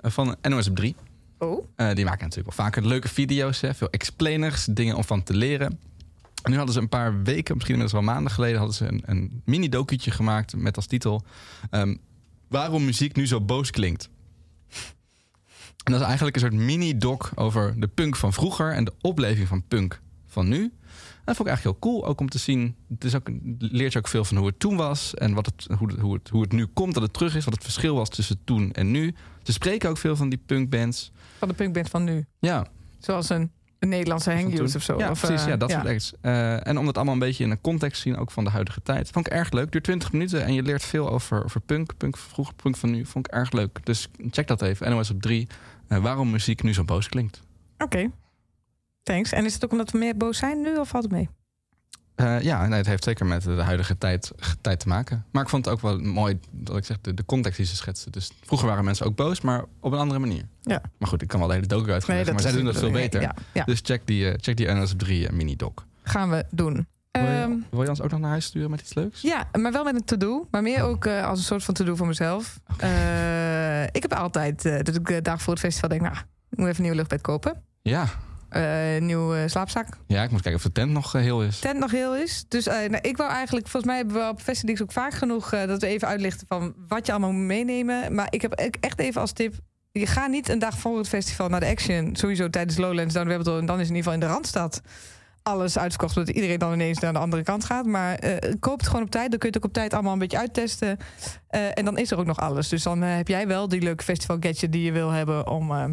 eh, 0.00 0.10
van 0.10 0.36
NOS 0.42 0.68
op 0.68 0.76
3. 0.76 0.96
Oh, 1.38 1.66
Eh, 1.76 1.94
die 1.94 2.04
maken 2.04 2.24
natuurlijk 2.24 2.56
wel 2.56 2.66
vaker 2.66 2.86
leuke 2.86 3.08
video's, 3.08 3.60
hè, 3.60 3.74
veel 3.74 3.90
explainers, 3.90 4.64
dingen 4.64 4.96
om 4.96 5.04
van 5.04 5.22
te 5.22 5.34
leren. 5.34 5.78
En 6.42 6.50
nu 6.50 6.56
hadden 6.56 6.74
ze 6.74 6.80
een 6.80 6.88
paar 6.88 7.22
weken, 7.22 7.54
misschien 7.54 7.74
inmiddels 7.74 7.92
wel 7.92 8.14
maanden 8.14 8.32
geleden, 8.32 8.58
hadden 8.58 8.76
ze 8.76 8.86
een, 8.86 9.02
een 9.04 9.42
mini-docuutje 9.44 10.10
gemaakt 10.10 10.56
met 10.56 10.76
als 10.76 10.86
titel 10.86 11.24
ehm, 11.70 11.94
Waarom 12.48 12.84
muziek 12.84 13.16
nu 13.16 13.26
zo 13.26 13.40
boos 13.40 13.70
klinkt. 13.70 14.08
En 15.84 15.92
dat 15.92 16.00
is 16.00 16.06
eigenlijk 16.06 16.36
een 16.36 16.42
soort 16.42 16.54
mini-doc 16.54 17.30
over 17.34 17.80
de 17.80 17.88
punk 17.88 18.16
van 18.16 18.32
vroeger 18.32 18.72
en 18.72 18.84
de 18.84 18.92
opleving 19.00 19.48
van 19.48 19.62
punk 19.68 20.00
van 20.26 20.48
nu. 20.48 20.62
En 20.62 21.32
dat 21.32 21.36
vond 21.36 21.48
ik 21.48 21.54
eigenlijk 21.54 21.84
heel 21.84 21.92
cool, 21.92 22.06
ook 22.06 22.20
om 22.20 22.28
te 22.28 22.38
zien. 22.38 22.74
Het 22.88 23.04
is 23.04 23.14
ook, 23.14 23.28
leert 23.58 23.92
je 23.92 23.98
ook 23.98 24.08
veel 24.08 24.24
van 24.24 24.36
hoe 24.36 24.46
het 24.46 24.58
toen 24.58 24.76
was 24.76 25.14
en 25.14 25.34
wat 25.34 25.46
het, 25.46 25.78
hoe, 25.78 25.88
het, 25.90 26.00
hoe, 26.00 26.14
het, 26.14 26.28
hoe 26.28 26.42
het 26.42 26.52
nu 26.52 26.66
komt, 26.66 26.94
dat 26.94 27.02
het 27.02 27.12
terug 27.12 27.36
is, 27.36 27.44
wat 27.44 27.54
het 27.54 27.62
verschil 27.62 27.94
was 27.94 28.08
tussen 28.08 28.38
toen 28.44 28.72
en 28.72 28.90
nu. 28.90 29.14
Ze 29.42 29.52
spreken 29.52 29.90
ook 29.90 29.98
veel 29.98 30.16
van 30.16 30.28
die 30.28 30.40
punkbands. 30.46 31.12
Van 31.38 31.48
de 31.48 31.54
punkband 31.54 31.88
van 31.88 32.04
nu. 32.04 32.26
Ja, 32.38 32.66
Zoals 32.98 33.28
een, 33.28 33.50
een 33.78 33.88
Nederlandse 33.88 34.30
hanguse 34.32 34.76
of 34.76 34.82
zo. 34.82 34.98
Ja, 34.98 35.10
of, 35.10 35.20
precies. 35.20 35.42
eh, 35.42 35.48
Ja, 35.48 35.56
dat 35.56 35.70
soort 35.70 35.86
acts. 35.86 36.12
Eh, 36.20 36.66
en 36.66 36.78
om 36.78 36.84
dat 36.86 36.96
allemaal 36.96 37.14
een 37.14 37.20
beetje 37.20 37.44
in 37.44 37.50
een 37.50 37.60
context 37.60 38.02
te 38.02 38.08
zien, 38.08 38.18
ook 38.18 38.30
van 38.30 38.44
de 38.44 38.50
huidige 38.50 38.82
tijd. 38.82 39.10
Vond 39.10 39.26
ik 39.26 39.32
erg 39.32 39.50
leuk. 39.50 39.72
Duurt 39.72 39.84
20 39.84 40.12
minuten 40.12 40.44
en 40.44 40.54
je 40.54 40.62
leert 40.62 40.84
veel 40.84 41.10
over, 41.10 41.44
over 41.44 41.60
punk. 41.60 41.96
Punk 41.96 42.16
van 42.16 42.30
vroeger, 42.30 42.54
punk 42.54 42.76
van 42.76 42.90
nu. 42.90 43.06
Vond 43.06 43.26
ik 43.26 43.32
erg 43.32 43.52
leuk. 43.52 43.78
Dus 43.84 44.08
check 44.30 44.46
dat 44.46 44.62
even. 44.62 44.90
NOS 44.90 45.10
op 45.10 45.22
3. 45.22 45.46
Eh, 45.88 45.98
waarom 45.98 46.30
muziek 46.30 46.62
nu 46.62 46.74
zo 46.74 46.84
boos 46.84 47.08
klinkt. 47.08 47.42
Oké. 47.78 48.10
Thanks. 49.02 49.32
En 49.32 49.44
is 49.44 49.54
het 49.54 49.64
ook 49.64 49.72
omdat 49.72 49.90
we 49.90 49.98
meer 49.98 50.16
boos 50.16 50.38
zijn 50.38 50.60
nu 50.60 50.76
of 50.76 50.88
valt 50.88 51.02
het 51.04 51.12
mee? 51.12 51.28
Eh, 52.16 52.40
ja, 52.40 52.66
nee, 52.66 52.78
het 52.78 52.86
heeft 52.86 53.04
zeker 53.04 53.26
met 53.26 53.42
de 53.42 53.62
huidige 53.62 53.98
tijd, 53.98 54.32
tijd 54.60 54.80
te 54.80 54.88
maken. 54.88 55.24
Maar 55.30 55.42
ik 55.42 55.48
vond 55.48 55.64
het 55.64 55.74
ook 55.74 55.80
wel 55.80 55.98
mooi 55.98 56.38
dat 56.50 56.76
ik 56.76 56.84
zeg, 56.84 57.00
de, 57.00 57.14
de 57.14 57.24
context 57.24 57.56
die 57.56 57.66
ze 57.66 57.76
schetsen. 57.76 58.12
Dus 58.12 58.30
vroeger 58.44 58.68
waren 58.68 58.84
mensen 58.84 59.06
ook 59.06 59.16
boos, 59.16 59.40
maar 59.40 59.64
op 59.80 59.92
een 59.92 59.98
andere 59.98 60.18
manier. 60.20 60.44
Ja. 60.62 60.82
Maar 60.98 61.08
goed, 61.08 61.22
ik 61.22 61.28
kan 61.28 61.38
wel 61.38 61.48
de 61.48 61.54
hele 61.54 61.66
docu 61.66 61.92
uitleggen. 61.92 62.32
maar 62.32 62.42
zij 62.42 62.52
doen 62.52 62.64
dat 62.64 62.78
veel 62.78 62.90
beter. 62.90 63.20
Ja, 63.20 63.34
ja. 63.52 63.64
Dus 63.64 63.80
check 63.82 64.06
die, 64.06 64.30
eh, 64.30 64.34
check 64.40 64.56
die 64.56 64.72
NOS 64.72 64.92
op 64.92 64.98
3 64.98 65.32
mini-doc. 65.32 65.72
gaan 66.02 66.30
we 66.30 66.44
doen. 66.50 66.86
Wil 67.10 67.24
je, 67.24 67.28
Ehm, 67.28 67.52
wil 67.70 67.82
je 67.82 67.88
ons 67.88 68.00
ook 68.02 68.10
nog 68.10 68.20
naar 68.20 68.30
huis 68.30 68.44
sturen 68.44 68.70
met 68.70 68.80
iets 68.80 68.94
leuks? 68.94 69.20
Ja, 69.20 69.48
maar 69.58 69.72
wel 69.72 69.84
met 69.84 69.94
een 69.94 70.04
to-do. 70.04 70.46
Maar 70.50 70.62
meer 70.62 70.82
ook 70.82 71.04
eh, 71.04 71.26
als 71.26 71.38
een 71.38 71.44
soort 71.44 71.64
van 71.64 71.74
to-do 71.74 71.96
voor 71.96 72.06
mezelf. 72.06 72.60
Eh, 72.76 73.82
ik 73.82 74.02
heb 74.02 74.14
altijd, 74.14 74.64
eh, 74.64 74.76
dat 74.82 74.94
ik 74.94 75.06
de 75.06 75.22
dag 75.22 75.42
voor 75.42 75.52
het 75.52 75.62
festival 75.62 75.88
denk... 75.88 76.00
nou, 76.00 76.16
ik 76.50 76.58
moet 76.58 76.66
even 76.66 76.78
een 76.78 76.84
nieuw 76.84 76.96
luchtbed 76.98 77.20
kopen. 77.20 77.62
Ja. 77.82 78.06
Eh, 78.56 78.94
een 78.96 79.06
nieuw 79.06 79.34
eh, 79.34 79.42
slaapzak. 79.46 79.86
Ja, 80.06 80.22
ik 80.22 80.30
moet 80.30 80.40
kijken 80.42 80.60
of 80.60 80.66
de 80.66 80.72
tent 80.72 80.90
nog 80.90 81.14
eh, 81.14 81.20
heel 81.22 81.42
is. 81.42 81.58
Tent 81.58 81.78
nog 81.78 81.90
heel 81.90 82.16
is. 82.16 82.44
Dus 82.48 82.66
eh, 82.66 82.88
nou, 82.88 82.98
ik 83.02 83.16
wou 83.16 83.30
eigenlijk... 83.30 83.68
Volgens 83.68 83.92
mij 83.92 83.96
hebben 84.02 84.22
we 84.22 84.28
op 84.28 84.40
Festivals 84.40 84.82
ook 84.82 84.92
vaak 84.92 85.12
genoeg... 85.12 85.52
eh, 85.52 85.66
dat 85.66 85.80
we 85.80 85.86
even 85.86 86.08
uitlichten 86.08 86.46
van 86.46 86.74
wat 86.88 87.06
je 87.06 87.12
allemaal 87.12 87.32
moet 87.32 87.44
meenemen. 87.44 88.14
Maar 88.14 88.26
ik 88.30 88.42
heb 88.42 88.52
echt 88.80 88.98
even 88.98 89.20
als 89.20 89.32
tip... 89.32 89.54
Je 89.92 90.06
gaat 90.06 90.30
niet 90.30 90.48
een 90.48 90.58
dag 90.58 90.78
voor 90.78 90.98
het 90.98 91.08
festival 91.08 91.48
naar 91.48 91.60
de 91.60 91.66
Action. 91.66 92.16
Sowieso 92.16 92.50
tijdens 92.50 92.76
Lowlands. 92.76 93.14
Dan, 93.14 93.26
we 93.26 93.32
en 93.32 93.66
dan 93.66 93.80
is 93.80 93.88
in 93.88 93.94
ieder 93.94 93.96
geval 93.96 94.12
in 94.12 94.20
de 94.20 94.26
Randstad 94.26 94.82
alles 95.42 95.78
uitverkocht. 95.78 96.12
Zodat 96.14 96.34
iedereen 96.34 96.58
dan 96.58 96.72
ineens 96.72 96.98
naar 96.98 97.12
de 97.12 97.18
andere 97.18 97.42
kant 97.42 97.64
gaat. 97.64 97.86
Maar 97.86 98.14
eh, 98.14 98.52
koop 98.60 98.78
het 98.78 98.86
gewoon 98.86 99.02
op 99.04 99.10
tijd. 99.10 99.30
Dan 99.30 99.38
kun 99.38 99.48
je 99.48 99.54
het 99.54 99.64
ook 99.64 99.70
op 99.70 99.76
tijd 99.76 99.94
allemaal 99.94 100.12
een 100.12 100.18
beetje 100.18 100.38
uittesten. 100.38 100.98
Eh, 101.48 101.78
en 101.78 101.84
dan 101.84 101.98
is 101.98 102.10
er 102.10 102.18
ook 102.18 102.26
nog 102.26 102.38
alles. 102.40 102.68
Dus 102.68 102.82
dan 102.82 103.02
eh, 103.02 103.16
heb 103.16 103.28
jij 103.28 103.46
wel 103.46 103.68
die 103.68 103.82
leuke 103.82 104.04
festival 104.04 104.36
gadget 104.40 104.72
die 104.72 104.82
je 104.82 104.92
wil 104.92 105.10
hebben... 105.10 105.48
om, 105.48 105.70
eh, 105.70 105.84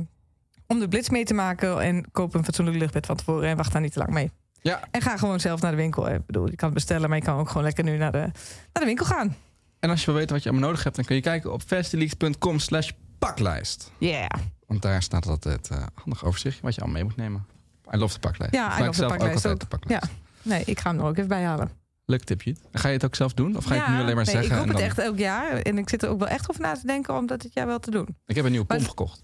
om 0.74 0.80
de 0.80 0.88
blitz 0.88 1.10
mee 1.10 1.24
te 1.26 1.34
maken. 1.34 1.82
En 1.82 2.12
koop 2.12 2.34
een 2.34 2.44
fatsoenlijk 2.44 2.78
luchtbed 2.78 3.06
van 3.06 3.16
tevoren. 3.16 3.50
En 3.50 3.58
wacht 3.58 3.72
daar 3.72 3.82
niet 3.82 3.94
te 3.94 4.00
lang 4.00 4.12
mee. 4.12 4.32
Ja. 4.62 4.80
En 4.92 5.02
ga 5.02 5.18
gewoon 5.18 5.40
zelf 5.40 5.62
naar 5.62 5.72
de 5.72 5.78
winkel. 5.78 6.10
Ik 6.10 6.26
bedoel, 6.26 6.50
je 6.50 6.56
kan 6.56 6.66
het 6.66 6.74
bestellen, 6.78 7.10
maar 7.10 7.18
je 7.18 7.24
kan 7.24 7.38
ook 7.40 7.48
gewoon 7.48 7.64
lekker 7.64 7.84
nu 7.84 7.98
naar 7.98 8.12
de, 8.12 8.18
naar 8.18 8.32
de 8.74 8.86
winkel 8.86 9.06
gaan. 9.06 9.36
En 9.80 9.90
als 9.90 10.00
je 10.00 10.06
wil 10.06 10.16
weten 10.16 10.34
wat 10.34 10.44
je 10.44 10.50
allemaal 10.50 10.68
nodig 10.68 10.84
hebt, 10.84 10.96
dan 10.96 11.06
kun 11.06 11.16
je 11.16 11.22
kijken 11.22 11.54
op 11.54 11.62
festileaks.com 11.66 12.60
slash 12.60 12.90
paklijst. 13.20 13.92
Yeah. 13.98 14.30
Want 14.68 14.82
daar 14.82 15.02
staat 15.04 15.28
altijd 15.28 15.70
eh 15.70 15.84
handig 15.94 16.26
overzicht 16.26 16.60
wat 16.62 16.76
je 16.76 16.82
allemaal 16.82 17.02
mee 17.02 17.10
moet 17.10 17.18
nemen. 17.18 17.46
I 17.94 17.98
love 17.98 18.14
de 18.14 18.20
paklijst. 18.20 18.54
Ja, 18.54 18.68
Maak 18.68 18.78
I 18.78 18.80
love 18.80 18.90
de 18.92 18.96
zelf 18.98 19.12
paklijst 19.12 19.36
altijd 19.46 19.54
ook. 19.54 19.60
de 19.70 19.78
paklijst. 19.78 20.08
Nee, 20.42 20.64
ik 20.66 20.80
ga 20.80 20.90
hem 20.90 21.00
er 21.00 21.06
ook 21.06 21.16
even 21.18 21.28
bij 21.30 21.44
halen. 21.44 21.70
Leuk 22.06 22.24
tipje. 22.24 22.56
Ga 22.72 22.88
je 22.88 22.94
het 22.94 23.06
ook 23.06 23.16
zelf 23.16 23.34
doen? 23.34 23.58
Of 23.58 23.64
ga 23.66 23.74
je 23.74 23.80
ja, 23.80 23.86
het 23.86 23.96
nu 23.96 24.02
alleen 24.02 24.16
maar 24.16 24.26
nee, 24.26 24.34
zeggen? 24.36 24.56
Ik 24.56 24.62
en 24.62 24.68
het 24.68 24.78
dan- 24.78 24.86
echt 24.86 25.00
elk 25.00 25.18
jaar. 25.18 25.52
En 25.58 25.78
ik 25.78 25.90
zit 25.90 26.04
er 26.04 26.10
ook 26.10 26.20
wel 26.20 26.28
echt 26.28 26.50
over 26.50 26.62
na 26.62 26.74
te 26.74 26.88
denken 26.88 27.16
om 27.18 27.26
dat 27.28 27.42
dit 27.42 27.54
jaar 27.54 27.68
wel 27.68 27.80
te 27.80 27.92
doen. 27.92 28.08
Ik 28.26 28.36
heb 28.36 28.46
een 28.46 28.52
nieuwe 28.52 28.66
Maar- 28.68 28.78
pomp 28.78 28.90
gekocht. 28.90 29.24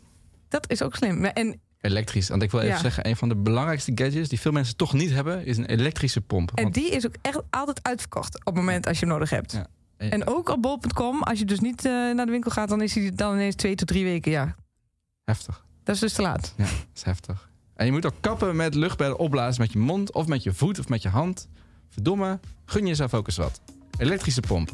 Dat 0.49 0.69
is 0.71 0.81
ook 0.81 0.95
slim. 0.95 1.25
En, 1.25 1.59
Elektrisch. 1.81 2.29
Want 2.29 2.41
ik 2.43 2.51
wil 2.51 2.59
even 2.59 2.73
Ja. 2.75 2.79
zeggen, 2.81 3.07
een 3.07 3.15
van 3.15 3.29
de 3.29 3.35
belangrijkste 3.35 3.91
gadgets 3.95 4.29
die 4.29 4.39
veel 4.39 4.51
mensen 4.51 4.75
toch 4.75 4.93
niet 4.93 5.09
hebben, 5.11 5.45
is 5.45 5.57
een 5.57 5.65
elektrische 5.65 6.21
pomp. 6.21 6.51
en 6.55 6.63
Want- 6.63 6.75
die 6.75 6.89
is 6.91 7.05
ook 7.05 7.15
echt 7.21 7.41
altijd 7.49 7.79
uitverkocht 7.83 8.35
op 8.39 8.45
het 8.45 8.55
moment 8.55 8.87
als 8.87 8.99
je 8.99 9.05
hem 9.05 9.13
nodig 9.13 9.29
hebt. 9.29 9.51
Ja. 9.51 9.67
En 9.97 10.27
ook 10.27 10.49
op 10.49 10.61
bol.com, 10.61 11.23
als 11.23 11.39
je 11.39 11.45
dus 11.45 11.59
niet 11.59 11.85
eh, 11.85 11.91
naar 11.91 12.25
de 12.25 12.31
winkel 12.31 12.51
gaat, 12.51 12.69
dan 12.69 12.81
is 12.81 12.95
hij 12.95 13.11
dan 13.15 13.33
ineens 13.33 13.55
twee 13.55 13.75
tot 13.75 13.87
drie 13.87 14.03
weken. 14.03 14.31
Ja, 14.31 14.55
Heftig. 15.23 15.65
dat 15.83 15.95
is 15.95 16.01
dus 16.01 16.13
te 16.13 16.21
laat. 16.21 16.53
Ja, 16.57 16.63
dat 16.63 16.73
is 16.95 17.03
heftig. 17.03 17.49
En 17.75 17.85
je 17.85 17.91
moet 17.91 18.05
ook 18.05 18.13
kappen 18.19 18.55
met 18.55 18.75
luchtbedden 18.75 19.17
opblazen 19.19 19.61
met 19.61 19.71
je 19.71 19.79
mond 19.79 20.13
of 20.13 20.27
met 20.27 20.43
je 20.43 20.53
voet 20.53 20.79
of 20.79 20.89
met 20.89 21.01
je 21.01 21.09
hand. 21.09 21.47
Verdomme, 21.89 22.39
gun 22.65 22.87
jezelf 22.87 23.13
ook 23.13 23.27
eens 23.27 23.37
wat. 23.37 23.61
Elektrische 23.97 24.41
pomp. 24.41 24.71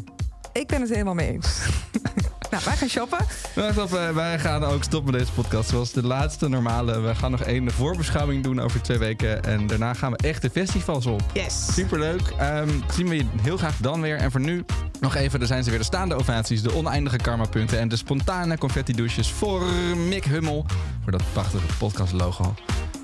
Ik 0.60 0.68
ben 0.68 0.82
het 0.82 0.90
helemaal 0.90 1.14
mee 1.14 1.32
eens. 1.32 1.60
nou, 2.52 2.64
wij 2.66 2.76
gaan 2.76 2.88
shoppen. 2.88 3.18
Wacht 3.56 3.78
op, 3.78 3.94
eh, 3.94 4.10
wij 4.10 4.40
gaan 4.40 4.64
ook 4.64 4.84
stoppen 4.84 5.12
met 5.12 5.22
deze 5.22 5.34
podcast. 5.34 5.70
Zoals 5.70 5.92
de 5.92 6.04
laatste 6.04 6.48
normale. 6.48 7.00
We 7.00 7.16
gaan 7.16 7.32
nog 7.32 7.42
één 7.42 7.72
voorbeschouwing 7.72 8.44
doen 8.44 8.60
over 8.60 8.82
twee 8.82 8.98
weken. 8.98 9.44
En 9.44 9.68
daarna 9.68 9.94
gaan 9.94 10.12
we 10.12 10.18
echt 10.18 10.42
de 10.42 10.50
festivals 10.50 11.06
op. 11.06 11.22
Yes. 11.34 11.74
Superleuk. 11.74 12.34
Ehm 12.38 12.70
zien 12.94 13.08
we 13.08 13.16
je 13.16 13.26
heel 13.42 13.58
graag 13.58 13.78
dan 13.78 14.02
weer. 14.02 14.18
En 14.18 14.32
voor 14.32 14.42
nu 14.42 14.66
nog 15.00 15.16
even, 15.16 15.42
er 15.42 15.48
zijn 15.48 15.64
ze 15.64 15.70
weer 15.70 15.80
de 15.80 15.86
staande 15.86 16.16
ovaties, 16.16 16.62
de 16.62 16.76
oneindige 16.76 17.18
karmapunten 17.18 17.80
en 17.80 17.88
de 17.88 17.96
spontane 17.96 18.58
confetti 18.58 18.94
douches 18.94 19.32
voor 19.32 19.64
Mick 20.08 20.26
Hummel. 20.26 20.66
Voor 21.04 21.12
dat 21.12 21.24
prachtige 21.34 21.78
podcast 21.78 22.14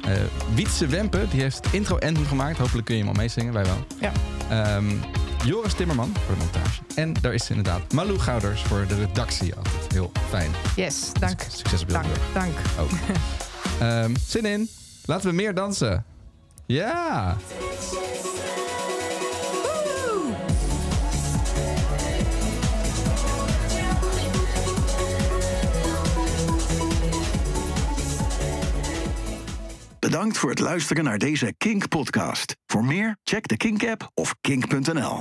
Eh 0.06 0.12
Wietse 0.54 0.88
Wempe, 0.88 1.28
die 1.30 1.41
heeft 1.41 1.56
het 1.56 1.74
intro 1.74 1.97
ending 1.97 2.28
gemaakt. 2.28 2.58
Hopelijk 2.58 2.86
kun 2.86 2.95
je 2.95 3.02
hem 3.02 3.12
al 3.12 3.18
meezingen, 3.18 3.54
wij 3.54 3.66
wel. 3.66 3.86
Ja. 3.99 4.12
Ehm, 4.49 4.86
Joris 5.45 5.74
Timmerman 5.74 6.14
voor 6.26 6.36
de 6.36 6.41
montage. 6.43 6.82
En 6.95 7.14
daar 7.22 7.34
is 7.34 7.49
inderdaad 7.49 7.93
Malou 7.93 8.20
Gouders 8.20 8.62
voor 8.62 8.86
de 8.88 8.95
redactie. 8.95 9.56
Altijd 9.56 9.91
heel 9.91 10.12
fijn. 10.30 10.52
Yes, 10.76 11.12
dank. 11.20 11.41
Succes 11.49 11.82
op 11.82 11.89
Dank, 11.89 12.06
dank. 12.34 12.54
Ook. 12.80 12.89
Ehm, 13.80 14.16
zin 14.28 14.45
in. 14.45 14.70
Laten 15.06 15.30
we 15.30 15.36
meer 15.36 15.54
dansen. 15.54 16.06
Ja. 16.66 17.38
Bedankt 30.08 30.38
voor 30.38 30.49
het 30.49 30.60
luisteren 30.60 31.04
naar 31.04 31.18
deze 31.18 31.54
Kink-podcast. 31.58 32.56
Voor 32.66 32.86
meer, 32.86 33.18
check 33.24 33.47
de 33.47 33.58
Kink-app 33.58 34.12
of 34.14 34.36
kink.nl. 34.41 35.20